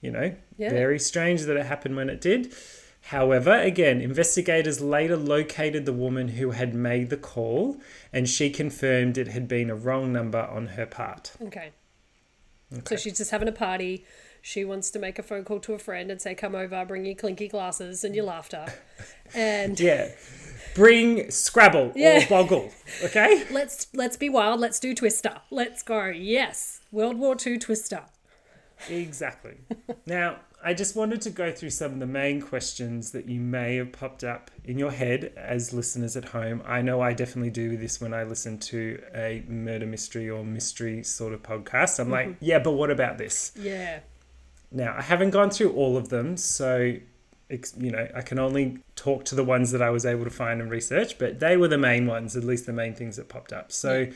You 0.00 0.12
know, 0.12 0.34
Yeah. 0.56 0.70
very 0.70 1.00
strange 1.00 1.42
that 1.42 1.56
it 1.56 1.66
happened 1.66 1.96
when 1.96 2.08
it 2.08 2.20
did. 2.20 2.54
However, 3.02 3.52
again, 3.52 4.00
investigators 4.00 4.80
later 4.80 5.16
located 5.16 5.86
the 5.86 5.92
woman 5.92 6.28
who 6.28 6.50
had 6.52 6.72
made 6.74 7.10
the 7.10 7.16
call 7.16 7.78
and 8.12 8.28
she 8.28 8.50
confirmed 8.50 9.18
it 9.18 9.28
had 9.28 9.48
been 9.48 9.70
a 9.70 9.74
wrong 9.74 10.12
number 10.12 10.38
on 10.40 10.68
her 10.68 10.86
part. 10.86 11.32
Okay. 11.42 11.70
So 12.84 12.96
she's 12.96 13.16
just 13.16 13.30
having 13.30 13.48
a 13.48 13.52
party. 13.52 14.04
She 14.42 14.64
wants 14.64 14.90
to 14.90 14.98
make 14.98 15.18
a 15.18 15.22
phone 15.22 15.44
call 15.44 15.58
to 15.60 15.74
a 15.74 15.78
friend 15.78 16.10
and 16.10 16.20
say, 16.20 16.34
come 16.34 16.54
over, 16.54 16.84
bring 16.84 17.04
your 17.04 17.14
clinky 17.14 17.48
glasses 17.48 18.04
and 18.04 18.14
your 18.14 18.24
laughter. 18.24 18.66
And 19.34 19.78
Yeah. 19.78 20.10
Bring 20.74 21.30
Scrabble 21.30 21.92
Yeah. 21.94 22.24
or 22.24 22.28
Boggle, 22.28 22.70
okay? 23.04 23.44
let's 23.50 23.88
let's 23.94 24.16
be 24.16 24.28
wild. 24.28 24.60
Let's 24.60 24.78
do 24.80 24.94
Twister. 24.94 25.40
Let's 25.50 25.82
go. 25.82 26.06
Yes. 26.06 26.80
World 26.92 27.18
War 27.18 27.36
II 27.44 27.58
Twister. 27.58 28.02
Exactly. 28.88 29.56
now, 30.06 30.36
I 30.62 30.74
just 30.74 30.96
wanted 30.96 31.20
to 31.22 31.30
go 31.30 31.52
through 31.52 31.70
some 31.70 31.92
of 31.92 31.98
the 32.00 32.06
main 32.06 32.42
questions 32.42 33.12
that 33.12 33.28
you 33.28 33.40
may 33.40 33.76
have 33.76 33.92
popped 33.92 34.24
up 34.24 34.50
in 34.64 34.78
your 34.78 34.90
head 34.90 35.32
as 35.36 35.72
listeners 35.72 36.16
at 36.16 36.26
home. 36.26 36.62
I 36.66 36.82
know 36.82 37.00
I 37.00 37.12
definitely 37.12 37.50
do 37.50 37.76
this 37.76 38.00
when 38.00 38.12
I 38.12 38.24
listen 38.24 38.58
to 38.58 39.00
a 39.14 39.44
murder 39.48 39.86
mystery 39.86 40.28
or 40.28 40.44
mystery 40.44 41.04
sort 41.04 41.32
of 41.32 41.42
podcast. 41.42 42.00
I'm 42.00 42.10
like, 42.10 42.28
mm-hmm. 42.28 42.44
yeah, 42.44 42.58
but 42.58 42.72
what 42.72 42.90
about 42.90 43.18
this? 43.18 43.52
Yeah. 43.56 44.00
Now, 44.72 44.96
I 44.98 45.02
haven't 45.02 45.30
gone 45.30 45.50
through 45.50 45.72
all 45.72 45.96
of 45.96 46.08
them, 46.08 46.36
so 46.36 46.96
you 47.78 47.90
know, 47.90 48.06
I 48.14 48.20
can 48.20 48.38
only 48.38 48.78
talk 48.94 49.24
to 49.26 49.34
the 49.34 49.44
ones 49.44 49.70
that 49.70 49.80
I 49.80 49.90
was 49.90 50.04
able 50.04 50.24
to 50.24 50.30
find 50.30 50.60
and 50.60 50.70
research, 50.70 51.18
but 51.18 51.40
they 51.40 51.56
were 51.56 51.68
the 51.68 51.78
main 51.78 52.06
ones, 52.06 52.36
at 52.36 52.44
least 52.44 52.66
the 52.66 52.72
main 52.72 52.94
things 52.94 53.16
that 53.16 53.28
popped 53.28 53.52
up. 53.52 53.72
So, 53.72 54.08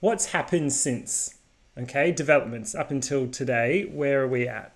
what's 0.00 0.26
happened 0.26 0.72
since? 0.72 1.38
Okay, 1.78 2.10
developments 2.10 2.74
up 2.74 2.90
until 2.90 3.28
today, 3.28 3.84
where 3.84 4.22
are 4.22 4.28
we 4.28 4.48
at? 4.48 4.74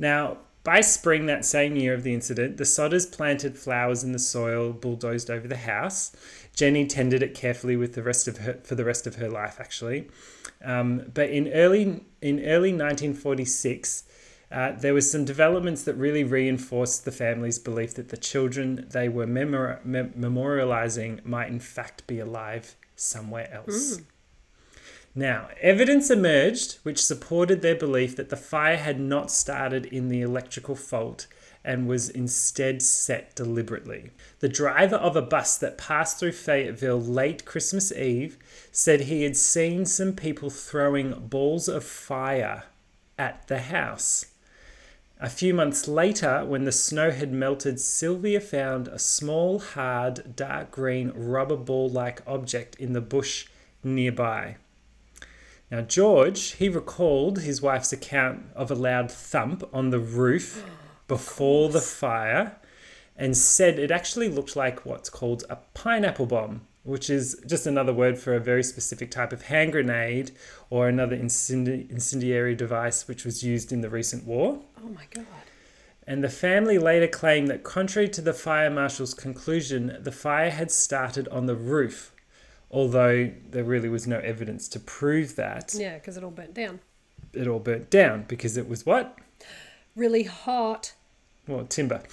Now, 0.00 0.38
by 0.64 0.80
spring 0.80 1.26
that 1.26 1.44
same 1.44 1.76
year 1.76 1.94
of 1.94 2.02
the 2.02 2.12
incident, 2.12 2.56
the 2.56 2.64
Sodders 2.64 3.10
planted 3.10 3.56
flowers 3.56 4.02
in 4.02 4.12
the 4.12 4.18
soil, 4.18 4.72
bulldozed 4.72 5.30
over 5.30 5.46
the 5.46 5.56
house. 5.56 6.12
Jenny 6.54 6.86
tended 6.86 7.22
it 7.22 7.34
carefully 7.34 7.76
with 7.76 7.94
the 7.94 8.02
rest 8.02 8.26
of 8.26 8.38
her 8.38 8.58
for 8.64 8.74
the 8.74 8.84
rest 8.84 9.06
of 9.06 9.16
her 9.16 9.28
life, 9.28 9.58
actually. 9.60 10.08
Um, 10.64 11.10
but 11.14 11.30
in 11.30 11.48
early 11.52 12.04
in 12.20 12.40
early 12.40 12.72
1946, 12.72 14.04
uh, 14.50 14.72
there 14.72 14.92
was 14.92 15.10
some 15.10 15.24
developments 15.24 15.84
that 15.84 15.94
really 15.94 16.24
reinforced 16.24 17.04
the 17.04 17.12
family's 17.12 17.58
belief 17.58 17.94
that 17.94 18.08
the 18.08 18.16
children 18.16 18.86
they 18.90 19.08
were 19.08 19.26
mem- 19.26 19.78
memorializing 19.84 21.24
might 21.24 21.48
in 21.48 21.60
fact 21.60 22.06
be 22.06 22.18
alive 22.18 22.74
somewhere 22.96 23.50
else. 23.52 24.00
Now, 25.14 25.48
evidence 25.60 26.08
emerged 26.08 26.78
which 26.84 27.04
supported 27.04 27.62
their 27.62 27.74
belief 27.74 28.14
that 28.16 28.28
the 28.28 28.36
fire 28.36 28.76
had 28.76 29.00
not 29.00 29.30
started 29.30 29.86
in 29.86 30.08
the 30.08 30.22
electrical 30.22 30.76
fault 30.76 31.26
and 31.64 31.88
was 31.88 32.08
instead 32.08 32.80
set 32.80 33.34
deliberately. 33.34 34.12
The 34.38 34.48
driver 34.48 34.96
of 34.96 35.16
a 35.16 35.22
bus 35.22 35.58
that 35.58 35.76
passed 35.76 36.18
through 36.18 36.32
Fayetteville 36.32 37.00
late 37.00 37.44
Christmas 37.44 37.92
Eve 37.92 38.38
said 38.70 39.02
he 39.02 39.24
had 39.24 39.36
seen 39.36 39.84
some 39.84 40.14
people 40.14 40.48
throwing 40.48 41.26
balls 41.28 41.68
of 41.68 41.84
fire 41.84 42.64
at 43.18 43.48
the 43.48 43.58
house. 43.58 44.26
A 45.20 45.28
few 45.28 45.52
months 45.52 45.86
later, 45.86 46.46
when 46.46 46.64
the 46.64 46.72
snow 46.72 47.10
had 47.10 47.30
melted, 47.30 47.78
Sylvia 47.78 48.40
found 48.40 48.88
a 48.88 48.98
small, 48.98 49.58
hard, 49.58 50.34
dark 50.34 50.70
green 50.70 51.12
rubber 51.14 51.56
ball 51.56 51.90
like 51.90 52.22
object 52.26 52.76
in 52.76 52.94
the 52.94 53.02
bush 53.02 53.48
nearby. 53.84 54.56
Now, 55.70 55.82
George, 55.82 56.52
he 56.52 56.68
recalled 56.68 57.40
his 57.40 57.62
wife's 57.62 57.92
account 57.92 58.46
of 58.56 58.70
a 58.70 58.74
loud 58.74 59.10
thump 59.10 59.62
on 59.72 59.90
the 59.90 60.00
roof 60.00 60.64
before 61.08 61.68
the 61.68 61.80
fire 61.80 62.56
and 63.16 63.36
said 63.36 63.78
it 63.78 63.90
actually 63.90 64.28
looked 64.28 64.56
like 64.56 64.84
what's 64.84 65.10
called 65.10 65.44
a 65.48 65.56
pineapple 65.74 66.26
bomb, 66.26 66.62
which 66.82 67.08
is 67.10 67.40
just 67.46 67.66
another 67.66 67.92
word 67.92 68.18
for 68.18 68.34
a 68.34 68.40
very 68.40 68.62
specific 68.62 69.10
type 69.10 69.32
of 69.32 69.42
hand 69.42 69.72
grenade 69.72 70.32
or 70.70 70.88
another 70.88 71.16
incendi- 71.16 71.88
incendiary 71.90 72.54
device 72.54 73.06
which 73.06 73.24
was 73.24 73.44
used 73.44 73.72
in 73.72 73.80
the 73.80 73.90
recent 73.90 74.24
war. 74.26 74.60
Oh 74.82 74.88
my 74.88 75.06
god. 75.14 75.26
And 76.06 76.24
the 76.24 76.28
family 76.28 76.78
later 76.78 77.06
claimed 77.06 77.48
that, 77.48 77.62
contrary 77.62 78.08
to 78.08 78.20
the 78.20 78.32
fire 78.32 78.70
marshal's 78.70 79.14
conclusion, 79.14 79.96
the 80.00 80.10
fire 80.10 80.50
had 80.50 80.72
started 80.72 81.28
on 81.28 81.46
the 81.46 81.54
roof, 81.54 82.12
although 82.70 83.32
there 83.50 83.64
really 83.64 83.88
was 83.88 84.06
no 84.06 84.18
evidence 84.18 84.68
to 84.68 84.80
prove 84.80 85.36
that. 85.36 85.74
Yeah, 85.76 85.94
because 85.94 86.16
it 86.16 86.24
all 86.24 86.30
burnt 86.30 86.54
down. 86.54 86.80
It 87.32 87.46
all 87.46 87.58
burnt 87.58 87.90
down 87.90 88.24
because 88.28 88.56
it 88.56 88.68
was 88.68 88.84
what? 88.86 89.16
Really 89.96 90.24
hot. 90.24 90.94
Well, 91.46 91.64
timber. 91.66 92.02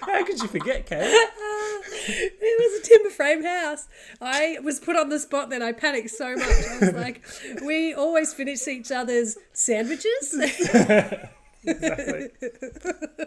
How 0.00 0.24
could 0.24 0.40
you 0.40 0.48
forget, 0.48 0.86
Kate? 0.86 1.00
It 1.02 2.72
was 2.72 2.80
a 2.80 2.88
timber 2.88 3.10
frame 3.10 3.44
house. 3.44 3.86
I 4.20 4.58
was 4.62 4.80
put 4.80 4.96
on 4.96 5.08
the 5.08 5.18
spot 5.18 5.50
then. 5.50 5.62
I 5.62 5.72
panicked 5.72 6.10
so 6.10 6.34
much. 6.34 6.48
I 6.48 6.78
was 6.80 6.92
like, 6.92 7.24
we 7.64 7.94
always 7.94 8.32
finish 8.34 8.66
each 8.66 8.90
other's 8.90 9.36
sandwiches. 9.52 10.34
Exactly. 11.62 12.28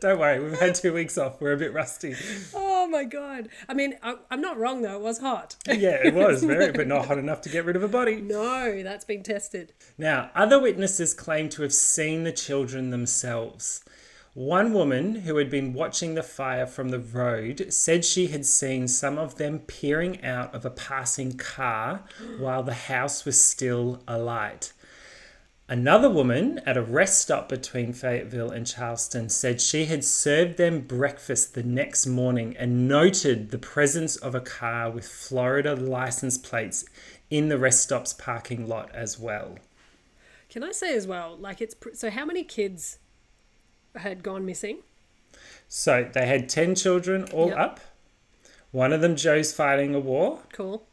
Don't 0.00 0.18
worry, 0.18 0.40
we've 0.42 0.58
had 0.58 0.74
two 0.74 0.92
weeks 0.92 1.16
off. 1.16 1.40
We're 1.40 1.52
a 1.52 1.56
bit 1.56 1.72
rusty. 1.72 2.14
oh 2.54 2.86
my 2.86 3.04
God. 3.04 3.48
I 3.68 3.74
mean, 3.74 3.94
I, 4.02 4.16
I'm 4.30 4.40
not 4.40 4.58
wrong 4.58 4.82
though. 4.82 4.96
It 4.96 5.02
was 5.02 5.18
hot. 5.18 5.56
Yeah, 5.66 5.98
it 6.04 6.14
was 6.14 6.44
very, 6.44 6.72
but 6.72 6.86
not 6.86 7.06
hot 7.06 7.18
enough 7.18 7.40
to 7.42 7.48
get 7.48 7.64
rid 7.64 7.76
of 7.76 7.82
a 7.82 7.88
body. 7.88 8.20
No, 8.20 8.82
that's 8.82 9.04
been 9.04 9.22
tested. 9.22 9.72
Now, 9.96 10.30
other 10.34 10.60
witnesses 10.60 11.14
claim 11.14 11.48
to 11.50 11.62
have 11.62 11.72
seen 11.72 12.24
the 12.24 12.32
children 12.32 12.90
themselves. 12.90 13.82
One 14.34 14.72
woman 14.72 15.14
who 15.14 15.36
had 15.36 15.48
been 15.48 15.74
watching 15.74 16.14
the 16.14 16.22
fire 16.24 16.66
from 16.66 16.88
the 16.88 16.98
road 16.98 17.72
said 17.72 18.04
she 18.04 18.26
had 18.26 18.44
seen 18.44 18.88
some 18.88 19.16
of 19.16 19.36
them 19.36 19.60
peering 19.60 20.24
out 20.24 20.52
of 20.52 20.64
a 20.64 20.70
passing 20.70 21.36
car 21.36 22.02
while 22.38 22.64
the 22.64 22.74
house 22.74 23.24
was 23.24 23.42
still 23.42 24.02
alight. 24.08 24.72
Another 25.66 26.10
woman 26.10 26.60
at 26.66 26.76
a 26.76 26.82
rest 26.82 27.18
stop 27.20 27.48
between 27.48 27.94
Fayetteville 27.94 28.50
and 28.50 28.66
Charleston 28.66 29.30
said 29.30 29.62
she 29.62 29.86
had 29.86 30.04
served 30.04 30.58
them 30.58 30.80
breakfast 30.82 31.54
the 31.54 31.62
next 31.62 32.06
morning 32.06 32.54
and 32.58 32.86
noted 32.86 33.50
the 33.50 33.56
presence 33.58 34.14
of 34.16 34.34
a 34.34 34.40
car 34.42 34.90
with 34.90 35.06
Florida 35.08 35.74
license 35.74 36.36
plates 36.36 36.84
in 37.30 37.48
the 37.48 37.56
rest 37.58 37.82
stop's 37.82 38.12
parking 38.12 38.68
lot 38.68 38.94
as 38.94 39.18
well. 39.18 39.56
Can 40.50 40.62
I 40.62 40.72
say 40.72 40.94
as 40.94 41.06
well, 41.06 41.34
like 41.36 41.62
it's 41.62 41.74
pr- 41.74 41.94
so 41.94 42.10
how 42.10 42.26
many 42.26 42.44
kids 42.44 42.98
had 43.96 44.22
gone 44.22 44.44
missing? 44.44 44.80
So 45.66 46.08
they 46.12 46.26
had 46.26 46.50
10 46.50 46.74
children 46.74 47.24
all 47.32 47.48
Yep. 47.48 47.58
up. 47.58 47.80
One 48.70 48.92
of 48.92 49.00
them, 49.00 49.16
Joe's 49.16 49.52
fighting 49.54 49.94
a 49.94 49.98
war. 50.00 50.40
Cool. 50.52 50.86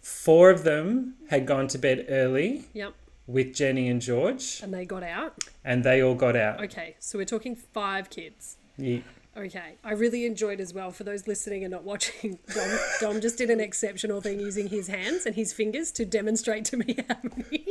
Four 0.00 0.50
of 0.50 0.64
them 0.64 1.16
had 1.28 1.46
gone 1.46 1.68
to 1.68 1.78
bed 1.78 2.06
early 2.08 2.64
Yep. 2.72 2.94
With 3.26 3.54
Jenny 3.54 3.88
and 3.88 4.00
George, 4.00 4.60
And 4.62 4.72
they 4.74 4.84
got 4.84 5.02
out. 5.02 5.38
and 5.64 5.84
they 5.84 6.02
all 6.02 6.14
got 6.14 6.36
out. 6.36 6.62
Okay, 6.64 6.96
so 6.98 7.18
we're 7.18 7.24
talking 7.24 7.54
five 7.56 8.10
kids. 8.10 8.56
Ye- 8.76 9.04
Okay, 9.34 9.76
I 9.82 9.92
really 9.92 10.26
enjoyed 10.26 10.60
as 10.60 10.74
well. 10.74 10.90
For 10.90 11.04
those 11.04 11.26
listening 11.26 11.64
and 11.64 11.70
not 11.72 11.84
watching, 11.84 12.38
Dom, 12.54 12.78
Dom 13.00 13.20
just 13.22 13.38
did 13.38 13.48
an 13.48 13.60
exceptional 13.60 14.20
thing 14.20 14.38
using 14.38 14.68
his 14.68 14.88
hands 14.88 15.24
and 15.24 15.34
his 15.34 15.54
fingers 15.54 15.90
to 15.92 16.04
demonstrate 16.04 16.66
to 16.66 16.76
me 16.76 16.96
how 17.08 17.16
many, 17.22 17.64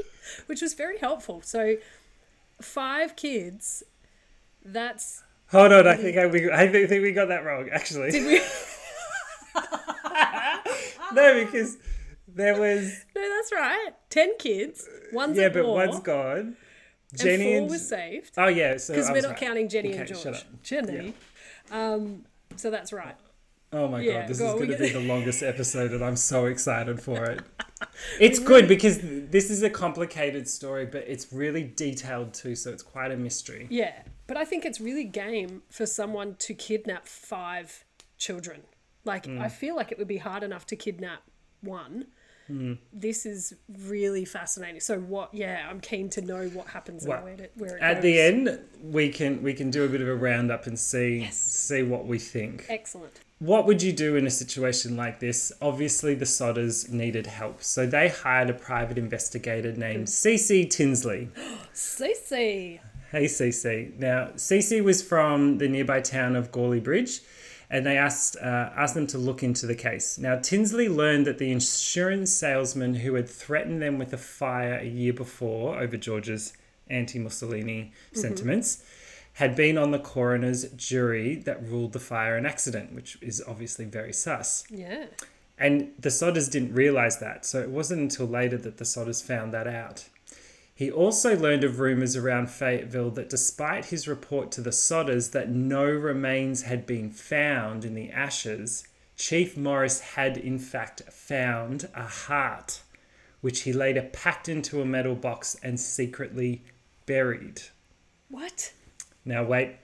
which 0.47 0.63
was 0.63 0.73
very 0.73 0.97
helpful. 0.97 1.43
So, 1.43 1.75
five 2.59 3.15
kids. 3.15 3.83
That's 4.65 5.21
Hold 5.51 5.71
on, 5.71 5.87
I 5.87 5.95
mm. 5.97 6.01
think 6.01 6.17
I, 6.17 6.25
we, 6.25 6.51
I 6.51 6.67
think 6.67 6.89
we 7.03 7.11
got 7.11 7.27
that 7.27 7.45
wrong, 7.45 7.69
actually. 7.71 8.09
did 8.09 8.25
we? 8.25 8.41
no, 11.13 11.45
because 11.45 11.77
there 12.35 12.59
was. 12.59 13.05
No, 13.15 13.29
that's 13.29 13.51
right. 13.51 13.89
Ten 14.09 14.37
kids. 14.37 14.87
One's 15.13 15.37
Yeah, 15.37 15.45
at 15.45 15.53
but 15.53 15.65
war, 15.65 15.75
one's 15.87 15.99
gone. 15.99 16.55
Jenny 17.13 17.33
and 17.33 17.43
four 17.43 17.57
and. 17.63 17.69
was 17.69 17.87
saved 17.89 18.31
oh, 18.37 18.47
yeah, 18.47 18.77
so. 18.77 18.93
because 18.93 19.09
we're 19.09 19.21
not 19.21 19.31
right. 19.31 19.37
counting 19.37 19.67
Jenny 19.69 19.91
and 19.91 20.01
Okay, 20.01 20.13
George. 20.13 20.23
shut 20.23 20.35
up. 20.35 20.63
Jenny. 20.63 21.13
Um, 21.71 22.23
so 22.55 22.71
that's 22.71 22.93
right. 22.93 23.15
Oh 23.73 23.87
my 23.87 24.01
Yeah, 24.01 24.21
god, 24.21 24.29
this 24.29 24.39
go 24.39 24.47
is 24.47 24.53
going 24.53 24.69
to 24.71 24.77
be 24.77 24.89
the 24.89 24.99
longest 25.13 25.43
episode, 25.43 25.91
and 25.91 26.03
I'm 26.03 26.15
so 26.17 26.45
excited 26.45 27.01
for 27.01 27.23
it. 27.25 27.41
It's 28.19 28.37
good 28.39 28.67
because 28.67 28.99
this 29.01 29.49
is 29.49 29.63
a 29.63 29.69
complicated 29.69 30.47
story, 30.47 30.85
but 30.85 31.03
it's 31.07 31.33
really 31.33 31.63
detailed 31.63 32.33
too, 32.33 32.55
so 32.55 32.71
it's 32.71 32.83
quite 32.83 33.11
a 33.11 33.17
mystery. 33.17 33.67
Yeah, 33.71 34.03
but 34.27 34.37
I 34.37 34.45
think 34.45 34.65
it's 34.65 34.79
really 34.79 35.03
game 35.03 35.63
for 35.69 35.85
someone 35.87 36.35
to 36.39 36.53
kidnap 36.53 37.07
five 37.07 37.83
children. 38.17 38.61
Like, 39.03 39.25
Hmm. 39.25 39.41
I 39.41 39.49
feel 39.49 39.75
like 39.75 39.91
it 39.91 39.97
would 39.97 40.07
be 40.07 40.17
hard 40.17 40.43
enough 40.43 40.65
to 40.67 40.75
kidnap 40.75 41.23
one. 41.61 42.05
Mm. 42.49 42.77
This 42.91 43.25
is 43.25 43.53
really 43.85 44.25
fascinating. 44.25 44.79
So, 44.81 44.99
what? 44.99 45.33
Yeah, 45.33 45.67
I'm 45.69 45.79
keen 45.79 46.09
to 46.11 46.21
know 46.21 46.47
what 46.49 46.67
happens 46.67 47.05
Well, 47.05 47.17
and 47.17 47.25
where, 47.25 47.45
it, 47.45 47.51
where 47.55 47.77
it 47.77 47.81
At 47.81 47.95
goes. 47.95 48.03
the 48.03 48.19
end, 48.19 48.59
we 48.83 49.09
can 49.09 49.41
we 49.43 49.53
can 49.53 49.69
do 49.69 49.83
a 49.85 49.87
bit 49.87 50.01
of 50.01 50.07
a 50.07 50.15
roundup 50.15 50.67
and 50.67 50.77
see 50.77 51.27
see 51.31 51.83
what 51.83 52.05
we 52.05 52.19
think. 52.19 52.65
Excellent. 52.69 53.21
What 53.39 53.65
would 53.65 53.81
you 53.81 53.91
do 53.91 54.15
in 54.17 54.27
a 54.27 54.29
situation 54.29 54.95
like 54.95 55.19
this? 55.19 55.51
Obviously, 55.61 56.13
the 56.13 56.25
Sodders 56.25 56.89
needed 56.89 57.25
help, 57.25 57.63
so 57.63 57.87
they 57.87 58.07
hired 58.09 58.49
a 58.51 58.53
private 58.53 58.99
investigator 58.99 59.71
named 59.71 60.07
CC 60.07 60.69
Tinsley. 60.69 61.29
CC. 61.73 62.79
Hey, 63.11 63.25
Cece. 63.25 63.97
Now, 63.99 64.27
CC 64.35 64.81
was 64.81 65.01
from 65.03 65.57
the 65.57 65.67
nearby 65.67 65.99
town 65.99 66.35
of 66.35 66.51
Gauley 66.51 66.81
Bridge, 66.81 67.19
and 67.71 67.85
they 67.85 67.97
asked 67.97 68.35
uh, 68.35 68.69
asked 68.75 68.93
them 68.93 69.07
to 69.07 69.17
look 69.17 69.41
into 69.41 69.65
the 69.65 69.75
case. 69.75 70.17
Now, 70.17 70.35
Tinsley 70.35 70.89
learned 70.89 71.25
that 71.25 71.37
the 71.37 71.51
insurance 71.51 72.31
salesman 72.31 72.95
who 72.95 73.15
had 73.15 73.27
threatened 73.27 73.81
them 73.81 73.97
with 73.97 74.11
a 74.13 74.17
fire 74.17 74.77
a 74.77 74.85
year 74.85 75.13
before 75.13 75.79
over 75.79 75.95
George's 75.97 76.53
anti-Mussolini 76.89 77.93
sentiments 78.11 78.83
had 79.35 79.55
been 79.55 79.77
on 79.77 79.91
the 79.91 79.99
coroner's 79.99 80.65
jury 80.71 81.35
that 81.35 81.63
ruled 81.63 81.93
the 81.93 81.99
fire 81.99 82.35
an 82.35 82.45
accident, 82.45 82.93
which 82.93 83.17
is 83.21 83.41
obviously 83.47 83.85
very 83.85 84.11
sus. 84.11 84.65
Yeah. 84.69 85.05
And 85.57 85.91
the 85.97 86.09
Sodders 86.09 86.51
didn't 86.51 86.73
realize 86.73 87.19
that, 87.19 87.45
so 87.45 87.61
it 87.61 87.69
wasn't 87.69 88.01
until 88.01 88.25
later 88.25 88.57
that 88.57 88.77
the 88.77 88.83
Sodders 88.83 89.23
found 89.23 89.53
that 89.53 89.67
out. 89.67 90.09
He 90.81 90.89
also 90.89 91.37
learned 91.37 91.63
of 91.63 91.79
rumors 91.79 92.15
around 92.15 92.49
Fayetteville 92.49 93.11
that 93.11 93.29
despite 93.29 93.85
his 93.85 94.07
report 94.07 94.51
to 94.53 94.61
the 94.61 94.71
Sodders 94.71 95.29
that 95.29 95.47
no 95.47 95.85
remains 95.85 96.63
had 96.63 96.87
been 96.87 97.11
found 97.11 97.85
in 97.85 97.93
the 97.93 98.09
ashes, 98.09 98.87
Chief 99.15 99.55
Morris 99.55 99.99
had 99.99 100.37
in 100.37 100.57
fact 100.57 101.03
found 101.11 101.87
a 101.93 102.07
heart, 102.07 102.81
which 103.41 103.61
he 103.61 103.71
later 103.71 104.09
packed 104.11 104.49
into 104.49 104.81
a 104.81 104.85
metal 104.85 105.13
box 105.13 105.55
and 105.61 105.79
secretly 105.79 106.63
buried. 107.05 107.61
What? 108.29 108.73
Now 109.23 109.43
wait. 109.43 109.75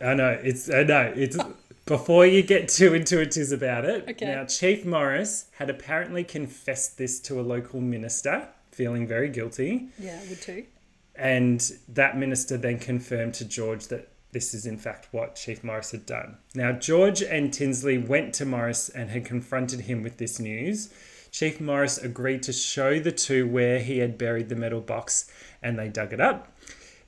I 0.00 0.14
know 0.14 0.38
it's 0.40 0.70
I 0.70 0.84
know 0.84 1.12
it's 1.16 1.36
before 1.84 2.26
you 2.26 2.44
get 2.44 2.68
too 2.68 2.94
intuitive 2.94 3.50
about 3.50 3.84
it. 3.84 4.08
Okay. 4.08 4.26
Now 4.26 4.44
Chief 4.44 4.84
Morris 4.84 5.46
had 5.54 5.68
apparently 5.68 6.22
confessed 6.22 6.96
this 6.96 7.18
to 7.22 7.40
a 7.40 7.42
local 7.42 7.80
minister, 7.80 8.50
feeling 8.80 9.06
very 9.06 9.28
guilty, 9.28 9.88
Yeah, 9.98 10.18
I 10.24 10.28
would 10.30 10.40
too. 10.40 10.64
and 11.14 11.60
that 11.88 12.16
minister 12.16 12.56
then 12.56 12.78
confirmed 12.78 13.34
to 13.34 13.44
George 13.44 13.88
that 13.88 14.08
this 14.32 14.54
is 14.54 14.64
in 14.64 14.78
fact 14.78 15.08
what 15.10 15.34
Chief 15.36 15.62
Morris 15.62 15.90
had 15.90 16.06
done. 16.06 16.38
Now 16.54 16.72
George 16.72 17.20
and 17.22 17.52
Tinsley 17.52 17.98
went 17.98 18.32
to 18.36 18.46
Morris 18.46 18.88
and 18.88 19.10
had 19.10 19.26
confronted 19.26 19.80
him 19.82 20.02
with 20.02 20.16
this 20.16 20.40
news. 20.40 20.88
Chief 21.30 21.60
Morris 21.60 21.98
agreed 21.98 22.42
to 22.44 22.54
show 22.54 22.98
the 22.98 23.12
two 23.12 23.46
where 23.46 23.80
he 23.80 23.98
had 23.98 24.16
buried 24.16 24.48
the 24.48 24.56
metal 24.56 24.80
box 24.80 25.30
and 25.62 25.78
they 25.78 25.88
dug 25.88 26.14
it 26.14 26.20
up. 26.22 26.50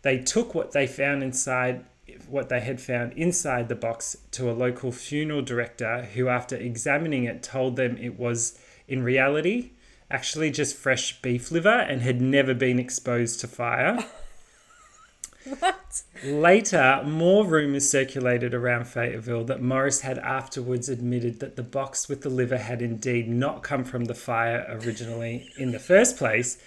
They 0.03 0.18
took 0.18 0.55
what 0.55 0.73
they 0.73 0.87
found 0.87 1.23
inside 1.23 1.85
what 2.29 2.51
they 2.51 2.61
had 2.61 2.81
found 2.83 3.14
inside 3.14 3.70
the 3.70 3.75
box 3.77 4.18
to 4.33 4.51
a 4.51 4.53
local 4.53 4.93
funeral 4.93 5.41
director 5.41 6.03
who 6.14 6.29
after 6.29 6.55
examining 6.57 7.25
it 7.25 7.43
told 7.43 7.77
them 7.77 7.97
it 7.97 8.18
was 8.18 8.59
in 8.87 9.03
reality 9.03 9.70
actually 10.13 10.51
just 10.51 10.77
fresh 10.77 11.21
beef 11.23 11.51
liver 11.51 11.69
and 11.69 12.03
had 12.03 12.21
never 12.21 12.55
been 12.55 12.79
exposed 12.79 13.41
to 13.41 13.49
fire. 13.49 14.05
What? 15.59 16.03
Later, 16.25 17.03
more 17.05 17.45
rumours 17.45 17.91
circulated 17.91 18.55
around 18.55 18.87
Fayetteville 18.87 19.45
that 19.45 19.61
Morris 19.61 20.03
had 20.03 20.19
afterwards 20.19 20.89
admitted 20.89 21.41
that 21.41 21.57
the 21.57 21.65
box 21.65 22.09
with 22.09 22.23
the 22.23 22.31
liver 22.31 22.59
had 22.59 22.81
indeed 22.81 23.29
not 23.29 23.63
come 23.63 23.83
from 23.85 24.05
the 24.05 24.15
fire 24.15 24.65
originally 24.69 25.51
in 25.59 25.73
the 25.73 25.81
first 25.81 26.17
place. 26.17 26.63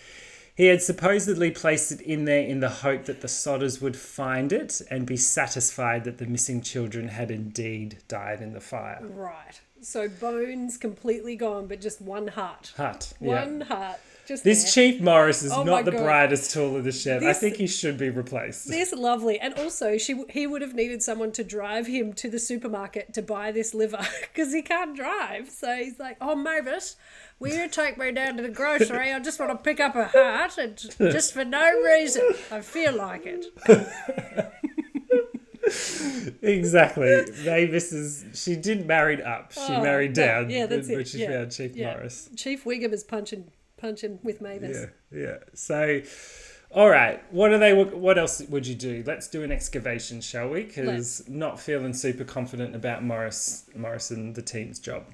He 0.56 0.68
had 0.68 0.82
supposedly 0.82 1.52
placed 1.52 1.92
it 1.92 2.02
in 2.02 2.26
there 2.26 2.44
in 2.44 2.62
the 2.62 2.70
hope 2.70 3.06
that 3.06 3.22
the 3.22 3.28
Sodders 3.28 3.82
would 3.82 3.98
find 3.98 4.54
it 4.54 4.82
and 4.90 5.06
be 5.06 5.18
satisfied 5.18 6.06
that 6.06 6.18
the 6.18 6.26
missing 6.26 6.62
children 6.62 7.10
had 7.10 7.32
indeed 7.32 8.00
died 8.08 8.42
in 8.42 8.54
the 8.54 8.62
fire. 8.62 9.00
Right. 9.02 9.60
So 9.86 10.08
bones 10.08 10.78
completely 10.78 11.36
gone, 11.36 11.68
but 11.68 11.80
just 11.80 12.02
one 12.02 12.28
heart. 12.28 12.74
Hut. 12.76 13.14
yeah. 13.22 13.46
One 13.46 13.62
heart. 13.62 13.98
Just 14.28 14.44
This 14.44 14.64
there. 14.64 14.72
Chief 14.92 15.00
Morris 15.02 15.44
is 15.44 15.52
Oh 15.52 15.62
not 15.64 15.86
the 15.86 15.92
God. 15.92 16.02
brightest 16.02 16.50
tool 16.52 16.78
in 16.78 16.84
the 16.84 16.92
shed. 16.92 17.24
I 17.24 17.34
think 17.34 17.58
he 17.58 17.68
should 17.68 17.96
be 17.96 18.10
replaced. 18.10 18.68
This 18.68 18.92
lovely, 18.92 19.40
and 19.40 19.54
also 19.54 20.00
she 20.00 20.24
he 20.32 20.48
would 20.48 20.64
have 20.64 20.74
needed 20.74 21.04
someone 21.04 21.32
to 21.34 21.44
drive 21.44 21.86
him 21.86 22.14
to 22.14 22.30
the 22.32 22.40
supermarket 22.40 23.14
to 23.14 23.22
buy 23.22 23.52
this 23.52 23.76
liver 23.76 24.00
because 24.22 24.52
he 24.52 24.64
can't 24.64 24.96
drive. 24.96 25.52
So 25.52 25.76
he's 25.76 26.00
like, 26.00 26.18
"Oh, 26.20 26.36
Mavis, 26.36 26.96
will 27.38 27.54
you 27.54 27.70
take 27.70 28.00
me 28.00 28.12
down 28.12 28.38
to 28.38 28.42
the 28.42 28.50
grocery? 28.50 29.14
I 29.14 29.20
just 29.20 29.40
want 29.40 29.52
to 29.52 29.58
pick 29.64 29.80
up 29.80 29.96
a 29.96 30.06
heart, 30.06 30.58
and 30.58 30.76
just 30.98 31.32
for 31.32 31.46
no 31.46 31.80
reason, 31.82 32.24
I 32.52 32.62
feel 32.62 32.96
like 32.96 33.28
it." 33.28 33.46
Exactly. 36.42 37.26
Mavis 37.44 37.92
is 37.92 38.26
she 38.34 38.56
did 38.56 38.86
married 38.86 39.22
up. 39.22 39.52
She 39.52 39.60
Oh, 39.62 39.82
married 39.82 40.14
down. 40.14 40.50
yeah, 40.50 40.66
that's 40.66 40.90
it, 40.90 41.08
she 41.08 41.20
yeah, 41.20 41.46
Chief 41.46 41.76
yeah. 41.76 41.94
Morris. 41.94 42.30
Chief 42.36 42.64
Wiggum 42.64 42.94
is 42.94 43.04
punching 43.04 43.52
punching 43.78 44.20
with 44.24 44.42
Mavis. 44.42 44.88
Yeah, 45.12 45.20
yeah. 45.20 45.38
So, 45.54 46.02
all 46.72 46.90
right. 46.90 47.22
What 47.34 47.52
are 47.52 47.58
they? 47.58 47.74
What 47.74 48.18
else 48.18 48.42
would 48.50 48.68
you 48.68 48.76
do? 48.76 49.04
Let's 49.06 49.28
do 49.28 49.44
an 49.44 49.52
excavation, 49.52 50.22
shall 50.22 50.50
we? 50.50 50.64
Because 50.64 51.24
not 51.28 51.60
feeling 51.60 51.94
super 51.94 52.24
confident 52.24 52.76
about 52.76 53.04
Morris, 53.04 53.70
Morris 53.76 54.12
and 54.12 54.36
the 54.36 54.42
team's 54.42 54.80
job. 54.80 55.06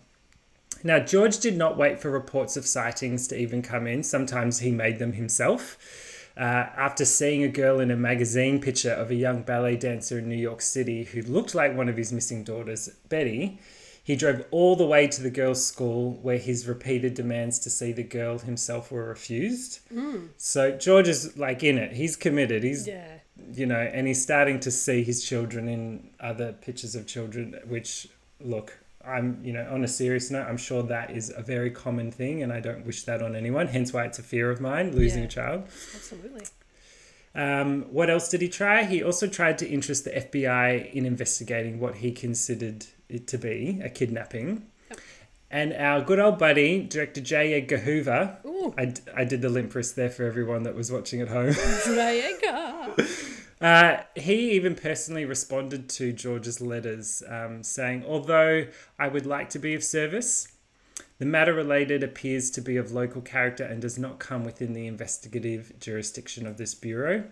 Now, 0.84 0.99
George 0.99 1.38
did 1.39 1.58
not 1.58 1.78
wait 1.78 1.99
for 1.99 2.10
reports 2.10 2.58
of 2.58 2.66
sightings 2.66 3.28
to 3.28 3.38
even 3.38 3.62
come 3.62 3.86
in. 3.86 4.02
Sometimes 4.04 4.60
he 4.60 4.72
made 4.72 4.97
them 4.99 5.14
himself. 5.14 5.78
Uh, 6.38 6.42
after 6.78 7.04
seeing 7.06 7.44
a 7.44 7.48
girl 7.50 7.80
in 7.80 7.92
a 7.92 7.96
magazine 7.96 8.60
picture 8.62 8.92
of 8.92 9.12
a 9.12 9.16
young 9.16 9.42
ballet 9.44 9.76
dancer 9.76 10.20
in 10.20 10.30
New 10.30 10.36
York 10.36 10.62
City 10.62 11.04
who 11.04 11.22
looked 11.24 11.54
like 11.54 11.76
one 11.76 11.90
of 11.90 11.98
his 11.98 12.14
missing 12.14 12.44
daughters, 12.44 12.90
Betty, 13.10 13.60
he 14.04 14.16
drove 14.16 14.46
all 14.50 14.76
the 14.76 14.86
way 14.86 15.08
to 15.08 15.22
the 15.22 15.30
girls' 15.30 15.64
school 15.66 16.14
where 16.22 16.38
his 16.38 16.68
repeated 16.68 17.14
demands 17.14 17.60
to 17.60 17.70
see 17.70 17.92
the 17.92 18.04
girl 18.04 18.40
himself 18.40 18.92
were 18.92 19.06
refused. 19.10 19.80
So 20.38 20.72
George 20.72 21.08
is 21.08 21.38
like 21.38 21.64
in 21.64 21.78
it. 21.78 21.94
He's 21.94 22.16
committed. 22.16 22.64
He's 22.64 22.88
Yeah. 22.88 23.20
you 23.54 23.66
know, 23.66 23.80
and 23.80 24.08
he's 24.08 24.22
starting 24.22 24.60
to 24.62 24.72
see 24.72 25.04
his 25.04 25.24
children 25.24 25.68
in 25.68 26.10
other 26.20 26.54
pictures 26.54 26.96
of 26.96 27.06
children, 27.08 27.60
which 27.68 28.08
look, 28.40 28.80
I'm, 29.06 29.39
you 29.43 29.54
know, 29.54 29.68
on 29.72 29.84
a 29.84 29.88
serious 29.88 30.30
note, 30.32 30.47
I'm 30.47 30.58
sure 30.58 30.84
that 30.84 31.12
is 31.12 31.32
a 31.36 31.41
very 31.41 31.72
common 31.72 32.12
thing, 32.12 32.43
and 32.43 32.52
I 32.54 32.60
don't 32.60 32.86
wish 32.86 33.04
that 33.04 33.22
on 33.22 33.36
anyone. 33.36 33.68
Hence 33.68 33.91
why 33.93 34.06
it's 34.06 34.20
a 34.20 34.24
fear 34.24 34.49
of 34.52 34.62
mine, 34.62 34.91
losing 34.95 35.20
Yeah. 35.20 35.26
a 35.26 35.30
child. 35.30 35.64
Absolutely. 35.95 36.45
Um, 37.34 37.84
what 37.91 38.10
else 38.10 38.28
did 38.30 38.41
he 38.41 38.49
try? 38.49 38.84
He 38.84 39.02
also 39.02 39.26
tried 39.28 39.58
to 39.60 39.68
interest 39.68 40.04
the 40.04 40.12
FBI 40.12 40.91
in 40.93 41.06
investigating 41.06 41.80
what 41.80 41.95
he 41.97 42.12
considered 42.12 42.86
it 43.08 43.26
to 43.28 43.38
be 43.38 43.80
a 43.84 43.89
kidnapping. 43.89 44.66
And 45.49 45.74
our 45.74 46.02
good 46.02 46.20
old 46.20 46.38
buddy, 46.39 46.82
director 46.84 47.20
J. 47.22 47.54
Edgar 47.56 47.80
Hoover, 47.80 48.38
Ooh, 48.45 48.74
I, 48.78 48.86
d- 48.86 49.02
I 49.16 49.26
did 49.26 49.41
the 49.41 49.49
limp 49.49 49.76
wrist 49.76 49.95
there 49.97 50.10
for 50.10 50.24
everyone 50.26 50.64
that 50.64 50.76
was 50.76 50.91
watching 50.91 51.20
at 51.22 51.28
home. 51.28 51.49
Draega. 51.52 53.41
Uh, 53.62 54.01
he 54.16 54.51
even 54.51 54.74
personally 54.74 55.24
responded 55.24 55.88
to 55.88 56.12
George's 56.12 56.59
letters, 56.62 57.22
um, 57.28 57.62
saying, 57.64 58.03
Although 58.07 58.66
I 58.97 59.07
would 59.07 59.28
like 59.28 59.51
to 59.51 59.59
be 59.59 59.76
of 59.76 59.84
service, 59.84 60.47
the 61.20 61.28
matter 61.28 61.53
related 61.53 62.01
appears 62.01 62.49
to 62.51 62.62
be 62.62 62.76
of 62.78 62.91
local 62.91 63.22
character 63.22 63.64
and 63.64 63.80
does 63.80 63.99
not 63.99 64.18
come 64.18 64.43
within 64.43 64.74
the 64.74 64.88
investigative 64.88 65.74
jurisdiction 65.80 66.47
of 66.47 66.57
this 66.57 66.74
Bureau. 66.74 67.26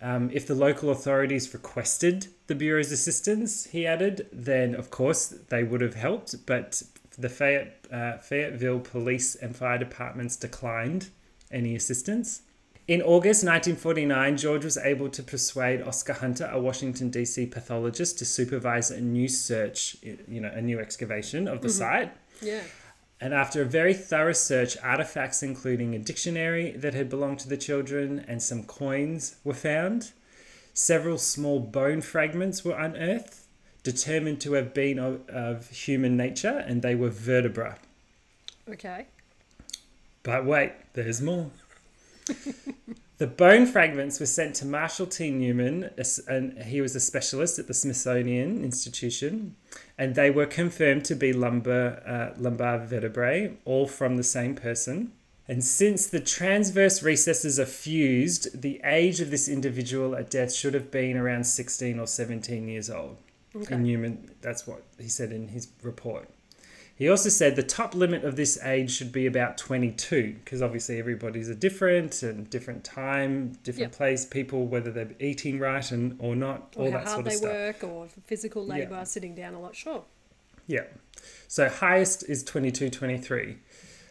Um, 0.00 0.30
if 0.32 0.46
the 0.46 0.54
local 0.54 0.88
authorities 0.88 1.52
requested 1.52 2.28
the 2.46 2.54
Bureau's 2.54 2.90
assistance, 2.90 3.66
he 3.66 3.86
added, 3.86 4.26
then 4.32 4.74
of 4.74 4.90
course 4.90 5.26
they 5.26 5.62
would 5.62 5.82
have 5.82 5.94
helped, 5.94 6.46
but 6.46 6.82
the 7.18 7.28
Fayette, 7.28 7.86
uh, 7.92 8.16
Fayetteville 8.18 8.80
Police 8.80 9.34
and 9.34 9.54
Fire 9.54 9.78
Departments 9.78 10.36
declined 10.36 11.10
any 11.50 11.76
assistance. 11.76 12.42
In 12.86 13.00
August 13.00 13.44
1949, 13.44 14.36
George 14.36 14.64
was 14.64 14.76
able 14.76 15.08
to 15.08 15.22
persuade 15.22 15.80
Oscar 15.80 16.12
Hunter, 16.12 16.50
a 16.52 16.60
Washington, 16.60 17.08
D.C. 17.08 17.46
pathologist, 17.46 18.18
to 18.18 18.26
supervise 18.26 18.90
a 18.90 19.00
new 19.00 19.26
search, 19.26 19.96
you 20.02 20.40
know, 20.40 20.50
a 20.52 20.60
new 20.60 20.78
excavation 20.78 21.48
of 21.48 21.62
the 21.62 21.68
mm-hmm. 21.68 21.78
site. 21.78 22.12
Yeah. 22.42 22.60
And 23.22 23.32
after 23.32 23.62
a 23.62 23.64
very 23.64 23.94
thorough 23.94 24.34
search, 24.34 24.76
artifacts 24.82 25.42
including 25.42 25.94
a 25.94 25.98
dictionary 25.98 26.72
that 26.72 26.92
had 26.92 27.08
belonged 27.08 27.38
to 27.40 27.48
the 27.48 27.56
children 27.56 28.22
and 28.28 28.42
some 28.42 28.64
coins 28.64 29.36
were 29.44 29.54
found. 29.54 30.12
Several 30.74 31.16
small 31.16 31.60
bone 31.60 32.02
fragments 32.02 32.66
were 32.66 32.76
unearthed, 32.76 33.36
determined 33.82 34.42
to 34.42 34.54
have 34.54 34.74
been 34.74 34.98
of, 34.98 35.26
of 35.30 35.70
human 35.70 36.18
nature, 36.18 36.64
and 36.66 36.82
they 36.82 36.94
were 36.94 37.08
vertebra. 37.08 37.78
Okay. 38.68 39.06
But 40.22 40.44
wait, 40.44 40.72
there's 40.92 41.22
more. 41.22 41.50
The 43.18 43.28
bone 43.28 43.66
fragments 43.66 44.18
were 44.18 44.26
sent 44.26 44.56
to 44.56 44.66
Marshall 44.66 45.06
T. 45.06 45.30
Newman, 45.30 45.90
and 46.26 46.58
he 46.64 46.80
was 46.80 46.96
a 46.96 47.00
specialist 47.00 47.60
at 47.60 47.68
the 47.68 47.74
Smithsonian 47.74 48.64
Institution, 48.64 49.54
and 49.96 50.16
they 50.16 50.30
were 50.30 50.46
confirmed 50.46 51.04
to 51.04 51.14
be 51.14 51.32
lumbar, 51.32 52.02
uh, 52.04 52.34
lumbar 52.36 52.84
vertebrae, 52.84 53.56
all 53.64 53.86
from 53.86 54.16
the 54.16 54.24
same 54.24 54.56
person. 54.56 55.12
And 55.46 55.62
since 55.62 56.06
the 56.08 56.18
transverse 56.18 57.00
processes 57.00 57.60
are 57.60 57.66
fused, 57.66 58.62
the 58.62 58.80
age 58.84 59.20
of 59.20 59.30
this 59.30 59.48
individual 59.48 60.16
at 60.16 60.28
death 60.28 60.52
should 60.52 60.74
have 60.74 60.90
been 60.90 61.16
around 61.16 61.44
16 61.44 62.00
or 62.00 62.08
17 62.08 62.66
years 62.66 62.90
old. 62.90 63.18
Okay. 63.54 63.76
In 63.76 63.84
Newman, 63.84 64.30
that's 64.40 64.66
what 64.66 64.82
he 64.98 65.08
said 65.08 65.30
in 65.30 65.48
his 65.48 65.68
report. 65.82 66.28
He 66.96 67.08
also 67.08 67.28
said 67.28 67.56
the 67.56 67.62
top 67.64 67.94
limit 67.94 68.24
of 68.24 68.36
this 68.36 68.56
age 68.62 68.92
should 68.92 69.10
be 69.10 69.26
about 69.26 69.58
22, 69.58 70.36
because 70.44 70.62
obviously 70.62 70.98
everybody's 71.00 71.48
a 71.48 71.54
different 71.54 72.22
and 72.22 72.48
different 72.48 72.84
time, 72.84 73.52
different 73.64 73.90
Yep. 73.90 73.96
place, 73.96 74.24
people, 74.24 74.66
whether 74.68 74.92
they're 74.92 75.10
eating 75.18 75.58
right 75.58 75.90
and 75.90 76.16
or 76.20 76.36
not, 76.36 76.72
Or 76.76 76.84
all 76.86 76.90
that 76.92 77.08
sort 77.08 77.26
of 77.26 77.32
stuff. 77.32 77.50
How 77.50 77.56
hard 77.58 77.74
they 77.80 77.86
work, 77.88 77.92
or 77.94 78.08
physical 78.26 78.66
Yeah. 78.68 78.74
labour, 78.74 79.04
sitting 79.04 79.34
down 79.34 79.54
a 79.54 79.60
lot. 79.60 79.74
Sure. 79.74 80.04
Yeah. 80.68 80.84
So 81.48 81.68
highest 81.68 82.28
is 82.28 82.44
22, 82.44 82.90
23. 82.90 83.58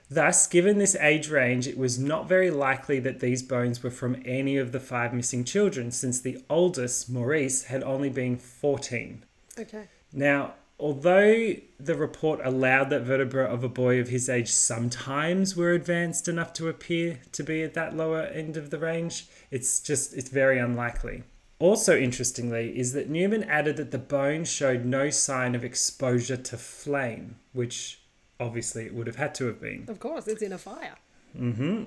Thus, 0.10 0.46
given 0.46 0.78
this 0.78 0.96
age 0.98 1.30
range, 1.30 1.68
it 1.68 1.78
was 1.78 1.98
not 1.98 2.28
very 2.28 2.52
likely 2.52 3.00
that 3.00 3.20
these 3.22 3.42
bones 3.42 3.82
were 3.82 3.90
from 3.90 4.22
any 4.26 4.58
of 4.58 4.74
the 4.74 4.80
five 4.82 5.14
missing 5.14 5.44
children, 5.46 5.90
since 5.90 6.20
the 6.20 6.44
oldest, 6.50 7.10
Maurice, 7.10 7.64
had 7.64 7.82
only 7.82 8.10
been 8.10 8.36
14. 8.38 9.24
Okay. 9.58 9.86
Now, 10.12 10.56
although 10.84 11.54
the 11.80 11.96
report 11.96 12.42
allowed 12.44 12.90
that 12.90 13.04
vertebra 13.04 13.46
of 13.46 13.64
a 13.64 13.70
boy 13.70 14.00
of 14.02 14.10
his 14.10 14.28
age 14.30 14.50
sometimes 14.52 15.56
were 15.56 15.72
advanced 15.72 16.28
enough 16.28 16.52
to 16.52 16.68
appear 16.68 17.22
to 17.32 17.42
be 17.42 17.64
at 17.64 17.74
that 17.74 17.96
lower 17.96 18.24
end 18.24 18.58
of 18.58 18.70
the 18.70 18.78
range, 18.78 19.28
it's 19.50 19.80
just 19.80 20.14
it's 20.14 20.30
very 20.30 20.60
unlikely. 20.60 21.24
Also, 21.60 21.98
interestingly, 21.98 22.78
is 22.78 22.92
that 22.92 23.10
Newman 23.10 23.44
added 23.46 23.78
that 23.78 23.92
the 23.92 23.98
bone 23.98 24.44
showed 24.44 24.84
no 24.84 25.10
sign 25.10 25.56
of 25.56 25.64
exposure 25.64 26.36
to 26.36 26.58
flame, 26.58 27.38
which 27.54 28.02
obviously 28.38 28.86
it 28.86 28.94
would 28.94 29.08
have 29.08 29.16
had 29.16 29.34
to 29.36 29.46
have 29.48 29.62
been. 29.62 29.86
Of 29.88 30.02
course, 30.02 30.28
it's 30.28 30.42
in 30.42 30.52
a 30.52 30.58
fire. 30.58 30.96
Mm-hmm. 31.40 31.84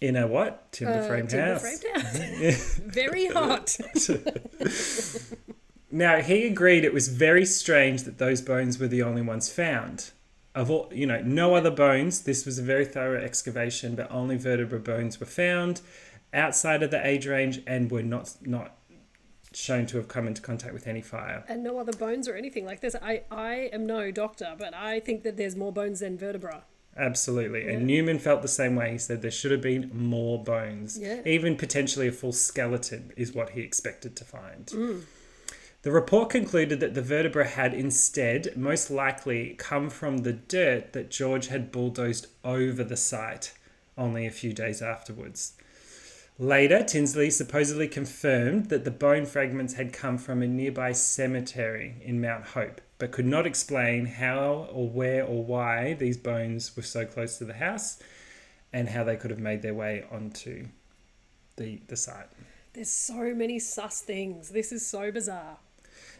In 0.00 0.16
a 0.16 0.26
what? 0.26 0.72
Timber 0.72 1.00
Uh, 1.02 1.06
framed 1.06 1.28
timber 1.28 1.52
house. 1.52 1.60
framed 1.60 2.02
house. 2.02 2.78
Very 2.86 3.26
hot. 3.26 3.76
Now 5.92 6.20
he 6.20 6.46
agreed 6.46 6.84
it 6.84 6.94
was 6.94 7.08
very 7.08 7.44
strange 7.44 8.04
that 8.04 8.18
those 8.18 8.40
bones 8.40 8.78
were 8.78 8.88
the 8.88 9.02
only 9.02 9.22
ones 9.22 9.52
found. 9.52 10.10
Of 10.54 10.70
all, 10.70 10.90
you 10.92 11.06
know, 11.06 11.20
no 11.22 11.54
other 11.54 11.70
bones. 11.70 12.22
This 12.22 12.44
was 12.44 12.58
a 12.58 12.62
very 12.62 12.84
thorough 12.84 13.22
excavation, 13.22 13.94
but 13.94 14.10
only 14.10 14.36
vertebra 14.36 14.80
bones 14.80 15.20
were 15.20 15.26
found 15.26 15.80
outside 16.34 16.82
of 16.82 16.90
the 16.90 17.06
age 17.06 17.26
range 17.26 17.60
and 17.66 17.90
were 17.90 18.02
not 18.02 18.34
not 18.42 18.74
shown 19.54 19.84
to 19.84 19.98
have 19.98 20.08
come 20.08 20.26
into 20.26 20.40
contact 20.40 20.72
with 20.72 20.86
any 20.86 21.02
fire. 21.02 21.44
and 21.46 21.62
no 21.62 21.78
other 21.78 21.92
bones 21.92 22.26
or 22.26 22.34
anything 22.34 22.64
like 22.64 22.80
this. 22.80 22.96
I, 23.02 23.22
I 23.30 23.54
am 23.72 23.84
no 23.86 24.10
doctor, 24.10 24.54
but 24.58 24.72
I 24.72 24.98
think 24.98 25.24
that 25.24 25.36
there's 25.36 25.54
more 25.56 25.72
bones 25.72 26.00
than 26.00 26.16
vertebra. 26.16 26.64
Absolutely. 26.96 27.64
Yeah. 27.66 27.72
And 27.72 27.86
Newman 27.86 28.18
felt 28.18 28.40
the 28.42 28.48
same 28.48 28.76
way. 28.76 28.92
He 28.92 28.98
said 28.98 29.20
there 29.22 29.30
should 29.30 29.50
have 29.50 29.60
been 29.60 29.90
more 29.92 30.42
bones. 30.42 30.98
Yeah. 30.98 31.20
Even 31.26 31.56
potentially 31.56 32.08
a 32.08 32.12
full 32.12 32.32
skeleton 32.32 33.12
is 33.16 33.32
what 33.32 33.50
he 33.50 33.60
expected 33.60 34.16
to 34.16 34.24
find. 34.24 34.66
Mm. 34.66 35.02
The 35.82 35.90
report 35.90 36.30
concluded 36.30 36.78
that 36.78 36.94
the 36.94 37.02
vertebra 37.02 37.44
had 37.44 37.74
instead 37.74 38.56
most 38.56 38.88
likely 38.88 39.54
come 39.58 39.90
from 39.90 40.18
the 40.18 40.32
dirt 40.32 40.92
that 40.92 41.10
George 41.10 41.48
had 41.48 41.72
bulldozed 41.72 42.28
over 42.44 42.84
the 42.84 42.96
site 42.96 43.52
only 43.98 44.24
a 44.24 44.30
few 44.30 44.52
days 44.52 44.80
afterwards. 44.80 45.54
Later, 46.38 46.84
Tinsley 46.84 47.30
supposedly 47.30 47.88
confirmed 47.88 48.66
that 48.66 48.84
the 48.84 48.92
bone 48.92 49.26
fragments 49.26 49.74
had 49.74 49.92
come 49.92 50.18
from 50.18 50.40
a 50.40 50.46
nearby 50.46 50.92
cemetery 50.92 51.96
in 52.00 52.20
Mount 52.20 52.44
Hope, 52.46 52.80
but 52.98 53.10
could 53.10 53.26
not 53.26 53.44
explain 53.44 54.06
how 54.06 54.68
or 54.72 54.88
where 54.88 55.24
or 55.24 55.44
why 55.44 55.94
these 55.94 56.16
bones 56.16 56.76
were 56.76 56.82
so 56.82 57.04
close 57.04 57.38
to 57.38 57.44
the 57.44 57.54
house 57.54 57.98
and 58.72 58.88
how 58.88 59.02
they 59.02 59.16
could 59.16 59.32
have 59.32 59.40
made 59.40 59.62
their 59.62 59.74
way 59.74 60.04
onto 60.12 60.68
the, 61.56 61.80
the 61.88 61.96
site. 61.96 62.28
There's 62.72 62.88
so 62.88 63.34
many 63.34 63.58
sus 63.58 64.00
things. 64.00 64.50
This 64.50 64.70
is 64.70 64.86
so 64.86 65.10
bizarre. 65.10 65.58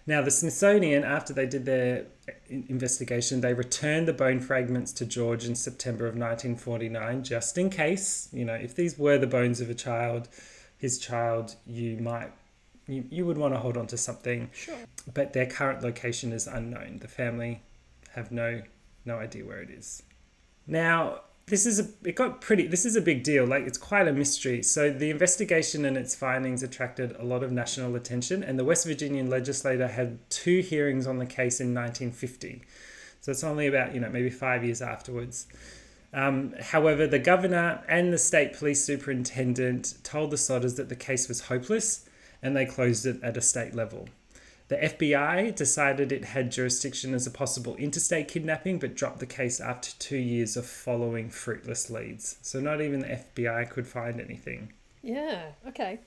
Now, 0.07 0.21
the 0.21 0.31
Smithsonian, 0.31 1.05
after 1.05 1.33
they 1.33 1.47
did 1.47 1.65
their 1.65 2.07
investigation, 2.49 3.41
they 3.41 3.55
returned 3.55 4.09
the 4.09 4.13
bone 4.13 4.41
fragments 4.41 4.93
to 4.95 5.07
George 5.07 5.45
in 5.45 5.55
September 5.55 6.07
of 6.07 6.15
1949, 6.15 7.23
just 7.23 7.57
in 7.57 7.71
case, 7.71 8.29
you 8.33 8.45
know, 8.45 8.55
if 8.55 8.75
these 8.75 8.99
were 8.99 9.19
the 9.19 9.29
bones 9.29 9.61
of 9.61 9.71
a 9.71 9.75
child, 9.75 10.29
his 10.77 10.99
child, 10.99 11.55
you 11.67 11.99
might, 11.99 12.33
you, 12.89 13.05
you 13.11 13.25
would 13.25 13.39
want 13.39 13.55
to 13.55 13.61
hold 13.61 13.77
on 13.77 13.87
to 13.87 13.97
something. 13.97 14.51
Sure. 14.53 14.75
But 15.15 15.33
their 15.33 15.47
current 15.47 15.83
location 15.83 16.33
is 16.33 16.49
unknown. 16.49 16.99
The 17.01 17.09
family 17.09 17.63
have 18.11 18.33
no 18.33 18.63
no 19.05 19.19
idea 19.19 19.45
where 19.45 19.61
it 19.61 19.71
is. 19.71 20.03
Now, 20.67 21.23
this 21.47 21.67
is 21.67 21.81
a 21.81 21.89
it 22.05 22.15
got 22.15 22.41
pretty 22.41 22.67
this 22.67 22.85
is 22.85 22.97
a 22.97 23.01
big 23.01 23.23
deal. 23.23 23.45
Like 23.45 23.65
it's 23.65 23.79
quite 23.79 24.09
a 24.09 24.13
mystery. 24.13 24.63
So 24.63 24.91
the 24.91 25.11
investigation 25.11 25.85
and 25.85 25.97
its 25.97 26.15
findings 26.15 26.63
attracted 26.63 27.17
a 27.19 27.25
lot 27.25 27.43
of 27.43 27.53
national 27.53 27.95
attention 27.97 28.43
and 28.43 28.59
the 28.59 28.65
West 28.65 28.87
Virginian 28.87 29.29
legislator 29.29 29.89
had 29.89 30.19
two 30.31 30.61
hearings 30.61 31.07
on 31.07 31.19
the 31.19 31.27
case 31.27 31.61
in 31.61 31.75
1950. 31.75 32.63
So 33.21 33.31
it's 33.31 33.45
only 33.45 33.69
about, 33.69 33.95
you 33.95 34.01
know, 34.01 34.09
maybe 34.09 34.31
5 34.31 34.65
years 34.65 34.83
afterwards. 34.83 35.47
Um, 36.13 36.55
however, 36.61 37.07
the 37.07 37.21
governor 37.21 37.83
and 37.89 38.13
the 38.13 38.19
state 38.19 38.53
police 38.53 38.85
superintendent 38.85 39.95
told 40.03 40.31
the 40.31 40.37
Sodders 40.37 40.77
that 40.77 40.89
the 40.89 40.97
case 40.97 41.29
was 41.29 41.43
hopeless 41.43 42.05
and 42.43 42.57
they 42.57 42.67
closed 42.67 43.07
it 43.07 43.23
at 43.23 43.37
a 43.37 43.41
state 43.41 43.75
level. 43.75 44.09
The 44.73 44.79
FBI 44.89 45.55
decided 45.55 46.13
it 46.13 46.25
had 46.25 46.51
jurisdiction 46.51 47.13
as 47.13 47.27
a 47.27 47.31
possible 47.31 47.77
interstate 47.77 48.29
kidnapping, 48.29 48.79
but 48.79 48.95
dropped 48.95 49.19
the 49.19 49.27
case 49.27 49.61
after 49.61 49.91
two 49.99 50.17
years 50.17 50.57
of 50.57 50.65
following 50.65 51.29
fruitless 51.29 51.91
leads. 51.91 52.39
So 52.41 52.59
not 52.59 52.81
even 52.81 53.01
the 53.01 53.09
FBI 53.09 53.69
could 53.69 53.87
find 53.87 54.19
anything. 54.19 54.73
Yeah, 55.03 55.43
okay. 55.69 55.99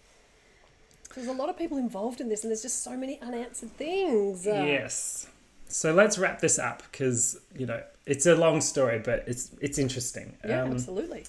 There's 1.13 1.27
a 1.27 1.33
lot 1.33 1.49
of 1.49 1.59
people 1.59 1.77
involved 1.77 2.19
in 2.19 2.27
this, 2.27 2.43
and 2.43 2.49
there's 2.49 2.63
just 2.63 2.81
so 2.81 2.97
many 2.97 3.21
unanswered 3.21 3.77
things. 3.77 4.47
Yes. 4.47 5.27
So 5.67 5.93
let's 5.93 6.17
wrap 6.17 6.41
this 6.41 6.57
up 6.57 6.81
because 6.91 7.39
you 7.55 7.67
know 7.67 7.83
it's 8.07 8.25
a 8.25 8.33
long 8.33 8.61
story, 8.61 8.97
but 8.97 9.25
it's 9.27 9.51
it's 9.61 9.77
interesting. 9.77 10.37
Yeah, 10.43 10.63
Um, 10.63 10.71
absolutely. 10.71 11.25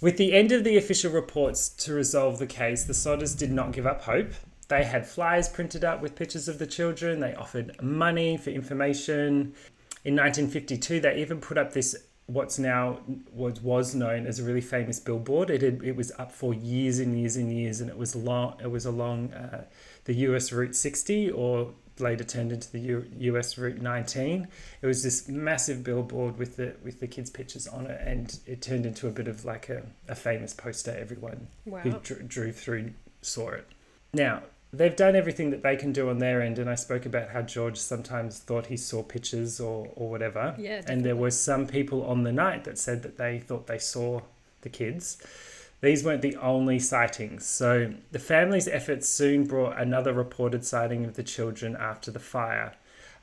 With 0.00 0.16
the 0.16 0.32
end 0.32 0.52
of 0.52 0.64
the 0.64 0.78
official 0.78 1.12
reports 1.12 1.68
to 1.68 1.92
resolve 1.92 2.38
the 2.38 2.46
case, 2.46 2.84
the 2.84 2.94
Sodders 2.94 3.38
did 3.38 3.52
not 3.52 3.72
give 3.72 3.86
up 3.86 4.00
hope. 4.04 4.32
They 4.72 4.84
had 4.84 5.06
flyers 5.06 5.50
printed 5.50 5.84
up 5.84 6.00
with 6.00 6.14
pictures 6.14 6.48
of 6.48 6.58
the 6.58 6.66
children. 6.66 7.20
They 7.20 7.34
offered 7.34 7.82
money 7.82 8.38
for 8.38 8.48
information. 8.50 9.54
In 10.02 10.16
1952, 10.16 10.98
they 11.00 11.16
even 11.20 11.40
put 11.40 11.58
up 11.58 11.74
this 11.74 11.94
what's 12.26 12.58
now 12.58 13.00
was 13.34 13.60
was 13.60 13.94
known 13.94 14.26
as 14.26 14.38
a 14.38 14.44
really 14.44 14.62
famous 14.62 14.98
billboard. 14.98 15.50
It 15.50 15.60
had, 15.60 15.82
it 15.84 15.94
was 15.94 16.10
up 16.18 16.32
for 16.32 16.54
years 16.54 16.98
and 17.00 17.18
years 17.20 17.36
and 17.36 17.52
years, 17.52 17.82
and 17.82 17.90
it 17.90 17.98
was 17.98 18.16
long. 18.16 18.56
It 18.62 18.70
was 18.70 18.86
along 18.86 19.34
uh, 19.34 19.64
the 20.04 20.14
U.S. 20.28 20.52
Route 20.52 20.74
60, 20.74 21.30
or 21.30 21.74
later 21.98 22.24
turned 22.24 22.50
into 22.50 22.72
the 22.72 22.78
U, 22.80 23.06
U.S. 23.18 23.58
Route 23.58 23.82
19. 23.82 24.48
It 24.80 24.86
was 24.86 25.02
this 25.02 25.28
massive 25.28 25.84
billboard 25.84 26.38
with 26.38 26.56
the 26.56 26.76
with 26.82 26.98
the 27.00 27.06
kids' 27.06 27.28
pictures 27.28 27.66
on 27.68 27.86
it, 27.88 28.00
and 28.06 28.38
it 28.46 28.62
turned 28.62 28.86
into 28.86 29.06
a 29.06 29.10
bit 29.10 29.28
of 29.28 29.44
like 29.44 29.68
a, 29.68 29.82
a 30.08 30.14
famous 30.14 30.54
poster. 30.54 30.96
Everyone 30.98 31.48
Wow. 31.66 31.80
who 31.80 31.90
dr- 31.90 32.26
drove 32.26 32.56
through 32.56 32.92
saw 33.20 33.50
it. 33.50 33.66
Now 34.14 34.44
they've 34.72 34.96
done 34.96 35.14
everything 35.14 35.50
that 35.50 35.62
they 35.62 35.76
can 35.76 35.92
do 35.92 36.08
on 36.08 36.18
their 36.18 36.42
end, 36.42 36.58
and 36.58 36.68
I 36.68 36.74
spoke 36.74 37.06
about 37.06 37.30
how 37.30 37.42
George 37.42 37.76
sometimes 37.76 38.38
thought 38.38 38.66
he 38.66 38.76
saw 38.76 39.02
pictures 39.02 39.60
or 39.60 39.88
or 39.94 40.10
whatever. 40.10 40.54
Yeah, 40.58 40.82
and 40.86 41.04
there 41.04 41.16
were 41.16 41.30
some 41.30 41.66
people 41.66 42.04
on 42.04 42.22
the 42.22 42.32
night 42.32 42.64
that 42.64 42.78
said 42.78 43.02
that 43.02 43.18
they 43.18 43.38
thought 43.38 43.66
they 43.66 43.78
saw 43.78 44.22
the 44.62 44.68
kids. 44.68 45.18
These 45.80 46.04
weren't 46.04 46.22
the 46.22 46.36
only 46.36 46.78
sightings. 46.78 47.44
So 47.44 47.92
the 48.12 48.20
family's 48.20 48.68
efforts 48.68 49.08
soon 49.08 49.44
brought 49.44 49.80
another 49.80 50.12
reported 50.12 50.64
sighting 50.64 51.04
of 51.04 51.14
the 51.14 51.24
children 51.24 51.76
after 51.76 52.12
the 52.12 52.20
fire. 52.20 52.74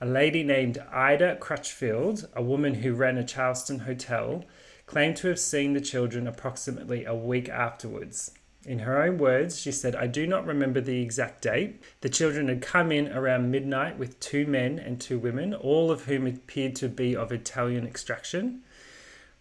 A 0.02 0.06
lady 0.06 0.44
named 0.44 0.78
Ida 0.92 1.38
Crutchfield, 1.38 2.28
a 2.34 2.44
woman 2.44 2.76
who 2.76 2.94
ran 2.94 3.18
a 3.18 3.24
Charleston 3.24 3.80
hotel, 3.80 4.44
claimed 4.86 5.16
to 5.18 5.28
have 5.30 5.40
seen 5.40 5.74
the 5.74 5.82
children 5.82 6.28
approximately 6.28 7.06
a 7.06 7.16
week 7.16 7.48
afterwards. 7.48 8.32
In 8.66 8.80
her 8.80 9.02
own 9.02 9.18
words, 9.18 9.60
she 9.60 9.72
said, 9.72 9.96
I 9.96 10.08
do 10.08 10.28
not 10.28 10.46
remember 10.46 10.82
the 10.82 11.02
exact 11.02 11.42
date. 11.42 11.82
The 12.02 12.10
children 12.10 12.50
had 12.50 12.62
come 12.62 12.92
in 12.92 13.08
around 13.12 13.52
midnight 13.52 13.98
with 13.98 14.20
two 14.20 14.46
men 14.46 14.78
and 14.80 15.00
two 15.00 15.18
women, 15.18 15.54
all 15.54 15.92
of 15.92 16.06
whom 16.06 16.28
appeared 16.28 16.76
to 16.78 16.90
be 16.90 17.16
of 17.16 17.32
Italian 17.32 17.88
extraction. 17.88 18.64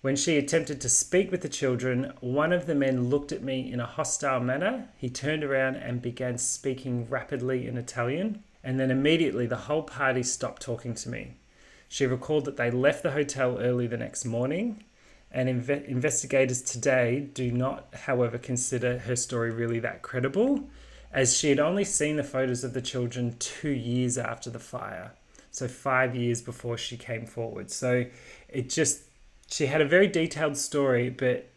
When 0.00 0.14
she 0.14 0.38
attempted 0.38 0.80
to 0.80 0.88
speak 0.88 1.32
with 1.32 1.40
the 1.40 1.48
children, 1.48 2.12
one 2.20 2.52
of 2.52 2.66
the 2.66 2.74
men 2.76 3.08
looked 3.08 3.32
at 3.32 3.42
me 3.42 3.72
in 3.72 3.80
a 3.80 3.86
hostile 3.86 4.38
manner. 4.38 4.88
He 4.96 5.10
turned 5.10 5.42
around 5.42 5.74
and 5.74 6.00
began 6.00 6.38
speaking 6.38 7.08
rapidly 7.10 7.66
in 7.66 7.76
Italian, 7.76 8.44
and 8.62 8.78
then 8.78 8.92
immediately 8.92 9.46
the 9.46 9.56
whole 9.56 9.82
party 9.82 10.22
stopped 10.22 10.62
talking 10.62 10.94
to 10.94 11.08
me. 11.08 11.34
She 11.88 12.06
recalled 12.06 12.44
that 12.44 12.56
they 12.56 12.70
left 12.70 13.02
the 13.02 13.10
hotel 13.10 13.58
early 13.58 13.88
the 13.88 13.96
next 13.96 14.24
morning, 14.24 14.84
and 15.30 15.48
inve- 15.48 15.86
investigators 15.86 16.62
today 16.62 17.28
do 17.34 17.50
not, 17.50 17.94
however, 17.94 18.38
consider 18.38 19.00
her 19.00 19.16
story 19.16 19.50
really 19.50 19.78
that 19.80 20.02
credible, 20.02 20.68
as 21.12 21.36
she 21.36 21.50
had 21.50 21.60
only 21.60 21.84
seen 21.84 22.16
the 22.16 22.24
photos 22.24 22.64
of 22.64 22.74
the 22.74 22.82
children 22.82 23.36
two 23.38 23.70
years 23.70 24.16
after 24.18 24.50
the 24.50 24.58
fire. 24.58 25.12
So, 25.50 25.68
five 25.68 26.14
years 26.14 26.40
before 26.40 26.78
she 26.78 26.96
came 26.96 27.26
forward. 27.26 27.70
So, 27.70 28.06
it 28.48 28.70
just 28.70 29.02
she 29.50 29.66
had 29.66 29.80
a 29.80 29.86
very 29.86 30.06
detailed 30.06 30.56
story, 30.56 31.10
but 31.10 31.50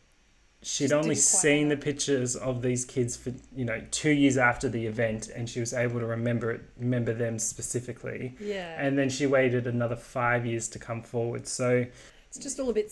she'd 0.64 0.92
only 0.92 1.16
seen 1.16 1.70
the 1.70 1.78
pictures 1.78 2.36
of 2.36 2.62
these 2.62 2.86
kids 2.86 3.18
for 3.18 3.34
you 3.56 3.66
know 3.66 3.82
two 3.92 4.12
years 4.12 4.38
after 4.38 4.70
the 4.70 4.86
event, 4.86 5.30
and 5.30 5.50
she 5.50 5.60
was 5.60 5.74
able 5.74 6.00
to 6.00 6.06
remember 6.06 6.52
it, 6.52 6.62
remember 6.78 7.14
them 7.14 7.40
specifically. 7.40 8.36
Yeah. 8.40 8.76
And 8.78 8.98
then 8.98 9.10
she 9.10 9.26
waited 9.28 9.68
another 9.68 9.96
five 9.96 10.46
years 10.46 10.68
to 10.70 10.80
come 10.80 11.02
forward. 11.04 11.48
So 11.48 11.86
it's 12.28 12.38
just 12.38 12.60
all 12.60 12.70
a 12.70 12.74
bit 12.74 12.92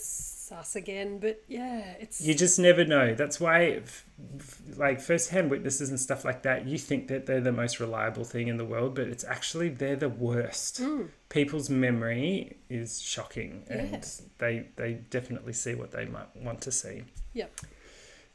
sus 0.49 0.75
again, 0.75 1.19
but 1.19 1.41
yeah, 1.47 1.93
it's. 1.99 2.19
you 2.21 2.33
just 2.33 2.59
never 2.59 2.83
know. 2.83 3.13
That's 3.15 3.39
why, 3.39 3.81
f- 3.83 4.05
f- 4.39 4.61
like 4.77 4.99
first-hand 4.99 5.49
witnesses 5.49 5.89
and 5.89 5.99
stuff 5.99 6.25
like 6.25 6.43
that, 6.43 6.67
you 6.67 6.77
think 6.77 7.07
that 7.07 7.25
they're 7.25 7.39
the 7.41 7.51
most 7.51 7.79
reliable 7.79 8.23
thing 8.23 8.47
in 8.47 8.57
the 8.57 8.65
world, 8.65 8.95
but 8.95 9.07
it's 9.07 9.23
actually 9.23 9.69
they're 9.69 9.95
the 9.95 10.09
worst. 10.09 10.81
Mm. 10.81 11.09
People's 11.29 11.69
memory 11.69 12.57
is 12.69 13.01
shocking, 13.01 13.63
and 13.69 13.91
Yeah. 13.91 14.01
they 14.39 14.67
they 14.75 14.93
definitely 15.09 15.53
see 15.53 15.75
what 15.75 15.91
they 15.91 16.05
might 16.05 16.35
want 16.35 16.61
to 16.61 16.71
see. 16.71 17.03
Yep. 17.33 17.59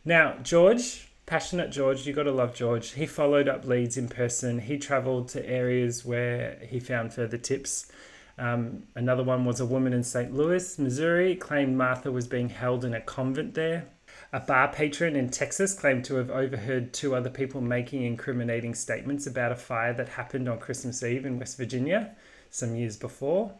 Now, 0.05 0.37
George, 0.43 1.09
passionate 1.27 1.71
George, 1.71 2.07
you 2.07 2.13
got 2.13 2.25
to 2.25 2.33
love 2.33 2.55
George. 2.55 2.93
He 2.93 3.07
followed 3.07 3.49
up 3.49 3.65
leads 3.65 3.97
in 3.97 4.09
person. 4.09 4.59
He 4.61 4.79
travelled 4.79 5.29
to 5.29 5.49
areas 5.49 6.05
where 6.05 6.59
he 6.69 6.79
found 6.81 7.13
further 7.13 7.39
tips. 7.39 7.91
Um, 8.37 8.85
another 8.95 9.23
one 9.23 9.45
was 9.45 9.61
a 9.61 9.67
woman 9.67 9.93
in 9.93 10.03
St. 10.03 10.35
Louis, 10.35 10.79
Missouri, 10.79 11.37
claimed 11.37 11.77
Martha 11.77 12.11
was 12.11 12.27
being 12.27 12.49
held 12.49 12.85
in 12.85 12.95
a 12.95 13.01
convent 13.01 13.55
there. 13.55 13.87
A 14.33 14.41
bar 14.41 14.73
patron 14.73 15.17
in 15.17 15.31
Texas 15.31 15.75
claimed 15.75 16.05
to 16.07 16.17
have 16.17 16.31
overheard 16.31 16.93
two 16.93 17.15
other 17.15 17.31
people 17.31 17.61
making 17.61 18.03
incriminating 18.03 18.75
statements 18.75 19.27
about 19.27 19.53
a 19.53 19.57
fire 19.57 19.93
that 19.93 20.09
happened 20.09 20.49
on 20.49 20.59
Christmas 20.59 21.03
Eve 21.03 21.27
in 21.27 21.39
West 21.39 21.57
Virginia 21.57 22.17
some 22.51 22.75
years 22.75 22.97
before, 22.97 23.53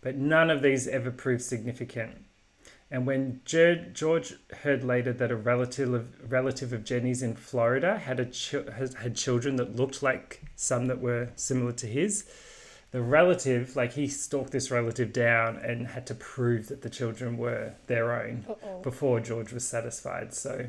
but 0.00 0.16
none 0.16 0.50
of 0.50 0.62
these 0.62 0.88
ever 0.88 1.10
proved 1.10 1.42
significant. 1.42 2.16
And 2.90 3.06
when 3.06 3.40
George 3.46 4.34
heard 4.62 4.84
later 4.84 5.14
that 5.14 5.30
a 5.30 5.36
relative 5.36 5.94
of, 5.94 6.30
relative 6.30 6.74
of 6.74 6.84
Jenny's 6.84 7.22
in 7.22 7.34
Florida 7.34 7.98
had 7.98 8.20
a 8.20 8.28
had 8.98 9.16
children 9.16 9.56
that 9.56 9.76
looked 9.76 10.02
like 10.02 10.42
some 10.56 10.86
that 10.88 11.00
were 11.00 11.30
similar 11.34 11.72
to 11.72 11.86
his, 11.86 12.26
the 12.92 13.00
relative, 13.00 13.74
like 13.74 13.94
he 13.94 14.06
stalked 14.06 14.52
this 14.52 14.70
relative 14.70 15.12
down 15.12 15.56
and 15.56 15.88
had 15.88 16.06
to 16.06 16.14
prove 16.14 16.68
that 16.68 16.82
the 16.82 16.90
children 16.90 17.38
were 17.38 17.72
their 17.86 18.12
own 18.12 18.44
Uh-oh. 18.48 18.82
before 18.82 19.18
George 19.18 19.52
was 19.52 19.66
satisfied. 19.66 20.34
So 20.34 20.68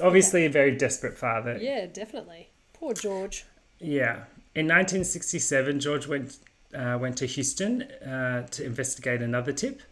obviously 0.00 0.46
a 0.46 0.50
very 0.50 0.76
desperate 0.76 1.18
father. 1.18 1.58
Yeah, 1.60 1.86
definitely. 1.86 2.50
Poor 2.72 2.94
George. 2.94 3.44
Yeah. 3.80 4.24
In 4.54 4.66
1967, 4.66 5.80
George 5.80 6.06
went 6.06 6.38
uh, 6.74 6.96
went 6.98 7.18
to 7.18 7.26
Houston 7.26 7.82
uh, 7.82 8.46
to 8.46 8.64
investigate 8.64 9.20
another 9.20 9.52
tip. 9.52 9.82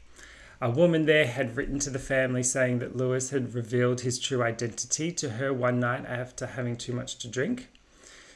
A 0.63 0.71
woman 0.71 1.07
there 1.07 1.27
had 1.27 1.57
written 1.57 1.79
to 1.81 1.91
the 1.91 1.99
family 1.99 2.43
saying 2.43 2.79
that 2.79 2.97
Lewis 2.97 3.31
had 3.31 3.55
revealed 3.55 4.03
his 4.03 4.19
true 4.19 4.43
identity 4.43 5.13
to 5.13 5.31
her 5.31 5.53
one 5.53 5.81
night 5.81 6.07
after 6.07 6.47
having 6.47 6.77
too 6.77 6.93
much 6.93 7.17
to 7.19 7.29
drink. 7.29 7.69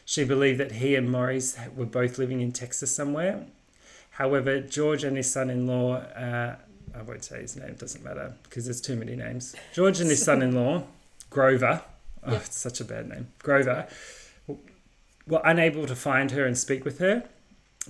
She 0.05 0.25
believed 0.25 0.61
that 0.61 0.73
he 0.73 0.95
and 0.95 1.11
Maurice 1.11 1.57
were 1.75 1.87
both 1.87 2.19
living 2.19 2.41
in 2.41 2.53
Texas 2.53 2.95
somewhere. 2.95 3.47
However, 4.11 4.61
George 4.61 5.03
and 5.03 5.17
his 5.17 5.31
son 5.31 5.51
in 5.51 5.67
law, 5.67 5.95
uh, 5.97 6.57
I 6.95 7.03
won't 7.03 7.25
say 7.25 7.41
his 7.41 7.57
name, 7.57 7.75
doesn't 7.75 8.05
matter 8.05 8.35
because 8.45 8.65
there's 8.65 8.81
too 8.81 8.97
many 8.97 9.17
names. 9.17 9.57
George 9.73 10.01
and 10.01 10.09
his 10.09 10.23
son 10.25 10.43
in 10.43 10.55
law, 10.55 10.85
Grover, 11.31 11.83
oh, 12.23 12.33
yep. 12.33 12.43
it's 12.43 12.57
such 12.57 12.81
a 12.81 12.85
bad 12.85 13.09
name, 13.09 13.29
Grover, 13.43 13.89
were 15.27 15.43
unable 15.45 15.87
to 15.87 15.97
find 15.97 16.31
her 16.33 16.45
and 16.45 16.57
speak 16.57 16.85
with 16.85 16.99
her. 16.99 17.25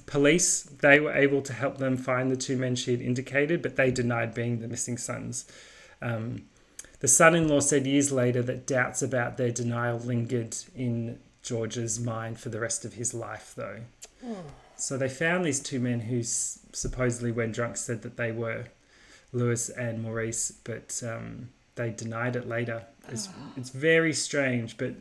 Police, 0.07 0.63
they 0.63 0.99
were 0.99 1.13
able 1.13 1.43
to 1.43 1.53
help 1.53 1.79
them 1.79 1.97
find 1.97 2.31
the 2.31 2.37
two 2.37 2.57
men 2.57 2.75
she 2.75 2.93
had 2.93 3.01
indicated, 3.01 3.61
but 3.61 3.77
they 3.77 3.91
denied 3.91 4.35
being 4.35 4.61
the 4.61 4.69
missing 4.69 4.99
sons. 4.99 5.45
Um, 6.01 6.47
the 7.01 7.09
son 7.09 7.35
in 7.35 7.49
law 7.49 7.61
said 7.61 7.87
years 7.87 8.13
later 8.13 8.43
that 8.43 8.67
doubts 8.67 9.03
about 9.03 9.37
their 9.37 9.51
denial 9.51 9.99
lingered 9.99 10.57
in 10.75 11.19
George's 11.45 12.01
mind 12.01 12.41
for 12.41 12.49
the 12.49 12.59
rest 12.59 12.85
of 12.85 12.95
his 12.95 13.15
life, 13.15 13.53
though. 13.55 13.81
Oh. 14.27 14.45
So 14.77 14.97
they 14.97 15.11
found 15.11 15.45
these 15.45 15.61
two 15.61 15.79
men 15.79 16.01
who 16.01 16.23
supposedly, 16.25 17.31
when 17.31 17.53
drunk, 17.53 17.77
said 17.77 18.03
that 18.03 18.17
they 18.17 18.33
were 18.33 18.65
Lewis 19.33 19.69
and 19.69 20.03
Maurice, 20.03 20.53
but 20.65 21.01
um, 21.07 21.51
they 21.77 21.91
denied 21.91 22.35
it 22.35 22.49
later. 22.49 22.87
It's, 23.09 23.29
oh. 23.29 23.53
it's 23.57 23.71
very 23.71 24.15
strange, 24.15 24.79
but 24.79 24.95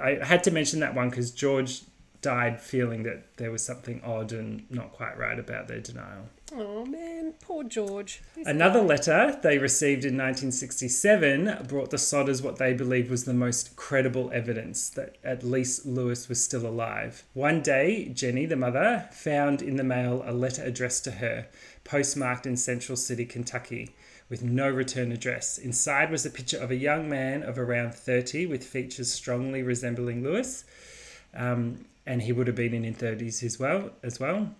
I 0.00 0.18
had 0.22 0.44
to 0.44 0.52
mention 0.52 0.80
that 0.80 0.94
one 0.94 1.10
because 1.10 1.32
George 1.32 1.82
died 2.22 2.60
feeling 2.60 3.02
that 3.02 3.36
there 3.36 3.50
was 3.50 3.62
something 3.64 4.00
odd 4.04 4.32
and 4.32 4.64
not 4.70 4.92
quite 4.92 5.18
right 5.18 5.38
about 5.38 5.68
their 5.68 5.80
denial. 5.80 6.28
Oh 6.56 6.86
man, 6.86 7.34
poor 7.40 7.64
George. 7.64 8.22
He's 8.36 8.46
Another 8.46 8.80
letter 8.80 9.36
they 9.42 9.58
received 9.58 10.04
in 10.04 10.14
1967 10.14 11.66
brought 11.66 11.90
the 11.90 11.96
Sodders 11.96 12.42
what 12.42 12.58
they 12.58 12.72
believed 12.72 13.10
was 13.10 13.24
the 13.24 13.34
most 13.34 13.74
credible 13.74 14.30
evidence 14.32 14.88
that 14.90 15.16
at 15.24 15.42
least 15.42 15.84
Lewis 15.84 16.28
was 16.28 16.44
still 16.44 16.64
alive. 16.64 17.24
One 17.32 17.60
day, 17.60 18.08
Jenny, 18.10 18.46
the 18.46 18.54
mother, 18.54 19.08
found 19.10 19.62
in 19.62 19.74
the 19.74 19.82
mail 19.82 20.22
a 20.24 20.32
letter 20.32 20.62
addressed 20.62 21.02
to 21.04 21.12
her, 21.12 21.48
postmarked 21.82 22.46
in 22.46 22.56
Central 22.56 22.94
City, 22.94 23.24
Kentucky 23.24 23.92
with 24.28 24.44
no 24.44 24.70
return 24.70 25.10
address. 25.10 25.58
Inside 25.58 26.12
was 26.12 26.24
a 26.24 26.30
picture 26.30 26.58
of 26.58 26.70
a 26.70 26.76
young 26.76 27.08
man 27.08 27.42
of 27.42 27.58
around 27.58 27.94
30 27.94 28.46
with 28.46 28.62
features 28.62 29.12
strongly 29.12 29.64
resembling 29.64 30.22
Lewis. 30.22 30.64
Um, 31.34 31.86
and 32.06 32.22
he 32.22 32.32
would 32.32 32.46
have 32.46 32.56
been 32.56 32.74
in 32.74 32.84
his 32.84 32.96
30s 32.96 33.42
as 33.42 33.58
well 33.58 33.90
as 34.04 34.20
well. 34.20 34.54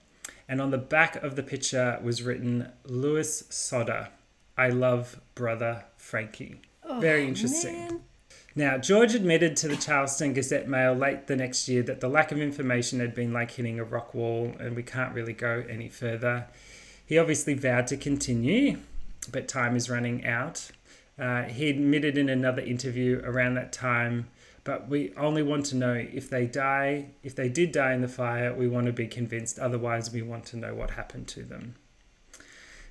And 0.49 0.61
on 0.61 0.71
the 0.71 0.79
back 0.79 1.17
of 1.17 1.37
the 1.37 1.43
picture 1.43 1.99
was 2.03 2.23
written 2.23 2.71
Louis 2.85 3.45
Sodder, 3.49 4.09
I 4.57 4.69
love 4.69 5.21
brother 5.35 5.85
Frankie. 5.97 6.61
Oh, 6.85 7.01
Very 7.01 7.27
interesting. 7.27 7.75
Man. 7.75 8.01
Now, 8.57 8.79
George 8.79 9.15
admitted 9.15 9.57
to 9.59 9.69
the 9.69 9.77
Charleston 9.77 10.33
Gazette 10.33 10.69
Mail 10.69 10.95
late 10.95 11.27
the 11.27 11.35
next 11.35 11.69
year 11.69 11.83
that 11.85 12.01
the 12.01 12.09
lack 12.09 12.31
of 12.31 12.39
information 12.39 13.01
had 13.01 13.15
been 13.15 13.33
like 13.33 13.51
hitting 13.51 13.81
a 13.81 13.85
rock 13.85 14.15
wall 14.15 14.55
and 14.61 14.77
we 14.77 14.83
can't 14.85 15.13
really 15.13 15.33
go 15.33 15.65
any 15.69 15.89
further. 15.89 16.47
He 17.05 17.19
obviously 17.19 17.55
vowed 17.55 17.89
to 17.89 17.97
continue, 17.97 18.79
but 19.33 19.49
time 19.49 19.75
is 19.75 19.91
running 19.91 20.25
out. 20.25 20.71
Uh, 21.19 21.45
he 21.45 21.69
admitted 21.69 22.17
in 22.17 22.29
another 22.29 22.63
interview 22.63 23.21
around 23.25 23.55
that 23.55 23.73
time 23.73 24.29
but 24.65 24.89
we 24.89 25.13
only 25.17 25.43
want 25.43 25.67
to 25.67 25.77
know 25.77 25.93
if 25.93 26.29
they 26.31 26.47
die, 26.47 27.11
if 27.23 27.37
they 27.37 27.49
did 27.49 27.71
die 27.71 27.93
in 27.93 28.01
the 28.01 28.09
fire, 28.09 28.55
we 28.55 28.67
want 28.67 28.87
to 28.87 28.93
be 28.93 29.07
convinced. 29.07 29.59
Otherwise, 29.59 30.11
we 30.11 30.23
want 30.23 30.47
to 30.47 30.57
know 30.57 30.75
what 30.75 30.93
happened 30.93 31.29
to 31.29 31.43
them. 31.43 31.75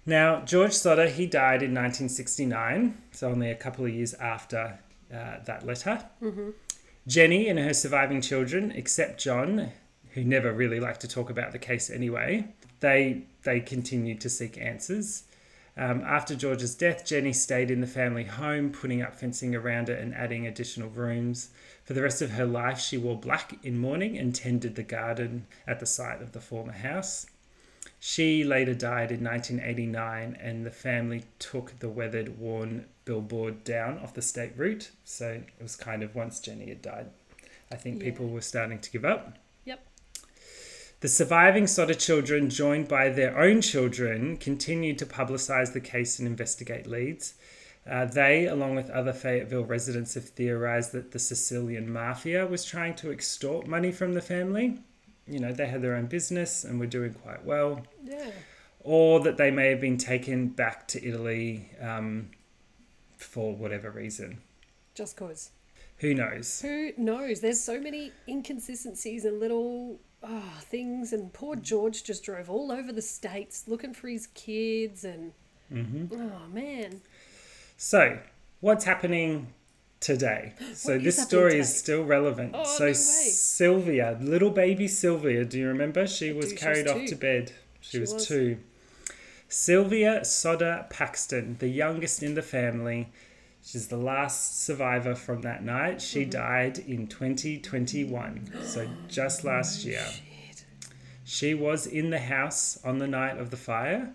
Now, 0.05 0.41
George 0.41 0.73
Sodder, 0.73 1.07
he 1.07 1.25
died 1.25 1.63
in 1.63 1.73
1969, 1.73 2.97
so 3.11 3.29
only 3.29 3.49
a 3.49 3.55
couple 3.55 3.85
of 3.85 3.93
years 3.93 4.13
after 4.15 4.79
uh, 5.11 5.37
that 5.45 5.65
letter. 5.65 6.05
Mm-hmm. 6.21 6.49
Jenny 7.07 7.47
and 7.47 7.59
her 7.59 7.73
surviving 7.73 8.21
children, 8.21 8.71
except 8.71 9.21
John, 9.21 9.71
who 10.11 10.23
never 10.23 10.51
really 10.53 10.79
liked 10.79 11.01
to 11.01 11.07
talk 11.07 11.29
about 11.29 11.51
the 11.51 11.59
case 11.59 11.89
anyway, 11.89 12.47
they 12.79 13.23
they 13.43 13.59
continued 13.59 14.21
to 14.21 14.29
seek 14.29 14.57
answers. 14.57 15.23
Um, 15.75 16.01
after 16.01 16.35
George's 16.35 16.75
death, 16.75 17.03
Jenny 17.03 17.33
stayed 17.33 17.71
in 17.71 17.81
the 17.81 17.87
family 17.87 18.25
home, 18.25 18.71
putting 18.71 19.01
up 19.01 19.15
fencing 19.15 19.55
around 19.55 19.89
it 19.89 19.99
and 19.99 20.13
adding 20.13 20.45
additional 20.45 20.89
rooms. 20.89 21.49
For 21.83 21.93
the 21.93 22.03
rest 22.03 22.21
of 22.21 22.31
her 22.31 22.45
life, 22.45 22.79
she 22.79 22.97
wore 22.97 23.19
black 23.19 23.57
in 23.63 23.79
mourning 23.79 24.17
and 24.17 24.35
tended 24.35 24.75
the 24.75 24.83
garden 24.83 25.47
at 25.65 25.79
the 25.79 25.85
site 25.85 26.21
of 26.21 26.31
the 26.31 26.39
former 26.39 26.73
house. 26.73 27.25
She 27.99 28.43
later 28.43 28.73
died 28.73 29.11
in 29.11 29.23
1989, 29.23 30.37
and 30.39 30.65
the 30.65 30.71
family 30.71 31.23
took 31.39 31.79
the 31.79 31.89
weathered, 31.89 32.37
worn 32.37 32.85
billboard 33.05 33.63
down 33.63 33.97
off 33.99 34.13
the 34.13 34.21
state 34.21 34.53
route. 34.55 34.91
So 35.03 35.41
it 35.57 35.61
was 35.61 35.75
kind 35.75 36.03
of 36.03 36.13
once 36.13 36.39
Jenny 36.39 36.69
had 36.69 36.81
died, 36.81 37.09
I 37.71 37.75
think 37.75 37.99
yeah. 37.99 38.09
people 38.09 38.27
were 38.27 38.41
starting 38.41 38.79
to 38.79 38.91
give 38.91 39.05
up. 39.05 39.37
The 41.03 41.09
surviving 41.09 41.67
Sodder 41.67 41.95
children, 41.95 42.49
joined 42.49 42.87
by 42.87 43.09
their 43.09 43.37
own 43.37 43.59
children, 43.59 44.37
continued 44.37 44.97
to 44.99 45.05
publicise 45.05 45.73
the 45.73 45.81
case 45.81 46.17
and 46.17 46.25
investigate 46.25 46.87
leads. 46.87 47.33
Uh, 47.85 48.05
they, 48.05 48.47
along 48.47 48.75
with 48.75 48.89
other 48.89 49.11
Fayetteville 49.11 49.65
residents, 49.65 50.13
have 50.13 50.29
theorised 50.29 50.93
that 50.93 51.11
the 51.11 51.19
Sicilian 51.19 51.91
mafia 51.91 52.47
was 52.47 52.63
trying 52.63 52.95
to 52.95 53.11
extort 53.11 53.67
money 53.67 53.91
from 53.91 54.13
the 54.13 54.21
family. 54.21 54.79
You 55.27 55.39
know, 55.39 55.51
they 55.51 55.67
had 55.67 55.81
their 55.81 55.95
own 55.95 56.05
business 56.05 56.63
and 56.63 56.79
were 56.79 56.87
doing 56.87 57.13
quite 57.15 57.43
well. 57.43 57.81
Yeah. 58.01 58.31
Or 58.79 59.19
that 59.25 59.35
they 59.35 59.51
may 59.51 59.71
have 59.71 59.81
been 59.81 59.97
taken 59.97 60.47
back 60.47 60.87
to 60.87 61.05
Italy 61.05 61.69
um, 61.81 62.29
for 63.17 63.53
whatever 63.53 63.91
reason. 63.91 64.37
Just 64.95 65.17
cause. 65.17 65.49
Who 65.97 66.13
knows? 66.13 66.61
Who 66.61 66.93
knows? 66.95 67.41
There's 67.41 67.59
so 67.59 67.77
many 67.77 68.13
inconsistencies 68.25 69.25
and 69.25 69.41
little 69.41 69.99
oh, 70.23 70.59
things. 70.61 71.13
And 71.13 71.31
poor 71.33 71.55
George 71.55 72.03
just 72.03 72.23
drove 72.23 72.49
all 72.49 72.71
over 72.71 72.91
the 72.91 73.01
states 73.01 73.65
looking 73.67 73.93
for 73.93 74.07
his 74.07 74.27
kids. 74.27 75.03
And 75.03 75.33
mm-hmm. 75.71 76.15
oh 76.15 76.53
man. 76.53 77.01
So 77.77 78.19
what's 78.61 78.85
happening 78.85 79.47
today? 79.99 80.53
so 80.73 80.97
this 80.97 81.21
story 81.21 81.51
today? 81.51 81.59
is 81.59 81.75
still 81.75 82.03
relevant. 82.03 82.53
Oh, 82.55 82.63
so 82.63 82.87
no 82.87 82.93
Sylvia, 82.93 84.17
little 84.21 84.51
baby 84.51 84.87
Sylvia, 84.87 85.45
do 85.45 85.59
you 85.59 85.67
remember? 85.67 86.07
She 86.07 86.31
was 86.31 86.53
carried 86.53 86.87
off 86.87 87.05
to 87.07 87.15
bed. 87.15 87.51
She, 87.81 87.91
she 87.91 87.99
was, 87.99 88.13
was 88.13 88.27
two. 88.27 88.57
Sylvia 89.49 90.25
Sodder 90.25 90.87
Paxton, 90.89 91.57
the 91.59 91.67
youngest 91.67 92.23
in 92.23 92.33
the 92.33 92.41
family, 92.41 93.09
She's 93.63 93.87
the 93.87 93.97
last 93.97 94.63
survivor 94.63 95.15
from 95.15 95.41
that 95.41 95.63
night. 95.63 96.01
She 96.01 96.21
mm-hmm. 96.21 96.29
died 96.31 96.79
in 96.79 97.07
2021, 97.07 98.51
so 98.65 98.87
just 99.07 99.43
last 99.43 99.85
year. 99.85 100.05
Shit. 100.05 100.65
She 101.23 101.53
was 101.53 101.87
in 101.87 102.09
the 102.09 102.19
house 102.19 102.77
on 102.83 102.99
the 102.99 103.07
night 103.07 103.37
of 103.37 103.49
the 103.49 103.57
fire, 103.57 104.13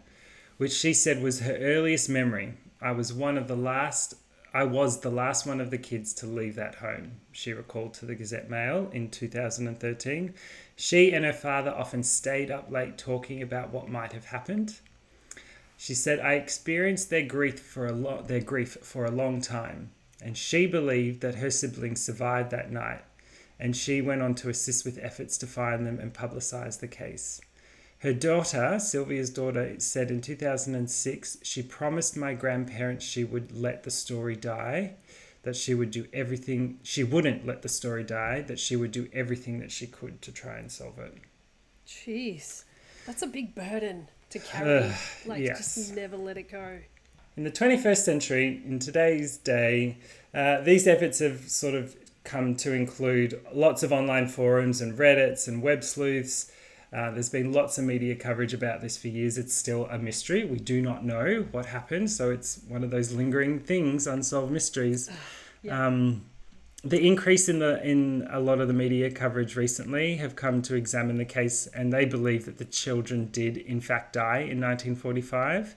which 0.58 0.72
she 0.72 0.92
said 0.92 1.22
was 1.22 1.40
her 1.40 1.56
earliest 1.56 2.10
memory. 2.10 2.54
I 2.80 2.92
was 2.92 3.12
one 3.12 3.38
of 3.38 3.48
the 3.48 3.56
last 3.56 4.14
I 4.52 4.64
was 4.64 5.00
the 5.00 5.10
last 5.10 5.46
one 5.46 5.60
of 5.60 5.70
the 5.70 5.78
kids 5.78 6.14
to 6.14 6.26
leave 6.26 6.54
that 6.56 6.76
home, 6.76 7.20
she 7.32 7.52
recalled 7.52 7.92
to 7.94 8.06
the 8.06 8.14
Gazette 8.14 8.48
Mail 8.48 8.88
in 8.92 9.10
2013. 9.10 10.34
She 10.74 11.12
and 11.12 11.24
her 11.24 11.34
father 11.34 11.70
often 11.70 12.02
stayed 12.02 12.50
up 12.50 12.70
late 12.70 12.96
talking 12.96 13.42
about 13.42 13.72
what 13.72 13.90
might 13.90 14.12
have 14.14 14.26
happened. 14.26 14.76
She 15.80 15.94
said, 15.94 16.18
I 16.18 16.34
experienced 16.34 17.08
their 17.08 17.22
grief 17.22 17.60
for 17.60 17.86
a 17.86 17.92
lo- 17.92 18.22
their 18.22 18.40
grief 18.40 18.78
for 18.82 19.04
a 19.04 19.12
long 19.12 19.40
time, 19.40 19.92
and 20.20 20.36
she 20.36 20.66
believed 20.66 21.20
that 21.20 21.36
her 21.36 21.52
siblings 21.52 22.02
survived 22.02 22.50
that 22.50 22.72
night, 22.72 23.04
and 23.60 23.76
she 23.76 24.02
went 24.02 24.20
on 24.20 24.34
to 24.36 24.48
assist 24.48 24.84
with 24.84 24.98
efforts 25.00 25.38
to 25.38 25.46
find 25.46 25.86
them 25.86 26.00
and 26.00 26.12
publicize 26.12 26.80
the 26.80 26.88
case. 26.88 27.40
Her 28.00 28.12
daughter, 28.12 28.80
Sylvia's 28.80 29.30
daughter, 29.30 29.76
said 29.78 30.10
in 30.10 30.20
2006 30.20 31.38
she 31.42 31.62
promised 31.62 32.16
my 32.16 32.34
grandparents 32.34 33.04
she 33.04 33.22
would 33.22 33.56
let 33.56 33.84
the 33.84 33.92
story 33.92 34.34
die, 34.34 34.94
that 35.42 35.54
she 35.54 35.74
would 35.74 35.92
do 35.92 36.08
everything, 36.12 36.80
she 36.82 37.04
wouldn't 37.04 37.46
let 37.46 37.62
the 37.62 37.68
story 37.68 38.02
die, 38.02 38.40
that 38.42 38.58
she 38.58 38.74
would 38.74 38.90
do 38.90 39.08
everything 39.12 39.60
that 39.60 39.70
she 39.70 39.86
could 39.86 40.22
to 40.22 40.32
try 40.32 40.58
and 40.58 40.72
solve 40.72 40.98
it. 40.98 41.18
Jeez, 41.86 42.64
that's 43.06 43.22
a 43.22 43.28
big 43.28 43.54
burden 43.54 44.08
to 44.30 44.38
carry. 44.38 44.84
Ugh, 44.84 44.94
like, 45.26 45.42
yes. 45.42 45.74
just 45.74 45.94
never 45.94 46.16
let 46.16 46.36
it 46.36 46.50
go. 46.50 46.78
In 47.36 47.44
the 47.44 47.50
21st 47.50 47.98
century, 47.98 48.62
in 48.66 48.78
today's 48.78 49.36
day, 49.36 49.98
uh, 50.34 50.60
these 50.60 50.86
efforts 50.86 51.20
have 51.20 51.48
sort 51.48 51.74
of 51.74 51.96
come 52.24 52.54
to 52.56 52.72
include 52.72 53.40
lots 53.54 53.82
of 53.82 53.92
online 53.92 54.28
forums 54.28 54.80
and 54.80 54.98
Reddits 54.98 55.48
and 55.48 55.62
web 55.62 55.82
sleuths. 55.82 56.52
Uh, 56.92 57.10
there's 57.10 57.28
been 57.28 57.52
lots 57.52 57.78
of 57.78 57.84
media 57.84 58.14
coverage 58.14 58.54
about 58.54 58.80
this 58.80 58.96
for 58.96 59.08
years. 59.08 59.38
It's 59.38 59.54
still 59.54 59.86
a 59.86 59.98
mystery. 59.98 60.44
We 60.44 60.58
do 60.58 60.80
not 60.82 61.04
know 61.04 61.46
what 61.50 61.66
happened, 61.66 62.10
so 62.10 62.30
it's 62.30 62.60
one 62.66 62.82
of 62.82 62.90
those 62.90 63.12
lingering 63.12 63.60
things, 63.60 64.06
unsolved 64.06 64.52
mysteries. 64.52 65.10
Yeah. 65.62 65.86
Um, 65.86 66.24
the 66.84 67.00
increase 67.04 67.48
in 67.48 67.58
the 67.58 67.82
in 67.82 68.26
a 68.30 68.38
lot 68.38 68.60
of 68.60 68.68
the 68.68 68.74
media 68.74 69.10
coverage 69.10 69.56
recently 69.56 70.16
have 70.16 70.36
come 70.36 70.62
to 70.62 70.74
examine 70.76 71.18
the 71.18 71.24
case, 71.24 71.66
and 71.68 71.92
they 71.92 72.04
believe 72.04 72.44
that 72.44 72.58
the 72.58 72.64
children 72.64 73.28
did 73.32 73.56
in 73.56 73.80
fact 73.80 74.12
die 74.12 74.38
in 74.38 74.60
1945. 74.60 75.74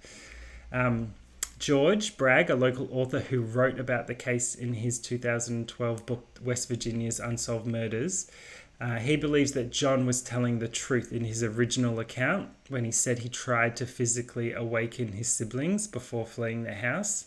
Um, 0.71 1.13
George 1.57 2.17
Bragg, 2.17 2.49
a 2.49 2.55
local 2.55 2.87
author 2.91 3.19
who 3.19 3.41
wrote 3.41 3.79
about 3.79 4.07
the 4.07 4.15
case 4.15 4.55
in 4.55 4.73
his 4.73 4.99
2012 4.99 6.05
book 6.05 6.39
West 6.43 6.67
Virginia's 6.67 7.19
Unsolved 7.19 7.67
Murders, 7.67 8.31
uh, 8.79 8.97
he 8.97 9.15
believes 9.15 9.51
that 9.51 9.71
John 9.71 10.07
was 10.07 10.23
telling 10.23 10.57
the 10.57 10.67
truth 10.67 11.11
in 11.13 11.23
his 11.23 11.43
original 11.43 11.99
account 11.99 12.49
when 12.69 12.83
he 12.83 12.91
said 12.91 13.19
he 13.19 13.29
tried 13.29 13.75
to 13.75 13.85
physically 13.85 14.53
awaken 14.53 15.11
his 15.11 15.27
siblings 15.27 15.87
before 15.87 16.25
fleeing 16.25 16.63
the 16.63 16.73
house. 16.73 17.25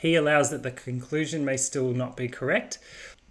He 0.00 0.14
allows 0.14 0.50
that 0.50 0.62
the 0.62 0.70
conclusion 0.70 1.44
may 1.44 1.56
still 1.56 1.92
not 1.92 2.16
be 2.16 2.28
correct. 2.28 2.78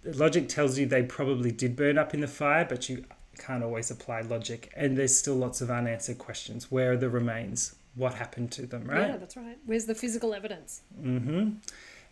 Logic 0.04 0.46
tells 0.48 0.78
you 0.78 0.84
they 0.84 1.02
probably 1.02 1.50
did 1.50 1.74
burn 1.74 1.96
up 1.96 2.12
in 2.12 2.20
the 2.20 2.28
fire, 2.28 2.66
but 2.68 2.90
you 2.90 3.04
can't 3.38 3.64
always 3.64 3.90
apply 3.90 4.20
logic. 4.20 4.70
And 4.76 4.96
there's 4.98 5.18
still 5.18 5.36
lots 5.36 5.62
of 5.62 5.70
unanswered 5.70 6.18
questions. 6.18 6.70
Where 6.70 6.92
are 6.92 6.96
the 6.98 7.08
remains? 7.08 7.74
What 7.94 8.14
happened 8.14 8.52
to 8.52 8.66
them, 8.66 8.84
right? 8.84 9.08
Yeah, 9.08 9.16
that's 9.16 9.34
right. 9.36 9.56
Where's 9.64 9.86
the 9.86 9.94
physical 9.94 10.34
evidence? 10.34 10.82
hmm 10.94 11.52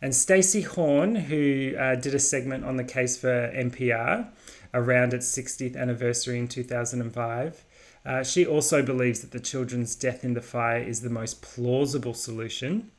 And 0.01 0.15
Stacy 0.15 0.63
Horn, 0.63 1.15
who 1.15 1.75
uh, 1.79 1.97
did 1.97 2.15
a 2.15 2.19
segment 2.19 2.65
on 2.65 2.77
the 2.77 2.85
case 2.85 3.19
for 3.19 3.53
NPR 3.55 4.27
around 4.73 5.13
its 5.13 5.31
60th 5.37 5.77
anniversary 5.77 6.39
in 6.39 6.49
2005, 6.49 7.65
uh, 8.07 8.23
she 8.23 8.47
also 8.47 8.83
believes 8.83 9.21
that 9.21 9.33
the 9.33 9.41
children's 9.41 9.95
death 9.95 10.25
in 10.25 10.33
the 10.33 10.41
fire 10.41 10.81
is 10.81 11.03
the 11.03 11.11
most 11.11 11.43
plausible 11.43 12.15
solution. 12.15 12.91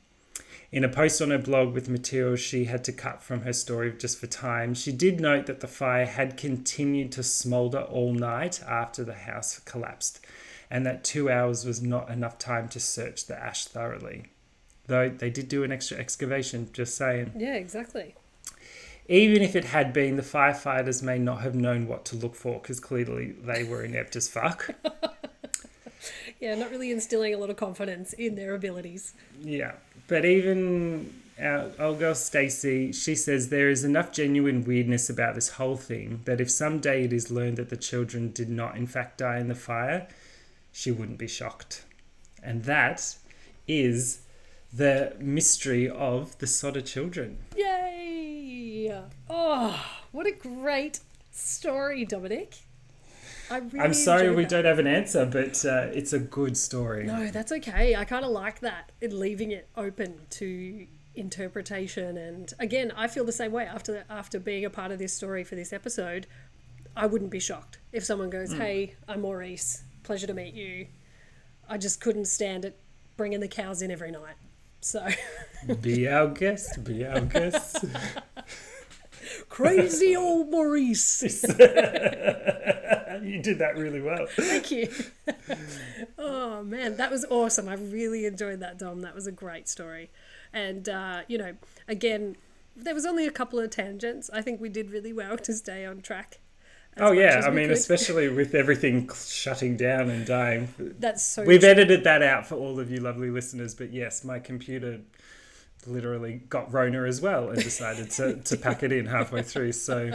In 0.70 0.84
a 0.84 0.88
post 0.88 1.22
on 1.22 1.30
her 1.30 1.38
blog 1.38 1.72
with 1.72 1.88
materials 1.88 2.40
she 2.40 2.66
had 2.66 2.84
to 2.84 2.92
cut 2.92 3.22
from 3.22 3.40
her 3.42 3.54
story 3.54 3.90
just 3.92 4.18
for 4.18 4.26
time, 4.26 4.74
she 4.74 4.92
did 4.92 5.18
note 5.18 5.46
that 5.46 5.60
the 5.60 5.66
fire 5.66 6.04
had 6.04 6.36
continued 6.36 7.10
to 7.12 7.22
smoulder 7.22 7.80
all 7.80 8.12
night 8.12 8.62
after 8.68 9.02
the 9.02 9.14
house 9.14 9.58
collapsed, 9.60 10.20
and 10.70 10.84
that 10.84 11.04
two 11.04 11.30
hours 11.30 11.64
was 11.64 11.80
not 11.80 12.10
enough 12.10 12.38
time 12.38 12.68
to 12.68 12.80
search 12.80 13.26
the 13.26 13.38
ash 13.38 13.64
thoroughly. 13.64 14.26
Though 14.88 15.08
they 15.08 15.30
did 15.30 15.48
do 15.48 15.64
an 15.64 15.72
extra 15.72 15.96
excavation, 15.96 16.68
just 16.74 16.96
saying. 16.96 17.32
Yeah, 17.36 17.54
exactly. 17.54 18.14
Even 19.08 19.40
if 19.40 19.56
it 19.56 19.64
had 19.64 19.94
been, 19.94 20.16
the 20.16 20.22
firefighters 20.22 21.02
may 21.02 21.18
not 21.18 21.40
have 21.40 21.54
known 21.54 21.86
what 21.86 22.04
to 22.06 22.16
look 22.16 22.34
for 22.34 22.60
because 22.60 22.78
clearly 22.78 23.32
they 23.32 23.64
were 23.64 23.82
inept 23.82 24.16
as 24.16 24.28
fuck. 24.28 24.70
Yeah, 26.40 26.54
not 26.54 26.70
really 26.70 26.90
instilling 26.90 27.34
a 27.34 27.38
lot 27.38 27.50
of 27.50 27.56
confidence 27.56 28.12
in 28.12 28.36
their 28.36 28.54
abilities. 28.54 29.14
Yeah, 29.40 29.72
but 30.06 30.24
even 30.24 31.12
our 31.40 31.70
old 31.78 31.98
girl 31.98 32.14
Stacy, 32.14 32.92
she 32.92 33.14
says 33.14 33.48
there 33.48 33.70
is 33.70 33.84
enough 33.84 34.12
genuine 34.12 34.64
weirdness 34.64 35.10
about 35.10 35.34
this 35.34 35.50
whole 35.50 35.76
thing 35.76 36.20
that 36.24 36.40
if 36.40 36.50
someday 36.50 37.04
it 37.04 37.12
is 37.12 37.30
learned 37.30 37.56
that 37.56 37.70
the 37.70 37.76
children 37.76 38.32
did 38.32 38.48
not 38.48 38.76
in 38.76 38.86
fact 38.86 39.18
die 39.18 39.38
in 39.38 39.48
the 39.48 39.54
fire, 39.54 40.08
she 40.72 40.90
wouldn't 40.90 41.18
be 41.18 41.28
shocked. 41.28 41.84
And 42.42 42.64
that 42.64 43.16
is 43.66 44.20
the 44.72 45.14
mystery 45.18 45.88
of 45.88 46.38
the 46.38 46.46
Sodder 46.46 46.80
children. 46.80 47.38
Yay! 47.56 49.02
Oh, 49.28 49.84
what 50.12 50.26
a 50.26 50.32
great 50.32 51.00
story, 51.30 52.04
Dominic. 52.04 52.58
I 53.50 53.58
really 53.58 53.80
I'm 53.80 53.94
sorry 53.94 54.30
we 54.34 54.42
that. 54.42 54.50
don't 54.50 54.64
have 54.64 54.78
an 54.78 54.86
answer, 54.86 55.24
but 55.26 55.64
uh, 55.64 55.88
it's 55.92 56.12
a 56.12 56.18
good 56.18 56.56
story. 56.56 57.04
No, 57.04 57.28
that's 57.28 57.52
okay. 57.52 57.96
I 57.96 58.04
kind 58.04 58.24
of 58.24 58.30
like 58.30 58.60
that, 58.60 58.92
it 59.00 59.12
leaving 59.12 59.50
it 59.52 59.68
open 59.76 60.20
to 60.30 60.86
interpretation. 61.14 62.16
And 62.16 62.52
again, 62.58 62.92
I 62.96 63.08
feel 63.08 63.24
the 63.24 63.32
same 63.32 63.52
way 63.52 63.64
after 63.64 64.04
after 64.08 64.38
being 64.38 64.64
a 64.64 64.70
part 64.70 64.92
of 64.92 64.98
this 64.98 65.12
story 65.12 65.44
for 65.44 65.54
this 65.54 65.72
episode. 65.72 66.26
I 66.96 67.06
wouldn't 67.06 67.30
be 67.30 67.38
shocked 67.40 67.78
if 67.92 68.04
someone 68.04 68.30
goes, 68.30 68.52
"Hey, 68.52 68.96
I'm 69.08 69.20
Maurice. 69.22 69.82
Pleasure 70.02 70.26
to 70.26 70.34
meet 70.34 70.54
you." 70.54 70.86
I 71.68 71.76
just 71.78 72.00
couldn't 72.00 72.24
stand 72.24 72.64
it 72.64 72.78
bringing 73.16 73.40
the 73.40 73.48
cows 73.48 73.82
in 73.82 73.90
every 73.90 74.10
night. 74.10 74.36
So 74.80 75.06
Be 75.80 76.08
our 76.08 76.28
guest, 76.28 76.82
be 76.84 77.04
our 77.04 77.20
guest. 77.20 77.84
crazy 79.48 80.16
old 80.16 80.50
Maurice. 80.50 81.44
you 83.28 83.42
did 83.42 83.58
that 83.58 83.76
really 83.76 84.00
well. 84.00 84.26
Thank 84.30 84.70
you. 84.70 84.88
oh 86.18 86.62
man, 86.62 86.96
that 86.96 87.10
was 87.10 87.24
awesome. 87.30 87.68
I 87.68 87.74
really 87.74 88.26
enjoyed 88.26 88.60
that, 88.60 88.78
Dom. 88.78 89.00
That 89.02 89.14
was 89.14 89.26
a 89.26 89.32
great 89.32 89.68
story. 89.68 90.10
And 90.52 90.88
uh, 90.88 91.22
you 91.28 91.38
know, 91.38 91.54
again, 91.86 92.36
there 92.76 92.94
was 92.94 93.06
only 93.06 93.26
a 93.26 93.30
couple 93.30 93.58
of 93.58 93.70
tangents. 93.70 94.30
I 94.32 94.42
think 94.42 94.60
we 94.60 94.68
did 94.68 94.90
really 94.90 95.12
well 95.12 95.36
to 95.38 95.52
stay 95.52 95.84
on 95.84 96.00
track. 96.00 96.38
Oh 97.00 97.12
yeah, 97.12 97.42
I 97.44 97.50
mean, 97.50 97.68
could. 97.68 97.76
especially 97.76 98.28
with 98.34 98.54
everything 98.54 99.10
shutting 99.14 99.76
down 99.76 100.10
and 100.10 100.26
dying. 100.26 100.68
that's 100.98 101.22
so. 101.22 101.44
We've 101.44 101.60
true. 101.60 101.68
edited 101.68 102.04
that 102.04 102.22
out 102.22 102.46
for 102.46 102.56
all 102.56 102.80
of 102.80 102.90
you 102.90 103.00
lovely 103.00 103.30
listeners, 103.30 103.74
but 103.74 103.92
yes, 103.92 104.24
my 104.24 104.38
computer 104.38 105.00
literally 105.86 106.42
got 106.48 106.72
Rona 106.72 107.04
as 107.04 107.20
well 107.20 107.48
and 107.48 107.62
decided 107.62 108.10
to, 108.12 108.36
to 108.36 108.56
pack 108.56 108.82
it 108.82 108.92
in 108.92 109.06
halfway 109.06 109.42
through. 109.42 109.72
So, 109.72 110.12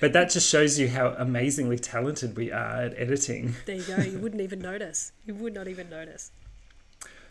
but 0.00 0.12
that 0.12 0.30
just 0.30 0.48
shows 0.48 0.78
you 0.78 0.88
how 0.88 1.08
amazingly 1.18 1.78
talented 1.78 2.36
we 2.36 2.52
are 2.52 2.82
at 2.82 2.98
editing. 2.98 3.54
There 3.66 3.76
you 3.76 3.82
go. 3.82 3.96
You 3.96 4.18
wouldn't 4.18 4.42
even 4.42 4.58
notice. 4.60 5.12
You 5.24 5.34
would 5.34 5.54
not 5.54 5.68
even 5.68 5.88
notice. 5.88 6.30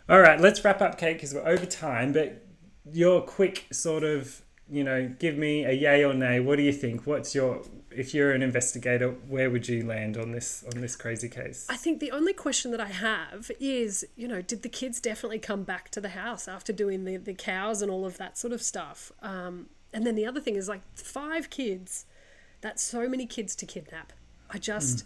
All 0.08 0.20
right, 0.20 0.40
let's 0.40 0.64
wrap 0.64 0.80
up, 0.80 0.98
Kate, 0.98 1.14
because 1.14 1.32
we're 1.32 1.46
over 1.46 1.66
time. 1.66 2.12
But 2.12 2.44
your 2.90 3.22
quick 3.22 3.66
sort 3.72 4.02
of, 4.02 4.42
you 4.70 4.84
know, 4.84 5.12
give 5.18 5.36
me 5.36 5.64
a 5.64 5.72
yay 5.72 6.04
or 6.04 6.14
nay. 6.14 6.40
What 6.40 6.56
do 6.56 6.62
you 6.62 6.72
think? 6.72 7.06
What's 7.06 7.34
your 7.34 7.62
if 7.90 8.14
you're 8.14 8.32
an 8.32 8.42
investigator, 8.42 9.10
where 9.28 9.50
would 9.50 9.68
you 9.68 9.84
land 9.84 10.16
on 10.16 10.32
this 10.32 10.64
on 10.72 10.80
this 10.80 10.96
crazy 10.96 11.28
case? 11.28 11.66
I 11.68 11.76
think 11.76 12.00
the 12.00 12.12
only 12.12 12.32
question 12.32 12.70
that 12.70 12.80
I 12.80 12.88
have 12.88 13.50
is, 13.58 14.06
you 14.16 14.28
know, 14.28 14.42
did 14.42 14.62
the 14.62 14.68
kids 14.68 15.00
definitely 15.00 15.38
come 15.38 15.64
back 15.64 15.90
to 15.90 16.00
the 16.00 16.10
house 16.10 16.46
after 16.46 16.72
doing 16.72 17.04
the, 17.04 17.16
the 17.16 17.34
cows 17.34 17.82
and 17.82 17.90
all 17.90 18.06
of 18.06 18.16
that 18.18 18.38
sort 18.38 18.52
of 18.52 18.62
stuff? 18.62 19.12
Um, 19.22 19.66
and 19.92 20.06
then 20.06 20.14
the 20.14 20.24
other 20.24 20.40
thing 20.40 20.54
is 20.54 20.68
like 20.68 20.82
five 20.94 21.50
kids, 21.50 22.06
that's 22.60 22.82
so 22.82 23.08
many 23.08 23.26
kids 23.26 23.56
to 23.56 23.66
kidnap. 23.66 24.12
I 24.48 24.58
just, 24.58 25.04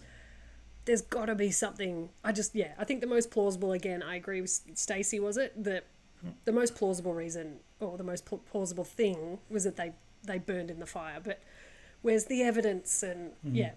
there's 0.85 1.01
got 1.01 1.25
to 1.25 1.35
be 1.35 1.49
something. 1.51 2.09
I 2.23 2.31
just, 2.31 2.53
yeah, 2.53 2.73
I 2.77 2.83
think 2.85 3.01
the 3.01 3.07
most 3.07 3.31
plausible, 3.31 3.71
again, 3.71 4.03
I 4.03 4.15
agree 4.15 4.41
with 4.41 4.61
Stacy 4.75 5.19
was 5.19 5.37
it? 5.37 5.63
That 5.63 5.85
the 6.45 6.51
most 6.51 6.75
plausible 6.75 7.13
reason 7.13 7.59
or 7.79 7.97
the 7.97 8.03
most 8.03 8.25
plausible 8.49 8.83
thing 8.83 9.39
was 9.49 9.63
that 9.63 9.75
they, 9.75 9.93
they 10.23 10.39
burned 10.39 10.71
in 10.71 10.79
the 10.79 10.85
fire. 10.85 11.19
But 11.23 11.41
where's 12.01 12.25
the 12.25 12.43
evidence? 12.43 13.03
And 13.03 13.31
mm-hmm. 13.45 13.55
yeah, 13.55 13.71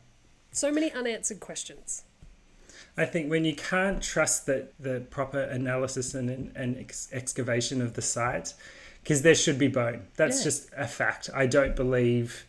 so 0.53 0.71
many 0.73 0.93
unanswered 0.93 1.41
questions. 1.41 2.05
I 2.97 3.05
think 3.05 3.31
when 3.31 3.45
you 3.45 3.55
can't 3.55 4.03
trust 4.03 4.47
that 4.47 4.73
the 4.81 5.01
proper 5.11 5.41
analysis 5.41 6.15
and, 6.15 6.53
and 6.57 6.79
ex- 6.79 7.09
excavation 7.13 7.81
of 7.81 7.95
the 7.95 8.03
site, 8.03 8.55
because 9.03 9.23
there 9.23 9.35
should 9.35 9.59
be 9.59 9.69
bone. 9.69 10.07
That's 10.17 10.39
Yeah. 10.39 10.45
just 10.45 10.71
a 10.77 10.87
fact. 10.87 11.31
I 11.35 11.47
don't 11.47 11.75
believe 11.77 12.45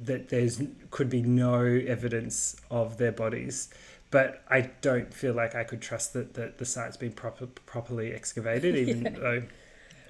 that 0.00 0.30
there's 0.30 0.62
could 0.90 1.10
be 1.10 1.20
no 1.22 1.60
evidence 1.62 2.56
of 2.70 2.96
their 2.96 3.12
bodies, 3.12 3.68
but 4.10 4.42
I 4.48 4.62
don't 4.80 5.12
feel 5.12 5.34
like 5.34 5.54
I 5.54 5.64
could 5.64 5.82
trust 5.82 6.14
that, 6.14 6.34
that 6.34 6.58
the 6.58 6.64
site's 6.64 6.96
been 6.96 7.12
proper, 7.12 7.46
properly 7.46 8.12
excavated, 8.12 8.76
even 8.88 9.02
Yeah. 9.02 9.10
though, 9.10 9.42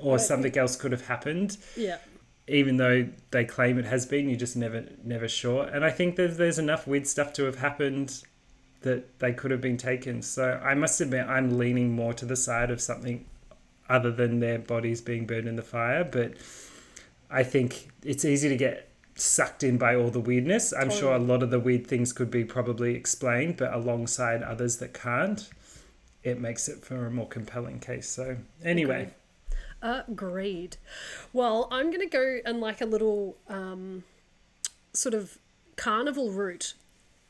or 0.01 0.17
Right. 0.17 0.21
something 0.21 0.57
else 0.59 0.77
could 0.77 0.93
have 0.93 1.07
happened 1.07 1.57
Yeah. 1.77 1.99
even 2.47 2.77
though 2.77 3.09
they 3.31 3.45
claim 3.45 3.79
it 3.79 3.85
has 3.85 4.07
been, 4.07 4.29
you're 4.29 4.39
just 4.39 4.57
never 4.57 4.85
never 5.05 5.29
sure. 5.29 5.65
And 5.67 5.85
I 5.85 5.91
think 5.91 6.17
there's 6.17 6.37
there's 6.37 6.59
enough 6.59 6.87
weird 6.87 7.07
stuff 7.07 7.33
to 7.35 7.45
have 7.45 7.57
happened 7.59 8.23
that 8.83 9.19
they 9.19 9.33
could 9.33 9.51
have 9.51 9.61
been 9.61 9.77
taken. 9.77 10.23
So 10.23 10.61
I 10.63 10.75
must 10.75 11.01
admit 11.01 11.27
I'm 11.27 11.59
leaning 11.59 11.93
more 11.93 12.15
to 12.15 12.25
the 12.25 12.37
side 12.37 12.71
of 12.71 12.81
something 12.81 13.25
other 13.89 14.13
than 14.13 14.39
their 14.41 14.59
bodies 14.59 15.01
being 15.01 15.27
burned 15.27 15.49
in 15.49 15.57
the 15.57 15.63
fire. 15.63 16.05
But 16.05 16.35
I 17.31 17.43
think 17.43 17.89
it's 18.05 18.25
easy 18.25 18.49
to 18.49 18.57
get 18.57 18.89
sucked 19.17 19.65
in 19.65 19.79
by 19.79 19.97
all 19.97 20.11
the 20.11 20.21
weirdness. 20.21 20.73
I'm 20.73 20.91
sure 20.91 21.13
a 21.15 21.19
lot 21.19 21.43
of 21.43 21.51
the 21.51 21.59
weird 21.59 21.87
things 21.89 22.13
could 22.13 22.31
be 22.31 22.45
probably 22.45 22.95
explained, 22.95 23.57
but 23.57 23.73
alongside 23.75 24.43
others 24.45 24.77
that 24.77 24.95
can't, 24.95 25.49
it 26.23 26.41
makes 26.41 26.69
it 26.69 26.85
for 26.85 27.07
a 27.07 27.11
more 27.11 27.27
compelling 27.27 27.81
case. 27.81 28.09
So, 28.09 28.37
anyway, 28.63 29.09
Agreed. 29.83 30.77
Well, 31.33 31.69
I'm 31.71 31.87
going 31.91 32.01
to 32.01 32.07
go 32.07 32.39
and 32.45 32.61
like 32.61 32.81
a 32.81 32.87
little 32.87 33.37
um, 33.49 34.05
sort 34.93 35.15
of 35.15 35.39
carnival 35.77 36.31
route. 36.33 36.75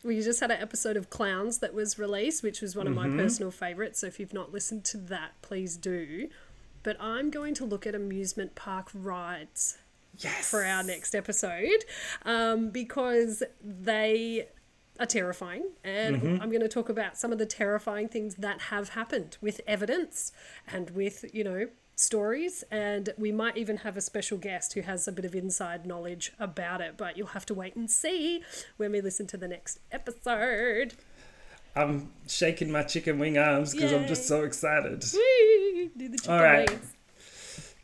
We 0.04 0.20
just 0.22 0.40
had 0.40 0.50
an 0.50 0.60
episode 0.60 0.96
of 0.96 1.10
Clowns 1.10 1.58
that 1.58 1.74
was 1.74 1.98
released, 1.98 2.42
which 2.42 2.60
was 2.60 2.76
one 2.76 2.86
of 2.86 2.94
my 2.94 3.08
personal 3.08 3.50
favorites. 3.50 4.00
So 4.00 4.06
if 4.06 4.20
you've 4.20 4.32
not 4.32 4.52
listened 4.52 4.84
to 4.86 4.96
that, 4.96 5.32
please 5.42 5.76
do. 5.76 6.28
But 6.84 6.96
I'm 7.00 7.30
going 7.30 7.54
to 7.54 7.64
look 7.64 7.86
at 7.86 7.94
amusement 7.94 8.54
park 8.54 8.90
rides 8.94 9.78
yes. 10.16 10.48
for 10.48 10.64
our 10.64 10.82
next 10.82 11.14
episode 11.14 11.84
um, 12.24 12.70
because 12.70 13.42
they 13.62 14.46
are 15.00 15.06
terrifying. 15.06 15.64
And 15.84 16.40
I'm 16.40 16.48
going 16.48 16.60
to 16.60 16.68
talk 16.68 16.88
about 16.88 17.16
some 17.18 17.32
of 17.32 17.38
the 17.38 17.46
terrifying 17.46 18.08
things 18.08 18.36
that 18.36 18.62
have 18.62 18.90
happened 18.90 19.36
with 19.40 19.60
evidence 19.66 20.32
and 20.66 20.90
with, 20.90 21.24
you 21.32 21.44
know, 21.44 21.68
stories. 21.98 22.64
And 22.70 23.10
we 23.18 23.32
might 23.32 23.56
even 23.56 23.78
have 23.78 23.96
a 23.96 24.00
special 24.00 24.38
guest 24.38 24.74
who 24.74 24.82
has 24.82 25.08
a 25.08 25.12
bit 25.12 25.24
of 25.24 25.34
inside 25.34 25.86
knowledge 25.86 26.32
about 26.38 26.80
it. 26.80 26.96
But 26.96 27.16
you'll 27.16 27.28
have 27.28 27.46
to 27.46 27.54
wait 27.54 27.76
and 27.76 27.90
see 27.90 28.42
when 28.76 28.92
we 28.92 29.00
listen 29.00 29.26
to 29.28 29.36
the 29.36 29.48
next 29.48 29.80
episode. 29.92 30.94
I'm 31.76 32.10
shaking 32.26 32.72
my 32.72 32.82
chicken 32.82 33.18
wing 33.18 33.38
arms 33.38 33.72
because 33.72 33.92
I'm 33.92 34.06
just 34.06 34.26
so 34.26 34.42
excited. 34.42 35.04
Whee! 35.14 35.90
Do 35.96 36.08
the 36.08 36.18
chicken 36.18 36.34
All 36.34 36.42
right. 36.42 36.68
wings. 36.68 36.94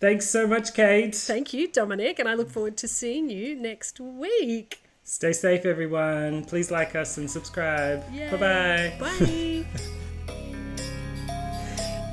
Thanks 0.00 0.28
so 0.28 0.46
much, 0.46 0.74
Kate. 0.74 1.14
Thank 1.14 1.52
you, 1.52 1.70
Dominic. 1.70 2.18
And 2.18 2.28
I 2.28 2.34
look 2.34 2.50
forward 2.50 2.76
to 2.78 2.88
seeing 2.88 3.30
you 3.30 3.54
next 3.54 4.00
week. 4.00 4.82
Stay 5.04 5.32
safe, 5.32 5.64
everyone. 5.64 6.44
Please 6.44 6.70
like 6.70 6.96
us 6.96 7.18
and 7.18 7.30
subscribe. 7.30 8.04
Yay. 8.12 8.30
Bye 8.30 8.36
bye. 8.36 8.96
Bye. 9.78 9.90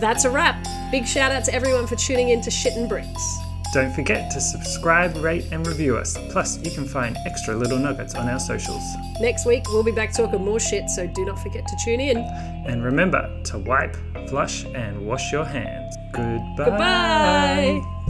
That's 0.02 0.26
a 0.26 0.32
wrap. 0.32 0.66
Big 0.90 1.06
shout 1.06 1.32
out 1.32 1.46
to 1.46 1.54
everyone 1.54 1.86
for 1.86 1.96
tuning 1.96 2.30
in 2.30 2.42
to 2.42 2.50
Shitting 2.50 2.90
Bricks. 2.90 3.38
Don't 3.72 3.94
forget 3.94 4.32
to 4.32 4.42
subscribe, 4.42 5.16
rate, 5.18 5.46
and 5.52 5.66
review 5.66 5.96
us. 5.96 6.18
Plus, 6.32 6.58
you 6.58 6.72
can 6.72 6.88
find 6.88 7.16
extra 7.28 7.56
little 7.56 7.78
nuggets 7.78 8.16
on 8.16 8.28
our 8.28 8.40
socials. 8.40 8.84
Next 9.22 9.46
week, 9.46 9.64
we'll 9.70 9.84
be 9.84 9.92
back 9.92 10.12
talking 10.12 10.44
more 10.44 10.60
shit, 10.60 10.90
so 10.90 11.06
do 11.06 11.24
not 11.24 11.38
forget 11.38 11.68
to 11.68 11.76
tune 11.86 12.00
in. 12.00 12.18
And 12.66 12.84
remember 12.84 13.30
to 13.44 13.60
wipe, 13.60 13.96
flush, 14.28 14.66
and 14.66 15.06
wash 15.06 15.32
your 15.32 15.46
hands. 15.46 15.96
Goodbye. 16.14 16.66
Goodbye. 16.66 18.01